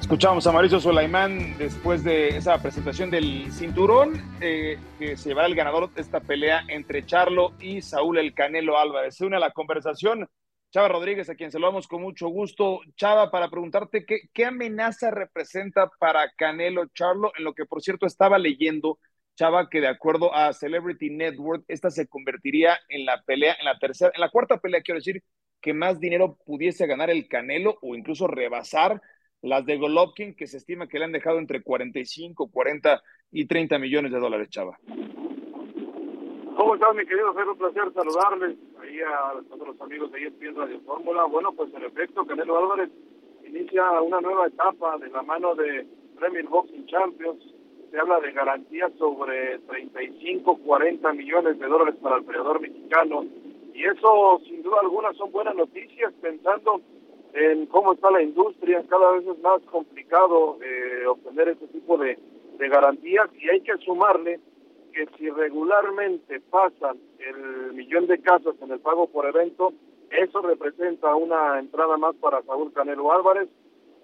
Escuchamos 0.00 0.46
a 0.46 0.52
Mauricio 0.52 0.78
Sulaimán 0.78 1.56
después 1.56 2.04
de 2.04 2.36
esa 2.36 2.58
presentación 2.58 3.10
del 3.10 3.50
cinturón 3.50 4.20
eh, 4.42 4.78
que 4.98 5.16
se 5.16 5.30
llevará 5.30 5.46
el 5.46 5.54
ganador 5.54 5.90
de 5.94 6.02
esta 6.02 6.20
pelea 6.20 6.64
entre 6.68 7.06
Charlo 7.06 7.52
y 7.60 7.80
Saúl 7.80 8.18
El 8.18 8.34
Canelo 8.34 8.78
Álvarez. 8.78 9.16
Se 9.16 9.24
une 9.24 9.36
a 9.36 9.40
la 9.40 9.52
conversación 9.52 10.28
Chava 10.72 10.88
Rodríguez, 10.88 11.28
a 11.28 11.34
quien 11.34 11.52
saludamos 11.52 11.86
con 11.86 12.00
mucho 12.00 12.28
gusto. 12.28 12.80
Chava, 12.96 13.30
para 13.30 13.50
preguntarte 13.50 14.06
qué, 14.06 14.44
amenaza 14.46 15.10
representa 15.10 15.90
para 15.98 16.32
Canelo 16.32 16.86
Charlo, 16.94 17.30
en 17.36 17.44
lo 17.44 17.52
que 17.52 17.66
por 17.66 17.82
cierto 17.82 18.06
estaba 18.06 18.38
leyendo, 18.38 18.98
Chava, 19.36 19.68
que 19.68 19.82
de 19.82 19.88
acuerdo 19.88 20.34
a 20.34 20.50
Celebrity 20.54 21.10
Network, 21.10 21.62
esta 21.68 21.90
se 21.90 22.08
convertiría 22.08 22.78
en 22.88 23.04
la 23.04 23.22
pelea, 23.22 23.54
en 23.58 23.66
la 23.66 23.78
tercera, 23.78 24.12
en 24.14 24.20
la 24.22 24.30
cuarta 24.30 24.60
pelea, 24.60 24.80
quiero 24.80 24.98
decir, 24.98 25.22
que 25.60 25.74
más 25.74 26.00
dinero 26.00 26.38
pudiese 26.46 26.86
ganar 26.86 27.10
el 27.10 27.28
Canelo 27.28 27.76
o 27.82 27.94
incluso 27.94 28.26
rebasar 28.26 29.02
las 29.42 29.66
de 29.66 29.76
Golovkin, 29.76 30.34
que 30.34 30.46
se 30.46 30.56
estima 30.56 30.88
que 30.88 30.98
le 30.98 31.04
han 31.04 31.12
dejado 31.12 31.38
entre 31.38 31.62
45, 31.62 32.50
40 32.50 33.02
y 33.30 33.44
30 33.44 33.78
millones 33.78 34.10
de 34.10 34.18
dólares, 34.18 34.48
Chava. 34.48 34.78
¿Cómo 36.62 36.76
estás, 36.76 36.94
mi 36.94 37.04
querido 37.04 37.34
Fer? 37.34 37.48
Un 37.48 37.58
placer 37.58 37.92
saludarles 37.92 38.56
ahí 38.80 39.00
a 39.00 39.32
todos 39.50 39.66
los 39.66 39.80
amigos 39.80 40.12
de 40.12 40.28
ESPN 40.28 40.54
Radio 40.54 40.78
Fórmula. 40.86 41.24
Bueno, 41.24 41.50
pues 41.50 41.74
en 41.74 41.82
efecto, 41.82 42.24
Canelo 42.24 42.56
Álvarez 42.56 42.88
inicia 43.44 44.00
una 44.00 44.20
nueva 44.20 44.46
etapa 44.46 44.96
de 44.98 45.10
la 45.10 45.22
mano 45.22 45.56
de 45.56 45.84
Premier 46.16 46.46
Boxing 46.46 46.86
Champions. 46.86 47.42
Se 47.90 47.98
habla 47.98 48.20
de 48.20 48.30
garantías 48.30 48.92
sobre 48.96 49.58
35, 49.58 50.58
40 50.58 51.12
millones 51.14 51.58
de 51.58 51.66
dólares 51.66 51.96
para 52.00 52.18
el 52.18 52.24
peleador 52.26 52.60
mexicano. 52.60 53.24
Y 53.74 53.82
eso, 53.82 54.40
sin 54.46 54.62
duda 54.62 54.76
alguna, 54.82 55.12
son 55.14 55.32
buenas 55.32 55.56
noticias 55.56 56.12
pensando 56.22 56.80
en 57.32 57.66
cómo 57.66 57.94
está 57.94 58.08
la 58.12 58.22
industria. 58.22 58.84
Cada 58.88 59.10
vez 59.10 59.26
es 59.26 59.38
más 59.40 59.60
complicado 59.62 60.58
eh, 60.62 61.06
obtener 61.08 61.48
ese 61.48 61.66
tipo 61.66 61.98
de, 61.98 62.16
de 62.56 62.68
garantías 62.68 63.28
y 63.34 63.48
hay 63.48 63.62
que 63.62 63.76
sumarle 63.78 64.38
que 64.92 65.06
si 65.18 65.28
regularmente 65.30 66.40
pasan 66.50 66.98
el 67.18 67.72
millón 67.72 68.06
de 68.06 68.20
casos 68.20 68.56
en 68.60 68.70
el 68.70 68.80
pago 68.80 69.08
por 69.08 69.26
evento, 69.26 69.72
eso 70.10 70.42
representa 70.42 71.14
una 71.14 71.58
entrada 71.58 71.96
más 71.96 72.14
para 72.16 72.42
Saúl 72.42 72.72
Canelo 72.72 73.12
Álvarez, 73.12 73.48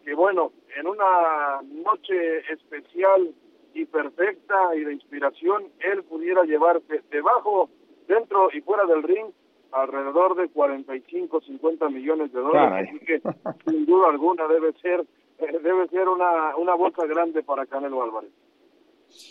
que 0.05 0.15
bueno, 0.15 0.53
en 0.77 0.87
una 0.87 1.61
noche 1.63 2.39
especial 2.53 3.35
y 3.75 3.85
perfecta 3.85 4.75
y 4.75 4.85
de 4.85 4.95
inspiración, 4.95 5.65
él 5.81 6.03
pudiera 6.05 6.45
llevarse 6.45 7.03
debajo, 7.11 7.69
dentro 8.07 8.49
y 8.53 8.61
fuera 8.63 8.87
del 8.87 9.03
ring 9.03 9.27
alrededor 9.73 10.35
de 10.35 10.49
45, 10.49 11.43
50 11.43 11.89
millones 11.91 12.33
de 12.33 12.41
dólares, 12.41 12.89
así 12.89 13.05
que 13.05 13.21
sin 13.67 13.85
duda 13.85 14.09
alguna 14.09 14.49
debe 14.49 14.73
ser 14.81 15.05
eh, 15.39 15.59
debe 15.63 15.87
ser 15.89 16.09
una, 16.09 16.57
una 16.57 16.75
bolsa 16.75 17.07
grande 17.07 17.43
para 17.43 17.67
Canelo 17.67 18.03
Álvarez. 18.03 18.31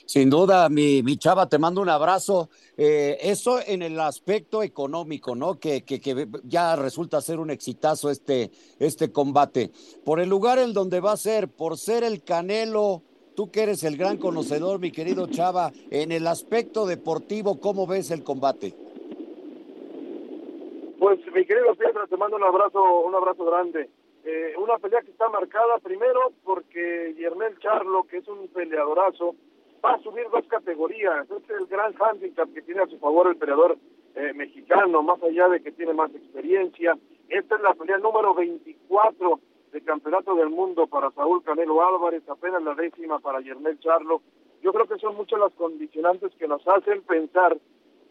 Sin 0.06 0.30
duda, 0.30 0.70
mi, 0.70 1.04
mi, 1.04 1.18
chava, 1.18 1.48
te 1.50 1.58
mando 1.58 1.82
un 1.82 1.90
abrazo. 1.90 2.50
Eh, 2.78 3.18
eso 3.22 3.60
en 3.66 3.82
el 3.82 4.00
aspecto 4.00 4.64
económico, 4.64 5.36
¿no? 5.36 5.60
Que, 5.60 5.84
que, 5.84 6.00
que, 6.00 6.28
ya 6.44 6.76
resulta 6.76 7.22
ser 7.22 7.40
un 7.40 7.50
exitazo 7.50 8.10
este, 8.10 8.52
este 8.80 9.12
combate. 9.12 9.72
Por 10.06 10.20
el 10.20 10.30
lugar 10.30 10.60
en 10.60 10.74
donde 10.74 11.00
va 11.00 11.14
a 11.14 11.18
ser, 11.18 11.48
por 11.50 11.78
ser 11.78 12.04
el 12.04 12.24
Canelo, 12.24 13.04
tú 13.36 13.52
que 13.52 13.64
eres 13.64 13.84
el 13.84 13.98
gran 13.98 14.18
conocedor, 14.18 14.80
mi 14.80 14.92
querido 14.92 15.28
Chava, 15.28 15.72
en 15.92 16.12
el 16.12 16.28
aspecto 16.28 16.86
deportivo, 16.86 17.60
¿cómo 17.60 17.86
ves 17.86 18.12
el 18.12 18.24
combate? 18.24 18.74
Pues 21.00 21.20
mi 21.34 21.46
querido 21.46 21.76
Pietro, 21.76 22.08
te 22.08 22.18
mando 22.18 22.38
un 22.38 22.44
abrazo, 22.44 22.82
un 23.02 23.14
abrazo 23.14 23.46
grande. 23.46 23.90
Eh, 24.26 24.56
una 24.58 24.78
pelea 24.78 25.02
que 25.02 25.12
está 25.12 25.30
marcada 25.30 25.78
primero 25.82 26.34
porque 26.44 27.14
Yermel 27.18 27.58
Charlo, 27.60 28.04
que 28.04 28.18
es 28.18 28.28
un 28.28 28.48
peleadorazo, 28.50 29.36
va 29.84 29.94
a 29.94 30.00
subir 30.00 30.28
dos 30.32 30.46
categorías. 30.48 31.30
Este 31.30 31.54
es 31.54 31.60
el 31.60 31.68
gran 31.68 31.94
handicap 32.00 32.52
que 32.54 32.62
tiene 32.62 32.82
a 32.82 32.88
su 32.88 32.98
favor 33.00 33.28
el 33.28 33.38
peleador 33.38 33.78
eh, 34.16 34.34
mexicano, 34.34 35.02
más 35.04 35.22
allá 35.24 35.48
de 35.50 35.62
que 35.62 35.72
tiene 35.72 35.94
más 35.94 36.14
experiencia. 36.14 36.98
Esta 37.30 37.56
es 37.56 37.62
la 37.62 37.74
pelea 37.74 37.98
número 37.98 38.34
24 38.34 39.40
del 39.72 39.84
Campeonato 39.84 40.36
del 40.36 40.50
Mundo 40.50 40.88
para 40.88 41.12
Saúl 41.12 41.44
Canelo 41.44 41.86
Álvarez, 41.86 42.28
apenas 42.30 42.64
la 42.64 42.74
décima 42.74 43.20
para 43.20 43.42
Yermel 43.42 43.80
Charlo. 43.80 44.22
Yo 44.62 44.74
creo 44.74 44.88
que 44.88 44.98
son 44.98 45.16
muchas 45.16 45.40
las 45.40 45.54
condicionantes 45.54 46.34
que 46.36 46.48
nos 46.48 46.68
hacen 46.68 47.02
pensar 47.04 47.58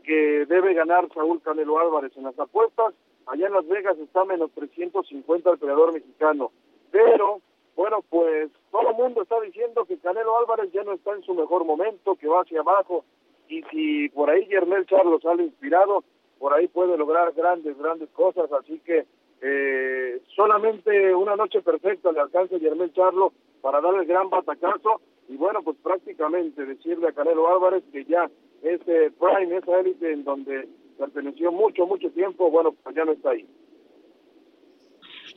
que 0.04 0.46
debe 0.46 0.74
ganar 0.74 1.08
Saúl 1.12 1.42
Canelo 1.42 1.78
Álvarez 1.80 2.12
en 2.16 2.24
las 2.24 2.38
apuestas. 2.38 2.94
Allá 3.26 3.48
en 3.48 3.54
Las 3.54 3.66
Vegas 3.66 3.98
está 3.98 4.24
menos 4.24 4.52
350 4.52 5.50
el 5.50 5.58
peleador 5.58 5.92
mexicano. 5.92 6.52
Pero 6.92 7.40
bueno, 7.76 7.98
pues 8.08 8.50
todo 8.72 8.90
el 8.90 8.96
mundo 8.96 9.22
está 9.22 9.38
diciendo 9.40 9.84
que 9.84 9.98
Canelo 9.98 10.38
Álvarez 10.38 10.72
ya 10.72 10.82
no 10.82 10.94
está 10.94 11.12
en 11.12 11.22
su 11.22 11.34
mejor 11.34 11.64
momento, 11.66 12.16
que 12.16 12.26
va 12.26 12.40
hacia 12.40 12.60
abajo, 12.60 13.04
y 13.48 13.62
si 13.64 14.08
por 14.08 14.30
ahí 14.30 14.46
Yermel 14.46 14.86
Charlo 14.86 15.20
sale 15.20 15.44
inspirado, 15.44 16.02
por 16.38 16.54
ahí 16.54 16.68
puede 16.68 16.96
lograr 16.96 17.32
grandes, 17.34 17.76
grandes 17.78 18.08
cosas, 18.10 18.50
así 18.50 18.80
que 18.80 19.06
eh, 19.42 20.22
solamente 20.34 21.14
una 21.14 21.36
noche 21.36 21.60
perfecta 21.60 22.10
le 22.12 22.20
alcanza 22.20 22.56
a 22.56 22.58
Yermel 22.58 22.94
Charlo 22.94 23.34
para 23.60 23.82
dar 23.82 23.94
el 23.94 24.06
gran 24.06 24.30
batacazo, 24.30 25.02
y 25.28 25.36
bueno, 25.36 25.60
pues 25.62 25.76
prácticamente 25.82 26.64
decirle 26.64 27.08
a 27.08 27.12
Canelo 27.12 27.46
Álvarez 27.48 27.84
que 27.92 28.06
ya 28.06 28.30
ese 28.62 29.12
prime, 29.12 29.54
esa 29.54 29.80
élite 29.80 30.12
en 30.12 30.24
donde 30.24 30.66
perteneció 30.98 31.52
mucho, 31.52 31.86
mucho 31.86 32.10
tiempo, 32.10 32.50
bueno, 32.50 32.72
pues 32.72 32.96
ya 32.96 33.04
no 33.04 33.12
está 33.12 33.30
ahí. 33.30 33.46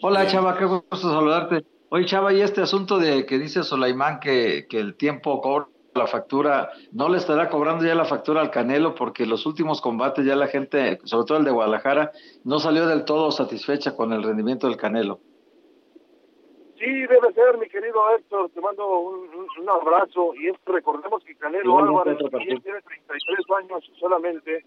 Hola 0.01 0.25
Chava, 0.25 0.57
qué 0.57 0.63
gusto 0.63 0.95
saludarte. 0.95 1.78
Oye 1.91 2.05
Chava, 2.05 2.33
y 2.33 2.41
este 2.41 2.61
asunto 2.61 2.99
de 2.99 3.25
que 3.25 3.39
dice 3.39 3.63
Solaimán 3.63 4.19
que, 4.19 4.67
que 4.69 4.79
el 4.79 4.95
tiempo 4.95 5.41
cobra 5.41 5.67
la 5.95 6.05
factura, 6.05 6.69
¿no 6.91 7.09
le 7.09 7.17
estará 7.17 7.49
cobrando 7.49 7.83
ya 7.83 7.95
la 7.95 8.05
factura 8.05 8.41
al 8.41 8.51
Canelo? 8.51 8.93
Porque 8.93 9.25
los 9.25 9.45
últimos 9.45 9.81
combates 9.81 10.23
ya 10.23 10.35
la 10.35 10.47
gente, 10.47 10.99
sobre 11.03 11.25
todo 11.25 11.37
el 11.39 11.45
de 11.45 11.51
Guadalajara, 11.51 12.11
no 12.43 12.59
salió 12.59 12.87
del 12.87 13.05
todo 13.05 13.31
satisfecha 13.31 13.95
con 13.95 14.13
el 14.13 14.23
rendimiento 14.23 14.67
del 14.67 14.77
Canelo. 14.77 15.19
Sí, 16.77 16.85
debe 16.85 17.33
ser, 17.33 17.57
mi 17.57 17.67
querido 17.67 17.99
Héctor, 18.15 18.49
te 18.51 18.61
mando 18.61 18.87
un, 18.99 19.27
un 19.59 19.69
abrazo 19.69 20.33
y 20.35 20.47
es, 20.47 20.55
recordemos 20.65 21.23
que 21.25 21.35
Canelo 21.35 21.79
Álvarez 21.79 22.17
tiene 22.17 22.61
33 22.61 22.81
años 23.57 23.91
solamente, 23.99 24.63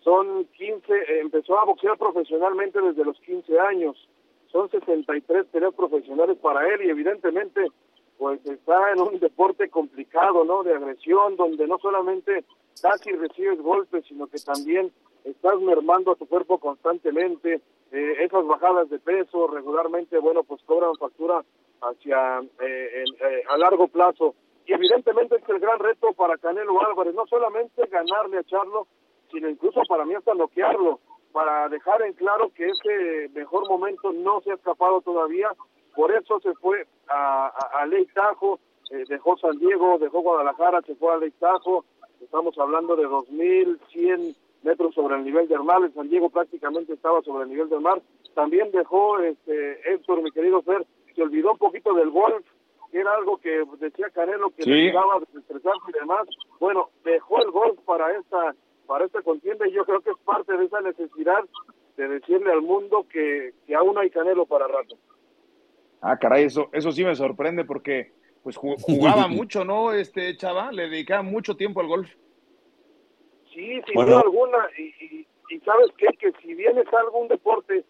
son 0.00 0.46
15, 0.46 0.92
eh, 0.92 1.20
empezó 1.20 1.58
a 1.58 1.64
boxear 1.64 1.96
profesionalmente 1.96 2.80
desde 2.80 3.04
los 3.04 3.20
15 3.20 3.60
años, 3.60 4.08
son 4.54 4.70
63 4.70 5.46
peleas 5.46 5.74
profesionales 5.74 6.38
para 6.40 6.64
él 6.72 6.84
y 6.84 6.88
evidentemente 6.88 7.72
pues 8.16 8.38
está 8.46 8.92
en 8.92 9.00
un 9.00 9.18
deporte 9.18 9.68
complicado, 9.68 10.44
¿no? 10.44 10.62
De 10.62 10.72
agresión, 10.72 11.34
donde 11.34 11.66
no 11.66 11.76
solamente 11.78 12.44
casi 12.80 13.10
recibes 13.10 13.60
golpes, 13.60 14.04
sino 14.06 14.28
que 14.28 14.38
también 14.38 14.92
estás 15.24 15.60
mermando 15.60 16.12
a 16.12 16.14
tu 16.14 16.26
cuerpo 16.26 16.58
constantemente, 16.58 17.62
eh, 17.90 18.14
esas 18.20 18.46
bajadas 18.46 18.88
de 18.90 19.00
peso 19.00 19.48
regularmente, 19.48 20.18
bueno, 20.18 20.44
pues 20.44 20.62
cobran 20.62 20.94
factura 21.00 21.44
hacia 21.80 22.38
eh, 22.60 23.04
eh, 23.04 23.42
a 23.48 23.58
largo 23.58 23.88
plazo. 23.88 24.36
Y 24.66 24.72
evidentemente 24.72 25.34
es 25.34 25.48
el 25.48 25.58
gran 25.58 25.80
reto 25.80 26.12
para 26.12 26.38
Canelo 26.38 26.80
Álvarez, 26.86 27.12
no 27.12 27.26
solamente 27.26 27.88
ganarle 27.88 28.38
a 28.38 28.44
Charlo, 28.44 28.86
sino 29.32 29.48
incluso 29.48 29.82
para 29.88 30.04
mí 30.04 30.14
hasta 30.14 30.32
noquearlo, 30.32 31.00
para 31.34 31.68
dejar 31.68 32.00
en 32.02 32.12
claro 32.12 32.52
que 32.54 32.64
ese 32.68 33.28
mejor 33.34 33.68
momento 33.68 34.12
no 34.12 34.40
se 34.42 34.52
ha 34.52 34.54
escapado 34.54 35.00
todavía, 35.00 35.50
por 35.96 36.12
eso 36.12 36.38
se 36.38 36.54
fue 36.54 36.86
a, 37.08 37.46
a, 37.48 37.80
a 37.82 37.86
Ley 37.86 38.06
Tajo, 38.14 38.60
eh, 38.92 39.02
dejó 39.08 39.36
San 39.38 39.58
Diego, 39.58 39.98
dejó 39.98 40.20
Guadalajara, 40.20 40.80
se 40.82 40.94
fue 40.94 41.12
a 41.12 41.16
Ley 41.18 41.32
Tajo, 41.32 41.84
estamos 42.20 42.56
hablando 42.56 42.94
de 42.94 43.08
2.100 43.08 44.36
metros 44.62 44.94
sobre 44.94 45.16
el 45.16 45.24
nivel 45.24 45.48
del 45.48 45.64
mar, 45.64 45.82
en 45.82 45.92
San 45.92 46.08
Diego 46.08 46.30
prácticamente 46.30 46.92
estaba 46.92 47.20
sobre 47.22 47.42
el 47.44 47.50
nivel 47.50 47.68
del 47.68 47.80
mar, 47.80 48.00
también 48.34 48.70
dejó 48.70 49.18
este 49.18 49.92
Héctor, 49.92 50.22
mi 50.22 50.30
querido 50.30 50.62
Fer, 50.62 50.86
se 51.16 51.22
olvidó 51.22 51.50
un 51.52 51.58
poquito 51.58 51.94
del 51.94 52.10
golf, 52.10 52.46
que 52.92 53.00
era 53.00 53.12
algo 53.12 53.38
que 53.38 53.64
decía 53.80 54.08
Canelo 54.10 54.50
que 54.50 54.62
Sí. 54.62 54.70
necesitaba 54.70 55.18
desestresarse 55.18 55.80
y 55.88 55.98
demás, 55.98 56.28
bueno, 56.60 56.90
dejó 57.04 57.42
el 57.42 57.50
golf 57.50 57.76
para 57.84 58.16
esta 58.16 58.54
para 58.86 59.04
esta 59.06 59.22
contienda 59.22 59.66
y 59.68 59.72
yo 59.72 59.84
creo 59.84 60.00
que 60.00 60.10
es 60.10 60.18
parte 60.24 60.56
de 60.56 60.64
esa 60.66 60.80
necesidad 60.80 61.44
de 61.96 62.08
decirle 62.08 62.52
al 62.52 62.62
mundo 62.62 63.06
que, 63.10 63.52
que 63.66 63.74
aún 63.74 63.96
hay 63.98 64.10
Canelo 64.10 64.46
para 64.46 64.66
rato. 64.68 64.96
Ah, 66.00 66.18
caray, 66.18 66.44
eso, 66.44 66.68
eso 66.72 66.92
sí 66.92 67.04
me 67.04 67.14
sorprende 67.14 67.64
porque 67.64 68.12
pues 68.42 68.56
ju- 68.58 68.76
jugaba 68.80 69.26
mucho, 69.28 69.64
¿no? 69.64 69.92
Este 69.92 70.36
chava, 70.36 70.70
le 70.72 70.88
dedicaba 70.88 71.22
mucho 71.22 71.56
tiempo 71.56 71.80
al 71.80 71.86
golf. 71.88 72.10
Sí, 73.52 73.80
sin 73.86 73.94
Bueno. 73.94 74.10
duda 74.12 74.20
alguna. 74.22 74.58
Y, 74.76 74.82
y, 75.04 75.26
y 75.50 75.60
sabes 75.60 75.88
qué? 75.96 76.08
que 76.18 76.32
si 76.42 76.54
bien 76.54 76.76
es 76.78 76.92
algún 76.92 77.28
deporte 77.28 77.84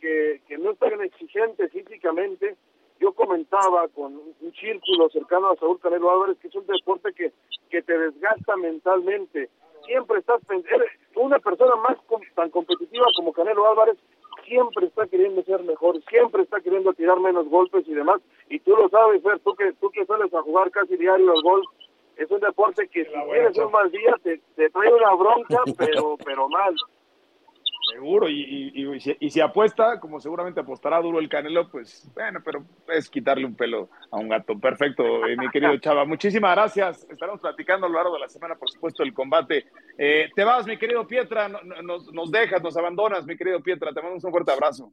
que, 0.00 0.42
que 0.46 0.58
no 0.58 0.72
es 0.72 0.78
tan 0.78 1.00
exigente 1.02 1.68
físicamente, 1.70 2.56
yo 3.00 3.12
comentaba 3.12 3.88
con 3.88 4.14
un 4.14 4.34
un 4.40 4.52
círculo 4.52 5.08
cercano 5.10 5.50
a 5.50 5.56
Saúl 5.56 5.80
Canelo 5.80 6.10
Álvarez 6.10 6.36
que 6.40 6.48
es 6.48 6.54
un 6.54 6.66
deporte 6.66 7.12
que, 7.14 7.32
que 7.70 7.82
te 7.82 7.98
desgasta 7.98 8.56
mentalmente. 8.56 9.48
Siempre 9.86 10.18
estás 10.18 10.40
pensando, 10.46 10.84
una 11.16 11.38
persona 11.38 11.76
más 11.76 11.96
com- 12.06 12.20
tan 12.34 12.50
competitiva 12.50 13.06
como 13.16 13.32
Canelo 13.32 13.66
Álvarez 13.68 13.96
siempre 14.44 14.86
está 14.86 15.06
queriendo 15.06 15.42
ser 15.42 15.62
mejor, 15.64 16.00
siempre 16.08 16.42
está 16.42 16.60
queriendo 16.60 16.92
tirar 16.92 17.18
menos 17.20 17.48
golpes 17.48 17.86
y 17.88 17.94
demás. 17.94 18.20
Y 18.48 18.60
tú 18.60 18.76
lo 18.76 18.88
sabes, 18.88 19.22
Fer, 19.22 19.38
tú 19.40 19.54
que, 19.54 19.72
tú 19.80 19.90
que 19.90 20.04
sales 20.06 20.32
a 20.34 20.42
jugar 20.42 20.70
casi 20.70 20.96
diario 20.96 21.32
al 21.32 21.42
golf, 21.42 21.64
es 22.16 22.30
un 22.30 22.40
deporte 22.40 22.88
que 22.88 23.04
si 23.04 23.10
tienes 23.10 23.58
un 23.58 23.72
mal 23.72 23.90
día 23.90 24.14
te, 24.22 24.40
te 24.54 24.70
trae 24.70 24.92
una 24.92 25.14
bronca, 25.14 25.62
pero, 25.78 26.16
pero 26.24 26.48
mal. 26.48 26.74
Seguro, 27.96 28.28
y, 28.28 28.42
y, 28.74 28.94
y, 28.94 29.00
si- 29.00 29.16
y 29.18 29.30
si 29.30 29.40
apuesta, 29.40 29.98
como 29.98 30.20
seguramente 30.20 30.60
apostará 30.60 31.00
duro 31.00 31.18
el 31.18 31.30
Canelo, 31.30 31.70
pues 31.70 32.06
bueno, 32.14 32.40
pero 32.44 32.62
es 32.88 33.08
quitarle 33.08 33.46
un 33.46 33.56
pelo 33.56 33.88
a 34.10 34.18
un 34.18 34.28
gato. 34.28 34.58
Perfecto, 34.60 35.26
eh, 35.26 35.34
mi 35.34 35.48
querido 35.48 35.74
Chava. 35.80 36.04
Muchísimas 36.04 36.54
gracias. 36.54 37.06
Estaremos 37.08 37.40
platicando 37.40 37.86
a 37.86 37.88
lo 37.88 37.96
largo 37.96 38.12
de 38.14 38.20
la 38.20 38.28
semana, 38.28 38.54
por 38.56 38.68
supuesto, 38.70 39.02
el 39.02 39.14
combate. 39.14 39.64
Eh, 39.96 40.28
te 40.36 40.44
vas, 40.44 40.66
mi 40.66 40.76
querido 40.76 41.06
Pietra, 41.06 41.48
no- 41.48 41.62
no- 41.62 41.80
nos, 41.80 42.12
nos 42.12 42.30
dejas, 42.30 42.62
nos 42.62 42.76
abandonas, 42.76 43.24
mi 43.24 43.34
querido 43.34 43.62
Pietra. 43.62 43.88
Te 43.94 44.02
mandamos 44.02 44.24
un 44.24 44.30
fuerte 44.30 44.52
abrazo. 44.52 44.92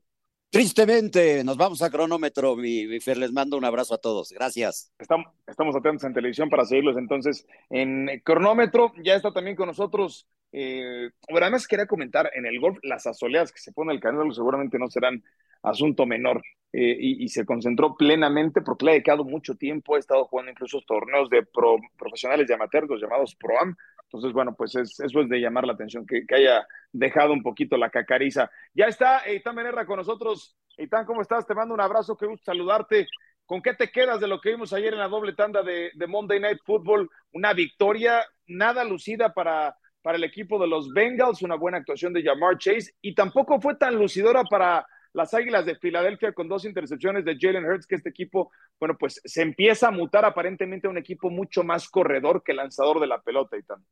Tristemente, 0.53 1.43
nos 1.43 1.57
vamos 1.57 1.81
a 1.81 1.89
cronómetro, 1.89 2.55
mi, 2.55 2.99
Fer. 2.99 3.17
Les 3.17 3.31
mando 3.31 3.57
un 3.57 3.65
abrazo 3.65 3.95
a 3.95 3.97
todos. 3.97 4.31
Gracias. 4.31 4.93
Estamos, 4.99 5.75
atentos 5.75 6.03
en 6.03 6.13
televisión 6.13 6.47
para 6.47 6.63
seguirlos 6.63 6.95
entonces 6.95 7.47
en 7.71 8.21
cronómetro. 8.23 8.93
Ya 9.03 9.15
está 9.15 9.33
también 9.33 9.55
con 9.55 9.65
nosotros. 9.65 10.27
Eh, 10.51 11.09
además 11.27 11.67
quería 11.67 11.87
comentar 11.87 12.29
en 12.35 12.45
el 12.45 12.59
golf 12.59 12.77
las 12.83 13.07
asoleas 13.07 13.51
que 13.51 13.57
se 13.57 13.71
pone 13.71 13.93
el 13.93 13.99
Canelo 13.99 14.31
seguramente 14.31 14.77
no 14.77 14.87
serán 14.89 15.23
asunto 15.63 16.05
menor 16.05 16.43
eh, 16.71 16.97
y, 16.99 17.23
y 17.23 17.27
se 17.29 17.45
concentró 17.45 17.95
plenamente 17.95 18.61
porque 18.61 18.85
le 18.85 18.91
ha 18.91 18.93
dedicado 18.93 19.23
mucho 19.23 19.55
tiempo, 19.55 19.95
ha 19.95 19.99
estado 19.99 20.25
jugando 20.25 20.51
incluso 20.51 20.81
torneos 20.85 21.29
de 21.29 21.43
pro- 21.43 21.79
profesionales 21.97 22.47
los 22.47 23.01
llamados 23.01 23.35
Pro-Am. 23.35 23.75
Entonces, 24.03 24.33
bueno, 24.33 24.53
pues 24.55 24.75
es, 24.75 24.99
eso 24.99 25.21
es 25.21 25.29
de 25.29 25.39
llamar 25.39 25.65
la 25.65 25.73
atención, 25.73 26.05
que, 26.05 26.23
haya 26.35 26.67
dejado 26.91 27.33
un 27.33 27.41
poquito 27.41 27.77
la 27.77 27.89
cacariza. 27.89 28.51
Ya 28.73 28.85
está 28.85 29.25
Eitan 29.25 29.55
Benerra 29.55 29.87
con 29.87 29.97
nosotros. 29.97 30.55
Eitan, 30.77 31.05
¿cómo 31.05 31.21
estás? 31.21 31.47
Te 31.47 31.55
mando 31.55 31.73
un 31.73 31.81
abrazo, 31.81 32.15
qué 32.15 32.27
gusto 32.27 32.45
saludarte. 32.45 33.07
¿Con 33.45 33.61
qué 33.61 33.73
te 33.73 33.91
quedas 33.91 34.19
de 34.19 34.27
lo 34.27 34.39
que 34.39 34.51
vimos 34.51 34.71
ayer 34.71 34.93
en 34.93 34.99
la 34.99 35.07
doble 35.07 35.33
tanda 35.33 35.63
de, 35.63 35.91
de 35.95 36.07
Monday 36.07 36.39
Night 36.39 36.59
Football? 36.63 37.09
Una 37.33 37.53
victoria 37.53 38.23
nada 38.47 38.83
lucida 38.83 39.33
para, 39.33 39.75
para 40.01 40.17
el 40.17 40.23
equipo 40.23 40.59
de 40.59 40.67
los 40.67 40.93
Bengals, 40.93 41.41
una 41.41 41.55
buena 41.55 41.79
actuación 41.79 42.13
de 42.13 42.23
Jamar 42.23 42.57
Chase 42.57 42.93
y 43.01 43.15
tampoco 43.15 43.59
fue 43.59 43.75
tan 43.75 43.95
lucidora 43.95 44.43
para 44.43 44.85
las 45.13 45.33
Águilas 45.33 45.65
de 45.65 45.75
Filadelfia 45.75 46.33
con 46.33 46.47
dos 46.47 46.65
intercepciones 46.65 47.23
de 47.23 47.37
Jalen 47.39 47.65
Hurts, 47.65 47.87
que 47.87 47.95
este 47.95 48.09
equipo, 48.09 48.51
bueno, 48.79 48.97
pues 48.99 49.21
se 49.23 49.41
empieza 49.41 49.87
a 49.87 49.91
mutar 49.91 50.25
aparentemente 50.25 50.87
a 50.87 50.89
un 50.89 50.97
equipo 50.97 51.29
mucho 51.29 51.63
más 51.63 51.87
corredor 51.89 52.43
que 52.43 52.53
lanzador 52.53 52.99
de 52.99 53.07
la 53.07 53.21
pelota, 53.21 53.55
Eitan. 53.55 53.85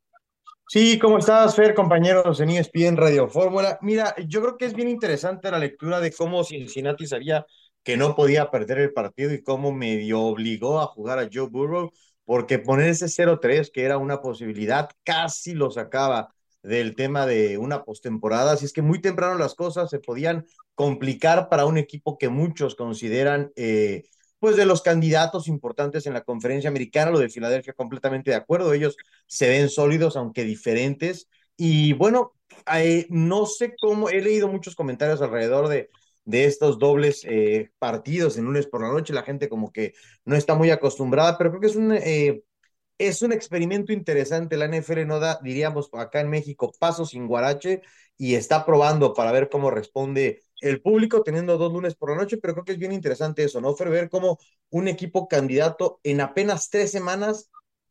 Sí, 0.67 0.97
¿cómo 0.99 1.17
estás, 1.17 1.55
Fer, 1.55 1.73
compañeros 1.73 2.39
en 2.39 2.49
ESPN 2.49 2.95
Radio 2.95 3.27
Fórmula? 3.27 3.77
Mira, 3.81 4.15
yo 4.27 4.41
creo 4.41 4.57
que 4.57 4.65
es 4.65 4.73
bien 4.73 4.87
interesante 4.87 5.51
la 5.51 5.59
lectura 5.59 5.99
de 5.99 6.13
cómo 6.13 6.43
Cincinnati 6.43 7.05
sabía 7.05 7.45
que 7.83 7.97
no 7.97 8.15
podía 8.15 8.49
perder 8.49 8.79
el 8.79 8.93
partido 8.93 9.33
y 9.33 9.43
cómo 9.43 9.71
medio 9.71 10.21
obligó 10.21 10.79
a 10.79 10.87
jugar 10.87 11.19
a 11.19 11.27
Joe 11.31 11.49
Burrow, 11.49 11.91
porque 12.23 12.59
poner 12.59 12.89
ese 12.89 13.09
0-3, 13.09 13.69
que 13.71 13.83
era 13.83 13.97
una 13.97 14.21
posibilidad, 14.21 14.89
casi 15.03 15.53
lo 15.53 15.71
sacaba 15.71 16.33
del 16.63 16.95
tema 16.95 17.25
de 17.25 17.57
una 17.57 17.83
postemporada. 17.83 18.53
Así 18.53 18.65
es 18.65 18.73
que 18.73 18.81
muy 18.81 18.99
temprano 19.01 19.37
las 19.37 19.55
cosas 19.55 19.89
se 19.89 19.99
podían 19.99 20.45
complicar 20.75 21.49
para 21.49 21.65
un 21.65 21.77
equipo 21.77 22.17
que 22.17 22.29
muchos 22.29 22.75
consideran 22.75 23.51
eh, 23.55 24.03
pues 24.39 24.55
de 24.55 24.65
los 24.65 24.81
candidatos 24.81 25.47
importantes 25.47 26.07
en 26.07 26.13
la 26.13 26.23
conferencia 26.23 26.69
americana, 26.69 27.11
lo 27.11 27.19
de 27.19 27.29
Filadelfia 27.29 27.73
completamente 27.73 28.31
de 28.31 28.37
acuerdo, 28.37 28.73
ellos 28.73 28.97
se 29.27 29.47
ven 29.47 29.69
sólidos 29.69 30.17
aunque 30.17 30.43
diferentes 30.43 31.27
y 31.55 31.93
bueno, 31.93 32.33
eh, 32.73 33.05
no 33.09 33.45
sé 33.45 33.75
cómo, 33.79 34.09
he 34.09 34.21
leído 34.21 34.47
muchos 34.47 34.75
comentarios 34.75 35.21
alrededor 35.21 35.67
de, 35.67 35.89
de 36.25 36.45
estos 36.45 36.79
dobles 36.79 37.23
eh, 37.25 37.69
partidos 37.77 38.37
en 38.37 38.45
lunes 38.45 38.65
por 38.65 38.81
la 38.81 38.91
noche, 38.91 39.13
la 39.13 39.21
gente 39.21 39.47
como 39.47 39.71
que 39.71 39.93
no 40.25 40.35
está 40.35 40.55
muy 40.55 40.71
acostumbrada, 40.71 41.37
pero 41.37 41.51
creo 41.51 41.61
que 41.61 41.67
es 41.67 41.75
un... 41.75 42.41
es 43.07 43.21
un 43.21 43.31
experimento 43.31 43.91
interesante. 43.93 44.57
La 44.57 44.65
NFL 44.65 45.05
no 45.05 45.19
da, 45.19 45.39
diríamos 45.43 45.89
acá 45.93 46.21
en 46.21 46.29
México, 46.29 46.71
paso 46.79 47.05
sin 47.05 47.27
guarache 47.27 47.81
y 48.17 48.35
está 48.35 48.65
probando 48.65 49.13
para 49.13 49.31
ver 49.31 49.49
cómo 49.49 49.71
responde 49.71 50.43
el 50.61 50.81
público 50.81 51.23
teniendo 51.23 51.57
dos 51.57 51.73
lunes 51.73 51.95
por 51.95 52.11
la 52.11 52.17
noche, 52.17 52.37
pero 52.37 52.53
creo 52.53 52.65
que 52.65 52.73
es 52.73 52.77
bien 52.77 52.91
interesante 52.91 53.43
eso, 53.43 53.61
¿no? 53.61 53.75
Fer, 53.75 53.89
ver 53.89 54.09
cómo 54.09 54.37
un 54.69 54.87
equipo 54.87 55.27
candidato 55.27 55.99
en 56.03 56.21
apenas 56.21 56.69
tres 56.69 56.91
semanas 56.91 57.49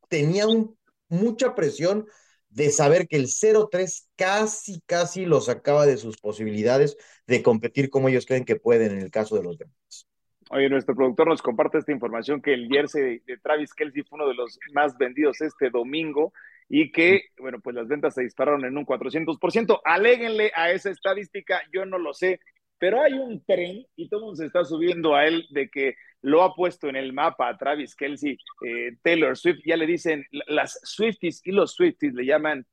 tenía 0.08 0.46
un, 0.46 0.78
mucha 1.08 1.54
presión 1.54 2.06
de 2.48 2.70
saber 2.70 3.08
que 3.08 3.16
el 3.16 3.28
0-3 3.28 4.08
casi, 4.16 4.80
casi 4.86 5.24
lo 5.24 5.40
sacaba 5.40 5.86
de 5.86 5.96
sus 5.96 6.18
posibilidades 6.18 6.96
de 7.26 7.42
competir 7.42 7.90
como 7.90 8.08
ellos 8.08 8.26
creen 8.26 8.44
que 8.44 8.56
pueden 8.56 8.92
en 8.92 9.00
el 9.00 9.10
caso 9.10 9.36
de 9.36 9.42
los 9.42 9.58
demás. 9.58 10.09
Oye, 10.52 10.68
nuestro 10.68 10.96
productor 10.96 11.28
nos 11.28 11.42
comparte 11.42 11.78
esta 11.78 11.92
información 11.92 12.42
que 12.42 12.52
el 12.52 12.68
jersey 12.68 13.20
de, 13.24 13.38
Travis 13.38 13.72
Kelsey 13.72 14.02
fue 14.02 14.18
uno 14.18 14.28
de 14.28 14.34
los 14.34 14.58
más 14.72 14.98
vendidos 14.98 15.40
este 15.40 15.70
domingo 15.70 16.32
y 16.68 16.90
que, 16.90 17.26
bueno, 17.38 17.60
pues 17.60 17.76
las 17.76 17.86
ventas 17.86 18.14
se 18.14 18.22
dispararon 18.22 18.64
en 18.64 18.76
un 18.76 18.84
400%. 18.84 19.80
Aléguenle 19.84 20.50
a 20.56 20.72
esa 20.72 20.90
estadística, 20.90 21.62
yo 21.72 21.86
no 21.86 21.98
lo 21.98 22.12
sé, 22.12 22.40
pero 22.78 23.00
hay 23.00 23.12
un 23.12 23.44
tren 23.44 23.86
y 23.94 24.08
todo 24.08 24.20
el 24.20 24.24
mundo 24.24 24.36
se 24.38 24.46
está 24.46 24.64
subiendo 24.64 25.14
a 25.14 25.24
él 25.24 25.46
de 25.50 25.70
que 25.70 25.94
lo 26.20 26.42
ha 26.42 26.52
puesto 26.52 26.88
en 26.88 26.96
el 26.96 27.12
mapa 27.12 27.48
a 27.48 27.56
Travis 27.56 27.94
Kelsey, 27.94 28.36
eh, 28.66 28.96
Taylor 29.02 29.36
Swift, 29.36 29.60
ya 29.64 29.76
le 29.76 29.86
dicen, 29.86 30.26
las 30.48 30.80
Swifties 30.82 31.42
y 31.44 31.52
los 31.52 31.74
Swifties 31.74 32.12
le 32.12 32.26
llaman 32.26 32.66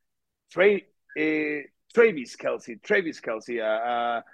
eh, 1.15 1.71
Travis 1.93 2.35
Kelsey, 2.35 2.77
Travis 2.77 3.21
Kelsey 3.21 3.59
a, 3.61 4.25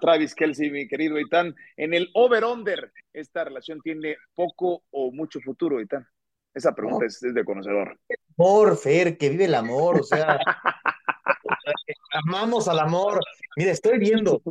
Travis 0.00 0.34
Kelsey, 0.34 0.70
mi 0.70 0.86
querido 0.86 1.18
Itán. 1.18 1.54
En 1.76 1.94
el 1.94 2.10
over-under, 2.14 2.92
esta 3.12 3.44
relación 3.44 3.80
tiene 3.80 4.16
poco 4.34 4.84
o 4.90 5.10
mucho 5.12 5.40
futuro, 5.40 5.80
Itán. 5.80 6.06
Esa 6.54 6.74
pregunta 6.74 7.06
es, 7.06 7.20
de 7.20 7.44
conocedor. 7.44 7.98
Amor, 8.36 8.76
Fer, 8.76 9.16
que 9.16 9.30
vive 9.30 9.46
el 9.46 9.54
amor, 9.54 10.00
o 10.00 10.02
sea, 10.02 10.38
amamos 12.12 12.68
al 12.68 12.78
amor. 12.80 13.20
Mira, 13.56 13.72
estoy 13.72 13.98
viendo 13.98 14.42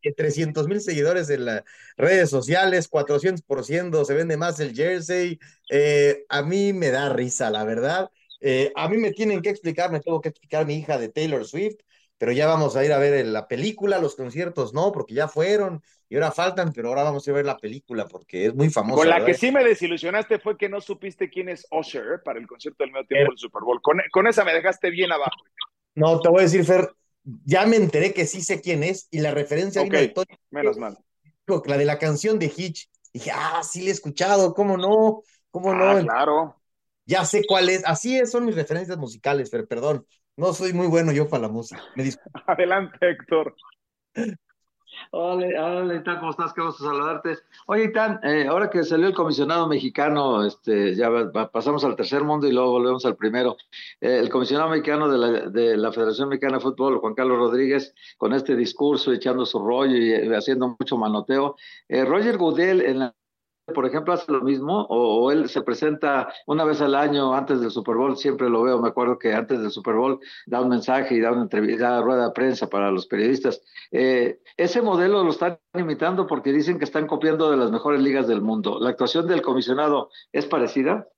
que 0.00 0.12
300 0.12 0.66
mil 0.66 0.80
seguidores 0.80 1.30
en 1.30 1.44
las 1.44 1.62
redes 1.96 2.28
sociales, 2.28 2.90
400%, 2.90 4.04
se 4.04 4.14
vende 4.14 4.36
más 4.36 4.58
el 4.58 4.74
jersey. 4.74 5.38
Eh, 5.70 6.24
a 6.28 6.42
mí 6.42 6.72
me 6.72 6.90
da 6.90 7.08
risa, 7.12 7.50
la 7.50 7.64
verdad. 7.64 8.10
Eh, 8.40 8.72
a 8.74 8.88
mí 8.88 8.96
me 8.96 9.12
tienen 9.12 9.40
que 9.40 9.50
explicar, 9.50 9.92
me 9.92 10.00
tengo 10.00 10.20
que 10.20 10.30
explicar 10.30 10.66
mi 10.66 10.74
hija 10.74 10.98
de 10.98 11.08
Taylor 11.08 11.44
Swift, 11.44 11.76
pero 12.22 12.30
ya 12.30 12.46
vamos 12.46 12.76
a 12.76 12.84
ir 12.84 12.92
a 12.92 12.98
ver 12.98 13.26
la 13.26 13.48
película, 13.48 13.98
los 13.98 14.14
conciertos 14.14 14.72
no, 14.72 14.92
porque 14.92 15.12
ya 15.12 15.26
fueron 15.26 15.82
y 16.08 16.14
ahora 16.14 16.30
faltan, 16.30 16.72
pero 16.72 16.90
ahora 16.90 17.02
vamos 17.02 17.26
a 17.26 17.32
ver 17.32 17.44
la 17.44 17.56
película 17.56 18.06
porque 18.06 18.46
es 18.46 18.54
muy 18.54 18.70
famosa. 18.70 18.94
Con 18.94 19.08
la 19.08 19.24
que 19.24 19.34
sí 19.34 19.50
me 19.50 19.64
desilusionaste 19.64 20.38
fue 20.38 20.56
que 20.56 20.68
no 20.68 20.80
supiste 20.80 21.28
quién 21.28 21.48
es 21.48 21.66
Usher 21.72 22.22
para 22.24 22.38
el 22.38 22.46
concierto 22.46 22.84
del 22.84 22.92
medio 22.92 23.08
tiempo 23.08 23.32
del 23.32 23.38
Super 23.38 23.62
Bowl. 23.64 23.80
Con, 23.82 24.26
esa 24.28 24.44
me 24.44 24.54
dejaste 24.54 24.90
bien 24.90 25.10
abajo. 25.10 25.32
No, 25.96 26.20
te 26.20 26.28
voy 26.28 26.38
a 26.38 26.42
decir, 26.42 26.64
Fer, 26.64 26.92
ya 27.24 27.66
me 27.66 27.74
enteré 27.74 28.14
que 28.14 28.24
sí 28.24 28.40
sé 28.40 28.60
quién 28.60 28.84
es 28.84 29.08
y 29.10 29.18
la 29.18 29.32
referencia 29.32 29.82
okay, 29.82 30.14
de 30.14 30.24
Menos 30.50 30.78
mal. 30.78 30.96
La 31.64 31.76
de 31.76 31.84
la 31.84 31.98
canción 31.98 32.38
de 32.38 32.52
Hitch. 32.56 32.88
Dije, 33.12 33.32
ah, 33.34 33.62
sí 33.64 33.82
le 33.82 33.88
he 33.88 33.92
escuchado, 33.94 34.54
¿cómo 34.54 34.76
no? 34.76 35.22
¿Cómo 35.50 35.72
ah, 35.72 35.94
no? 35.94 36.02
Claro. 36.02 36.62
Ya 37.04 37.24
sé 37.24 37.42
cuál 37.48 37.68
es. 37.68 37.82
Así 37.84 38.16
es, 38.16 38.30
son 38.30 38.46
mis 38.46 38.54
referencias 38.54 38.96
musicales, 38.96 39.50
pero 39.50 39.66
perdón. 39.66 40.06
No 40.42 40.52
soy 40.52 40.72
muy 40.72 40.88
bueno 40.88 41.12
yo 41.12 41.28
para 41.28 41.42
la 41.42 41.48
música. 41.48 41.80
Me 41.94 42.02
Adelante, 42.48 42.98
Héctor. 43.00 43.54
Hola, 45.12 45.46
hola, 45.64 46.02
¿cómo 46.18 46.32
estás? 46.32 46.52
Qué 46.52 46.62
gusto 46.62 46.82
saludarte. 46.82 47.38
Oye, 47.68 47.90
Tan, 47.90 48.18
eh, 48.24 48.48
ahora 48.48 48.68
que 48.68 48.82
salió 48.82 49.06
el 49.06 49.14
comisionado 49.14 49.68
mexicano, 49.68 50.44
este, 50.44 50.96
ya 50.96 51.08
pasamos 51.52 51.84
al 51.84 51.94
tercer 51.94 52.24
mundo 52.24 52.48
y 52.48 52.52
luego 52.52 52.72
volvemos 52.72 53.06
al 53.06 53.14
primero. 53.14 53.56
Eh, 54.00 54.18
el 54.18 54.30
comisionado 54.30 54.68
mexicano 54.70 55.08
de 55.08 55.18
la, 55.18 55.48
de 55.48 55.76
la, 55.76 55.92
Federación 55.92 56.28
Mexicana 56.28 56.56
de 56.56 56.64
Fútbol, 56.64 56.98
Juan 56.98 57.14
Carlos 57.14 57.38
Rodríguez, 57.38 57.94
con 58.18 58.32
este 58.32 58.56
discurso, 58.56 59.12
echando 59.12 59.46
su 59.46 59.64
rollo 59.64 59.96
y 59.96 60.10
eh, 60.10 60.36
haciendo 60.36 60.74
mucho 60.76 60.98
manoteo. 60.98 61.54
Roger 61.88 62.36
Goodell 62.36 62.80
en 62.80 62.98
la 62.98 63.14
por 63.66 63.86
ejemplo, 63.86 64.12
hace 64.12 64.30
lo 64.32 64.42
mismo 64.42 64.86
o, 64.88 65.30
él 65.30 65.48
se 65.48 65.62
presenta 65.62 66.28
una 66.46 66.64
vez 66.64 66.80
al 66.80 66.94
año 66.94 67.34
antes 67.34 67.60
del 67.60 67.70
Super 67.70 67.96
Bowl, 67.96 68.16
siempre 68.16 68.50
lo 68.50 68.62
veo, 68.62 68.80
me 68.80 68.88
acuerdo 68.88 69.18
que 69.18 69.32
antes 69.32 69.60
del 69.60 69.70
Super 69.70 69.94
Bowl 69.94 70.18
da 70.46 70.60
un 70.60 70.68
mensaje 70.68 71.14
y 71.14 71.20
da 71.20 71.32
una 71.32 71.42
entrevista, 71.42 72.00
rueda 72.00 72.26
de 72.26 72.32
prensa 72.32 72.68
para 72.68 72.90
los 72.90 73.06
periodistas. 73.06 73.62
Eh, 73.90 74.40
ese 74.56 74.82
modelo 74.82 75.22
lo 75.22 75.30
están 75.30 75.58
imitando 75.74 76.26
porque 76.26 76.52
dicen 76.52 76.78
que 76.78 76.84
están 76.84 77.06
copiando 77.06 77.50
de 77.50 77.56
las 77.56 77.70
mejores 77.70 78.00
ligas 78.00 78.26
del 78.26 78.42
mundo. 78.42 78.78
¿La 78.80 78.90
actuación 78.90 79.26
del 79.26 79.42
comisionado 79.42 80.10
es 80.32 80.46
parecida? 80.46 81.08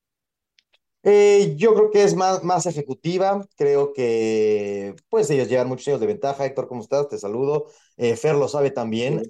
Eh, 1.02 1.54
yo 1.56 1.74
creo 1.74 1.90
que 1.90 2.02
es 2.02 2.14
más, 2.14 2.42
más 2.44 2.64
ejecutiva, 2.64 3.46
creo 3.56 3.92
que 3.92 4.94
pues 5.10 5.28
ellos 5.30 5.48
llevan 5.48 5.68
muchos 5.68 5.88
años 5.88 6.00
de 6.00 6.06
ventaja. 6.06 6.44
Héctor, 6.46 6.66
¿cómo 6.66 6.82
estás? 6.82 7.08
Te 7.08 7.18
saludo. 7.18 7.66
Eh, 7.96 8.16
Fer 8.16 8.34
lo 8.36 8.48
sabe 8.48 8.70
también. 8.70 9.22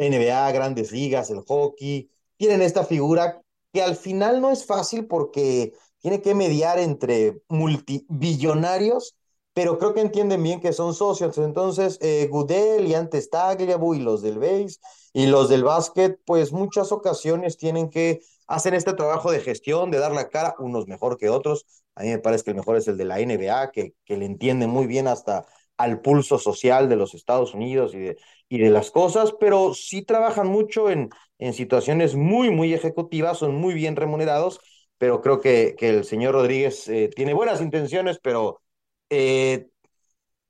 NBA, 0.00 0.50
grandes 0.52 0.92
ligas, 0.92 1.30
el 1.30 1.40
hockey, 1.42 2.10
tienen 2.36 2.62
esta 2.62 2.84
figura 2.84 3.42
que 3.72 3.82
al 3.82 3.96
final 3.96 4.40
no 4.40 4.50
es 4.50 4.64
fácil 4.64 5.06
porque 5.06 5.72
tiene 6.00 6.22
que 6.22 6.34
mediar 6.34 6.78
entre 6.78 7.42
multibillonarios, 7.48 9.16
pero 9.52 9.78
creo 9.78 9.94
que 9.94 10.00
entienden 10.00 10.42
bien 10.42 10.60
que 10.60 10.72
son 10.72 10.94
socios. 10.94 11.36
Entonces, 11.38 11.98
eh, 12.00 12.28
Gudel 12.30 12.86
y 12.86 12.94
antes 12.94 13.30
Tagliabue 13.30 13.98
y 13.98 14.00
los 14.00 14.22
del 14.22 14.38
base 14.38 14.78
y 15.12 15.26
los 15.26 15.48
del 15.48 15.64
básquet, 15.64 16.18
pues 16.24 16.52
muchas 16.52 16.92
ocasiones 16.92 17.56
tienen 17.56 17.90
que 17.90 18.20
hacer 18.46 18.74
este 18.74 18.94
trabajo 18.94 19.30
de 19.30 19.40
gestión, 19.40 19.90
de 19.90 19.98
dar 19.98 20.12
la 20.12 20.28
cara, 20.28 20.54
unos 20.58 20.86
mejor 20.88 21.18
que 21.18 21.28
otros. 21.28 21.66
A 21.94 22.02
mí 22.02 22.08
me 22.08 22.18
parece 22.18 22.44
que 22.44 22.50
el 22.50 22.56
mejor 22.56 22.76
es 22.76 22.88
el 22.88 22.96
de 22.96 23.04
la 23.04 23.20
NBA, 23.20 23.70
que, 23.70 23.94
que 24.04 24.16
le 24.16 24.24
entiende 24.26 24.66
muy 24.66 24.86
bien 24.86 25.06
hasta 25.08 25.46
al 25.80 26.00
pulso 26.00 26.38
social 26.38 26.88
de 26.88 26.96
los 26.96 27.14
Estados 27.14 27.54
Unidos 27.54 27.94
y 27.94 27.98
de, 27.98 28.18
y 28.48 28.58
de 28.58 28.68
las 28.68 28.90
cosas, 28.90 29.32
pero 29.40 29.72
sí 29.72 30.02
trabajan 30.02 30.46
mucho 30.46 30.90
en, 30.90 31.08
en 31.38 31.54
situaciones 31.54 32.14
muy, 32.14 32.50
muy 32.50 32.74
ejecutivas, 32.74 33.38
son 33.38 33.54
muy 33.54 33.72
bien 33.72 33.96
remunerados, 33.96 34.60
pero 34.98 35.22
creo 35.22 35.40
que, 35.40 35.74
que 35.78 35.88
el 35.88 36.04
señor 36.04 36.34
Rodríguez 36.34 36.86
eh, 36.88 37.08
tiene 37.16 37.32
buenas 37.32 37.62
intenciones, 37.62 38.18
pero 38.22 38.60
eh, 39.08 39.68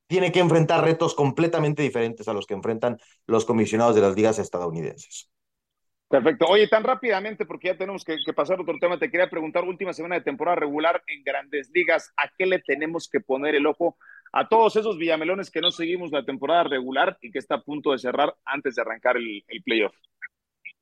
tiene 0.09 0.33
que 0.33 0.41
enfrentar 0.41 0.83
retos 0.85 1.15
completamente 1.15 1.83
diferentes 1.83 2.27
a 2.27 2.33
los 2.33 2.47
que 2.47 2.55
enfrentan 2.55 2.99
los 3.27 3.45
comisionados 3.45 3.95
de 3.95 4.01
las 4.01 4.17
ligas 4.17 4.41
estadounidenses. 4.41 5.31
Perfecto. 6.09 6.47
Oye, 6.47 6.67
tan 6.67 6.83
rápidamente, 6.83 7.47
porque 7.47 7.69
ya 7.69 7.79
tenemos 7.79 8.03
que, 8.03 8.17
que, 8.27 8.33
pasar 8.33 8.59
a 8.59 8.63
otro 8.63 8.75
tema, 8.81 8.99
te 8.99 9.09
quería 9.09 9.31
preguntar, 9.31 9.63
última 9.63 9.93
semana 9.93 10.17
de 10.17 10.23
temporada 10.23 10.57
regular 10.57 11.01
en 11.07 11.23
grandes 11.23 11.71
ligas, 11.73 12.13
¿a 12.17 12.29
qué 12.37 12.47
le 12.47 12.59
tenemos 12.59 13.09
que 13.09 13.21
poner 13.21 13.55
el 13.55 13.67
ojo 13.67 13.97
a 14.33 14.49
todos 14.49 14.77
esos 14.77 14.97
villamelones 14.97 15.51
que 15.51 15.61
no 15.61 15.71
seguimos 15.71 16.11
la 16.13 16.25
temporada 16.25 16.65
regular 16.65 17.19
y 17.21 17.31
que 17.31 17.39
está 17.39 17.57
a 17.57 17.63
punto 17.63 17.93
de 17.93 17.99
cerrar 17.99 18.35
antes 18.45 18.77
de 18.77 18.83
arrancar 18.83 19.17
el, 19.17 19.45
playoff. 19.65 19.95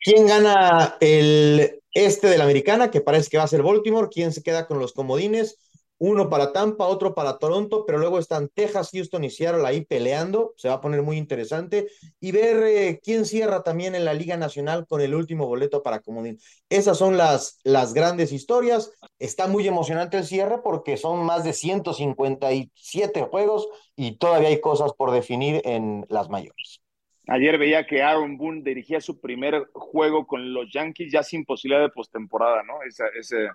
¿Quién 0.01 0.27
gana 0.27 0.97
el 1.01 1.81
este 1.93 2.29
de 2.29 2.39
la 2.39 2.45
americana? 2.45 2.91
Que 2.91 3.01
parece 3.01 3.31
que 3.31 3.39
va 3.39 3.45
a 3.45 3.49
ser 3.49 3.63
Baltimore. 3.63 4.09
¿Quién 4.13 4.33
se 4.33 4.43
queda 4.43 4.67
con 4.67 4.79
los 4.79 4.93
comodines? 4.93 5.68
Uno 5.99 6.31
para 6.31 6.53
Tampa, 6.53 6.87
otro 6.87 7.15
para 7.15 7.39
Toronto, 7.39 7.85
pero 7.85 7.99
luego 7.99 8.19
están 8.19 8.49
Texas, 8.49 8.91
Houston 8.93 9.25
y 9.25 9.31
Seattle 9.31 9.67
ahí 9.67 9.85
peleando, 9.85 10.55
se 10.57 10.69
va 10.69 10.75
a 10.75 10.81
poner 10.81 11.03
muy 11.03 11.17
interesante, 11.17 11.89
y 12.21 12.33
ver 12.33 12.63
eh, 12.63 13.01
quién 13.03 13.25
cierra 13.25 13.63
también 13.63 13.95
en 13.95 14.05
la 14.05 14.15
Liga 14.15 14.37
Nacional 14.37 14.87
con 14.87 15.01
el 15.01 15.15
último 15.15 15.47
boleto 15.47 15.83
para 15.83 16.01
Comodín. 16.01 16.39
Esas 16.69 16.97
son 16.99 17.17
las, 17.17 17.59
las 17.65 17.95
grandes 17.95 18.33
historias, 18.33 18.93
está 19.19 19.49
muy 19.49 19.67
emocionante 19.67 20.19
el 20.19 20.25
cierre 20.25 20.59
porque 20.63 20.97
son 20.97 21.25
más 21.25 21.45
de 21.45 21.53
157 21.53 23.23
juegos 23.23 23.69
y 23.97 24.17
todavía 24.17 24.49
hay 24.49 24.61
cosas 24.61 24.93
por 24.93 25.11
definir 25.11 25.61
en 25.65 26.07
las 26.09 26.29
mayores. 26.29 26.81
Ayer 27.27 27.59
veía 27.59 27.87
que 27.87 28.03
Aaron 28.03 28.39
Boone 28.39 28.63
dirigía 28.63 29.03
su 29.03 29.21
primer 29.21 29.69
juego 29.75 30.27
con 30.27 30.55
los 30.55 30.73
Yankees 30.73 31.13
ya 31.13 31.23
sin 31.23 31.45
posibilidad 31.45 31.83
de 31.83 31.91
postemporada, 31.91 32.63
¿no? 32.63 32.83
Ese, 32.83 33.05
ese, 33.19 33.51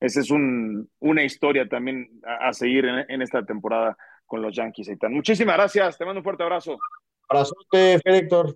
esa 0.00 0.20
es 0.20 0.30
un, 0.30 0.90
una 1.00 1.24
historia 1.24 1.68
también 1.68 2.20
a, 2.24 2.52
seguir 2.52 2.84
en, 2.86 3.22
esta 3.22 3.44
temporada 3.44 3.96
con 4.26 4.42
los 4.42 4.54
Yankees. 4.54 4.90
Muchísimas 5.10 5.56
gracias, 5.56 5.96
te 5.96 6.04
mando 6.04 6.20
un 6.20 6.24
fuerte 6.24 6.42
abrazo. 6.42 6.78
Abrazo, 7.28 7.54
Héctor. 7.72 8.54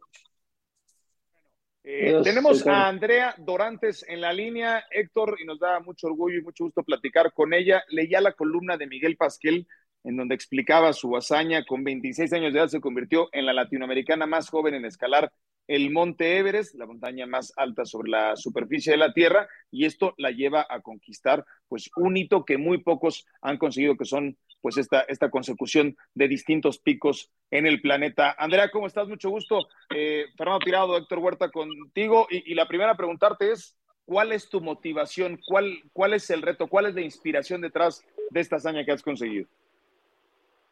Eh, 1.83 2.21
tenemos 2.23 2.67
a 2.67 2.89
Andrea 2.89 3.35
Dorantes 3.39 4.05
en 4.07 4.21
la 4.21 4.33
línea, 4.33 4.85
Héctor, 4.91 5.39
y 5.41 5.47
nos 5.47 5.59
da 5.59 5.81
mucho 5.81 6.09
orgullo 6.09 6.39
y 6.39 6.43
mucho 6.43 6.65
gusto 6.65 6.83
platicar 6.83 7.33
con 7.33 7.55
ella. 7.55 7.83
Leía 7.89 8.21
la 8.21 8.33
columna 8.33 8.77
de 8.77 8.87
Miguel 8.87 9.17
Pasquel, 9.17 9.67
en 10.05 10.17
donde 10.17 10.35
explicaba 10.35 10.93
su 10.93 11.17
hazaña. 11.17 11.65
Con 11.65 11.83
26 11.83 12.33
años 12.35 12.53
de 12.53 12.59
edad 12.59 12.69
se 12.69 12.81
convirtió 12.81 13.29
en 13.33 13.47
la 13.47 13.55
latinoamericana 13.55 14.27
más 14.27 14.51
joven 14.51 14.75
en 14.75 14.85
escalar 14.85 15.33
el 15.71 15.93
monte 15.93 16.37
Everest, 16.37 16.75
la 16.75 16.85
montaña 16.85 17.27
más 17.27 17.53
alta 17.57 17.85
sobre 17.85 18.11
la 18.11 18.35
superficie 18.35 18.91
de 18.91 18.99
la 18.99 19.13
Tierra, 19.13 19.49
y 19.71 19.85
esto 19.85 20.15
la 20.19 20.33
lleva 20.33 20.67
a 20.69 20.81
conquistar 20.81 21.45
pues 21.69 21.89
un 21.95 22.17
hito 22.17 22.45
que 22.45 22.59
muy 22.59 22.79
pocos 22.79 23.25
han 23.41 23.57
conseguido, 23.57 23.97
que 23.97 24.05
son 24.05 24.37
pues 24.63 24.79
esta, 24.79 25.03
esta 25.03 25.31
consecución 25.31 25.97
de 26.13 26.27
distintos 26.27 26.81
picos 26.81 27.31
en 27.53 27.69
el 27.69 27.81
planeta. 27.81 28.35
Andrea, 28.37 28.69
¿cómo 28.73 28.89
estás? 28.89 29.07
Mucho 29.07 29.31
gusto. 29.31 29.69
Eh, 29.95 30.25
Fernando 30.37 30.59
Tirado, 30.59 30.97
Héctor 30.97 31.21
Huerta 31.21 31.53
contigo, 31.53 32.27
y, 32.29 32.53
la 32.55 32.67
primera 32.67 32.91
a 32.91 32.97
preguntarte 32.97 33.53
es, 33.53 33.79
¿cuál 34.05 34.33
es 34.33 34.49
tu 34.49 34.61
motivación? 34.61 35.39
¿Cuál, 35.47 35.85
¿Cuál 35.93 36.15
es 36.15 36.29
el 36.31 36.43
reto? 36.43 36.67
¿Cuál 36.67 36.87
es 36.87 36.97
la 36.97 37.03
inspiración 37.03 37.61
detrás 37.61 38.05
de 38.31 38.41
esta 38.41 38.57
hazaña 38.57 38.85
que 38.85 38.91
has 38.91 39.05
conseguido? 39.05 39.47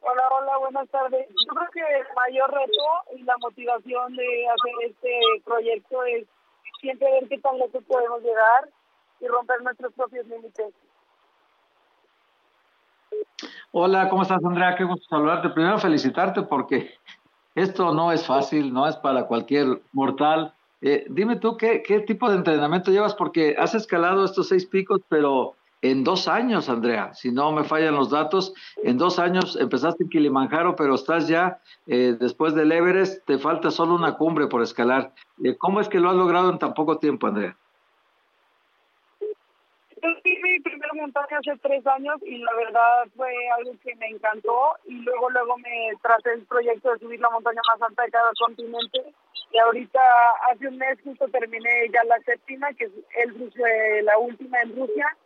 Hola, 0.01 0.23
buenas 0.73 0.89
tardes. 0.91 1.27
Yo 1.29 1.55
creo 1.55 1.71
que 1.73 1.81
el 1.81 2.07
mayor 2.15 2.51
reto 2.51 3.17
y 3.17 3.23
la 3.23 3.37
motivación 3.39 4.15
de 4.15 4.49
hacer 4.49 4.91
este 4.91 5.21
proyecto 5.45 6.05
es 6.05 6.27
siempre 6.81 7.11
ver 7.11 7.29
qué 7.29 7.39
tan 7.39 7.59
lejos 7.59 7.83
podemos 7.85 8.23
llegar 8.23 8.69
y 9.21 9.27
romper 9.27 9.63
nuestros 9.63 9.93
propios 9.95 10.27
límites. 10.27 10.75
Hola, 13.73 14.09
¿cómo 14.11 14.23
estás, 14.23 14.45
Andrea? 14.45 14.77
Qué 14.77 14.85
gusto 14.85 15.07
saludarte. 15.09 15.49
Primero, 15.51 15.79
felicitarte 15.79 16.43
porque 16.43 16.95
esto 17.55 17.93
no 17.95 18.13
es 18.13 18.27
fácil, 18.27 18.73
no 18.73 18.87
es 18.87 18.97
para 18.97 19.27
cualquier 19.27 19.81
mortal. 19.93 20.55
Eh, 20.83 21.07
dime 21.09 21.37
tú 21.37 21.57
qué, 21.57 21.83
qué 21.83 22.01
tipo 22.01 22.29
de 22.29 22.37
entrenamiento 22.37 22.91
llevas, 22.91 23.15
porque 23.15 23.57
has 23.59 23.75
escalado 23.75 24.25
estos 24.25 24.49
seis 24.49 24.67
picos, 24.67 25.01
pero 25.09 25.55
en 25.81 26.03
dos 26.03 26.27
años, 26.27 26.69
Andrea, 26.69 27.15
si 27.15 27.31
no 27.31 27.53
me 27.53 27.63
fallan 27.63 27.95
los 27.95 28.11
datos, 28.11 28.53
en 28.83 28.99
dos 28.99 29.19
años 29.19 29.57
empezaste 29.57 30.05
en 30.05 30.11
Kilimanjaro, 30.11 30.75
pero 30.75 30.95
estás 30.95 31.29
ya 31.29 31.61
eh, 31.87 32.17
después 32.19 32.55
del 32.55 32.73
Everest, 32.73 33.25
te 33.27 33.39
falta 33.39 33.71
solo 33.71 33.95
una 33.95 34.17
cumbre 34.17 34.49
por 34.49 34.63
escalar. 34.63 35.13
Eh, 35.45 35.57
¿Cómo 35.57 35.81
es 35.81 35.89
que 35.89 36.01
lo 36.01 36.11
has 36.11 36.17
logrado 36.17 36.51
en 36.51 36.59
tan 36.59 36.75
poco 36.75 36.99
tiempo, 36.99 37.29
Andrea? 37.29 37.57
Yo 40.03 40.09
mi 40.25 40.61
primera 40.61 40.93
montaña 40.95 41.39
hace 41.39 41.57
tres 41.61 41.87
años 41.87 42.17
y 42.23 42.39
la 42.39 42.55
verdad 42.55 43.07
fue 43.17 43.33
algo 43.59 43.73
que 43.83 43.95
me 43.97 44.09
encantó 44.09 44.73
y 44.85 44.95
luego 44.95 45.31
luego 45.31 45.59
me 45.59 45.93
traté 46.03 46.35
el 46.35 46.45
proyecto 46.47 46.93
de 46.93 46.99
subir 46.99 47.21
la 47.21 47.31
montaña 47.31 47.61
más 47.69 47.83
alta 47.83 48.03
de 48.05 48.11
cada 48.11 48.31
continente 48.39 49.15
y 49.51 49.59
ahorita 49.59 50.01
hace 50.51 50.69
un 50.69 50.79
mes 50.79 50.99
justo 51.03 51.27
terminé 51.29 51.89
ya 51.93 52.05
la 52.05 52.19
séptima 52.21 52.73
que 52.75 52.85
es 52.85 52.93
el, 53.25 54.05
la 54.05 54.19
última 54.19 54.61
en 54.61 54.77
Rusia 54.77 55.17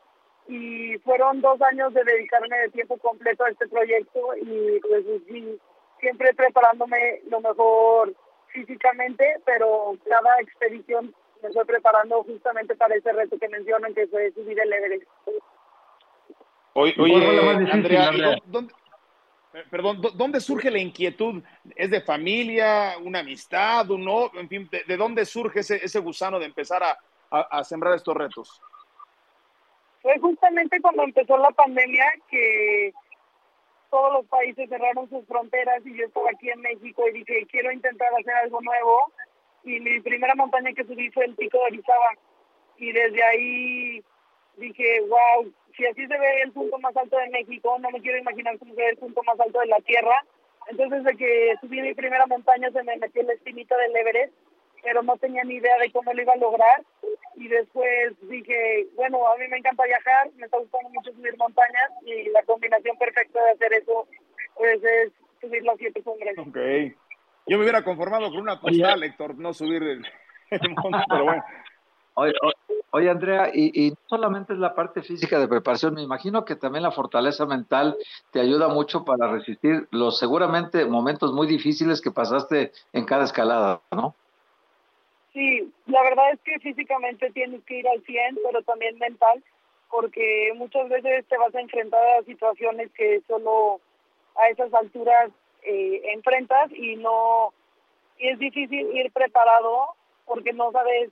y 0.49 0.99
fueron 0.99 1.41
dos 1.41 1.61
años 1.63 1.95
de 1.95 2.05
dedicarme 2.05 2.57
de 2.59 2.71
tiempo 2.71 2.97
completo 2.99 3.45
a 3.45 3.51
este 3.51 3.69
proyecto 3.69 4.21
y 4.37 4.81
pues 4.81 5.05
sí, 5.29 5.59
siempre 6.01 6.35
preparándome 6.35 7.21
lo 7.29 7.41
mejor 7.41 8.15
físicamente, 8.49 9.37
pero 9.45 9.97
cada 10.09 10.41
expedición 10.41 11.15
me 11.43 11.49
estoy 11.49 11.65
preparando 11.65 12.23
justamente 12.25 12.75
para 12.77 12.95
ese 12.95 13.13
reto 13.13 13.39
que 13.39 13.49
mencionan, 13.49 13.95
que 13.95 14.07
fue 14.07 14.31
subir 14.33 14.59
el 14.61 14.73
Everest. 14.73 15.05
Oye, 16.75 16.95
oye 16.99 17.71
Andrea, 17.71 18.11
¿dónde, 18.47 18.73
perdón, 19.71 20.01
¿dónde 20.15 20.41
surge 20.41 20.71
la 20.71 20.79
inquietud? 20.79 21.43
¿Es 21.77 21.91
de 21.91 22.01
familia, 22.01 22.95
una 23.03 23.21
amistad, 23.21 23.91
un 23.91 24.05
no? 24.05 24.31
En 24.35 24.49
fin, 24.49 24.69
¿de, 24.71 24.97
dónde 24.97 25.25
surge 25.25 25.61
ese, 25.61 25.85
ese 25.85 25.99
gusano 25.99 26.39
de 26.39 26.47
empezar 26.47 26.83
a, 26.83 26.99
a 27.31 27.65
sembrar 27.65 27.95
estos 27.95 28.17
retos? 28.17 28.61
Fue 30.03 30.19
justamente 30.19 30.81
cuando 30.81 31.05
empezó 31.05 31.39
la 31.39 31.51
pandemia 31.53 32.05
que 32.29 32.93
todos 33.91 34.13
los 34.15 34.27
países 34.27 34.69
cerraron 34.69 35.09
sus 35.09 35.25
fronteras 35.27 35.81
y 35.87 35.97
yo 35.97 36.07
estaba 36.07 36.31
aquí 36.31 36.51
en 36.51 36.61
México 36.61 37.09
y 37.09 37.13
dije, 37.13 37.47
quiero 37.51 37.71
intentar 37.71 38.09
hacer 38.19 38.35
algo 38.35 38.61
nuevo. 38.61 39.13
Y 39.65 39.79
mi 39.79 40.01
primera 40.01 40.35
montaña 40.35 40.73
que 40.73 40.85
subí 40.85 41.11
fue 41.11 41.27
el 41.27 41.37
Pico 41.37 41.59
de 41.59 41.65
Orizaba. 41.65 42.11
Y 42.79 42.91
desde 42.91 43.23
ahí 43.23 44.05
dije, 44.57 45.01
wow, 45.03 45.53
si 45.77 45.87
así 45.87 46.07
se 46.07 46.19
ve 46.19 46.43
el 46.43 46.53
punto 46.53 46.79
más 46.81 46.97
alto 46.97 47.17
de 47.19 47.31
México, 47.31 47.79
no 47.79 47.91
me 47.91 48.01
quiero 48.01 48.19
imaginar 48.19 48.59
cómo 48.59 48.75
se 48.75 48.81
ve 48.81 48.89
el 48.89 48.99
punto 48.99 49.23
más 49.23 49.39
alto 49.39 49.61
de 49.61 49.67
la 49.67 49.81
Tierra. 49.81 50.25
Entonces, 50.69 51.05
de 51.05 51.17
que 51.17 51.55
subí 51.61 51.81
mi 51.81 51.95
primera 51.95 52.27
montaña, 52.27 52.71
se 52.71 52.83
me 52.83 52.97
metió 52.97 53.23
la 53.23 53.35
espinita 53.35 53.77
del 53.77 53.97
Everest 53.97 54.35
pero 54.83 55.03
no 55.03 55.17
tenía 55.17 55.45
ni 55.45 55.55
idea 55.55 55.79
de 55.79 55.91
cómo 55.93 56.13
lo 56.13 56.23
iba 56.23 56.33
a 56.33 56.37
lograr. 56.37 56.83
Y 57.37 57.49
después 57.49 58.15
dije, 58.29 58.87
bueno, 58.95 59.27
a 59.27 59.37
mí 59.39 59.49
me 59.49 59.59
encanta 59.59 59.85
viajar, 59.85 60.31
me 60.37 60.45
está 60.45 60.59
gustando 60.59 60.91
mucho 60.91 61.13
subir 61.13 61.37
montañas 61.39 61.91
y 62.05 62.29
la 62.31 62.43
combinación 62.43 62.97
perfecta 62.99 63.43
de 63.43 63.51
hacer 63.53 63.73
eso 63.73 64.07
pues, 64.55 64.83
es 64.85 65.13
subir 65.41 65.63
las 65.65 65.79
siete 65.79 66.03
cumbres. 66.03 66.37
Ok. 66.39 66.57
Yo 67.47 67.57
me 67.59 67.65
hubiera 67.65 67.83
conformado 67.83 68.31
con 68.31 68.41
una 68.41 68.61
postal, 68.61 69.03
Héctor, 69.03 69.37
no 69.37 69.53
subir 69.53 69.83
el, 69.83 70.05
monte, 70.51 71.05
pero 71.09 71.25
bueno. 71.25 71.45
Oye, 72.95 73.09
Andrea, 73.09 73.51
y, 73.55 73.87
y, 73.87 73.95
solamente 74.07 74.53
es 74.53 74.59
la 74.59 74.75
parte 74.75 75.01
física 75.01 75.39
de 75.39 75.49
preparación, 75.49 75.95
me 75.95 76.03
imagino 76.03 76.45
que 76.45 76.57
también 76.57 76.83
la 76.83 76.91
fortaleza 76.91 77.47
mental 77.47 77.97
te 78.33 78.39
ayuda 78.39 78.69
mucho 78.69 79.03
para 79.03 79.33
resistir 79.33 79.89
los 79.91 80.19
seguramente 80.19 80.85
momentos 80.85 81.33
muy 81.33 81.47
difíciles 81.47 82.03
que 82.03 82.11
pasaste 82.11 82.71
en 82.93 83.07
cada 83.07 83.25
escalada, 83.25 83.81
¿no? 83.93 84.15
Sí, 85.33 85.73
la 85.87 86.03
verdad 86.03 86.33
es 86.33 86.41
que 86.41 86.59
físicamente 86.61 87.31
tienes 87.31 87.65
que 87.65 87.79
ir 87.79 87.89
al 87.89 88.03
100, 88.05 88.39
pero 88.45 88.63
también 88.63 88.99
mental, 88.99 89.43
porque 89.91 90.53
muchas 90.57 90.89
veces 90.89 91.27
te 91.27 91.39
vas 91.39 91.55
a 91.55 91.61
enfrentar 91.61 92.03
a 92.19 92.25
situaciones 92.25 92.91
que 92.93 93.23
solo 93.27 93.81
a 94.37 94.49
esas 94.49 94.73
alturas 94.75 95.31
eh, 95.63 96.03
enfrentas 96.13 96.71
y 96.73 96.97
no 96.97 97.53
y 98.19 98.29
es 98.29 98.39
difícil 98.39 98.97
ir 98.97 99.11
preparado 99.13 99.95
porque 100.27 100.53
no 100.53 100.71
sabes 100.71 101.11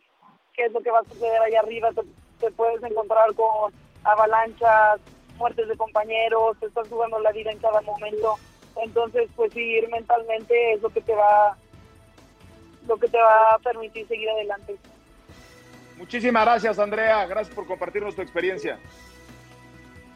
qué 0.54 0.66
es 0.66 0.72
lo 0.72 0.80
que 0.80 0.90
va 0.90 1.00
a 1.00 1.04
suceder 1.04 1.40
allá 1.42 1.60
arriba, 1.60 1.90
te, 2.38 2.50
puedes 2.52 2.82
encontrar 2.82 3.34
con 3.34 3.72
avalanchas, 4.04 5.00
muertes 5.36 5.68
de 5.68 5.76
compañeros, 5.76 6.56
te 6.58 6.66
estás 6.66 6.88
jugando 6.88 7.18
la 7.18 7.32
vida 7.32 7.50
en 7.50 7.58
cada 7.58 7.80
momento, 7.82 8.36
entonces 8.82 9.28
pues 9.34 9.54
ir 9.56 9.88
mentalmente 9.88 10.72
es 10.74 10.82
lo 10.82 10.90
que 10.90 11.00
te 11.00 11.14
va 11.14 11.56
lo 12.86 12.96
que 12.96 13.08
te 13.08 13.18
va 13.18 13.54
a 13.54 13.58
permitir 13.58 14.06
seguir 14.08 14.28
adelante. 14.30 14.76
Muchísimas 15.96 16.44
gracias, 16.44 16.78
Andrea. 16.78 17.26
Gracias 17.26 17.54
por 17.54 17.66
compartirnos 17.66 18.14
tu 18.14 18.22
experiencia. 18.22 18.78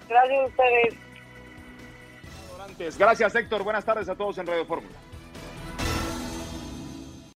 Gracias 0.09 0.41
a 0.41 0.47
ustedes. 0.47 0.95
Gracias, 2.99 3.35
Héctor. 3.35 3.63
Buenas 3.63 3.85
tardes 3.85 4.09
a 4.09 4.15
todos 4.15 4.39
en 4.39 4.47
Radio 4.47 4.65
Fórmula. 4.65 4.97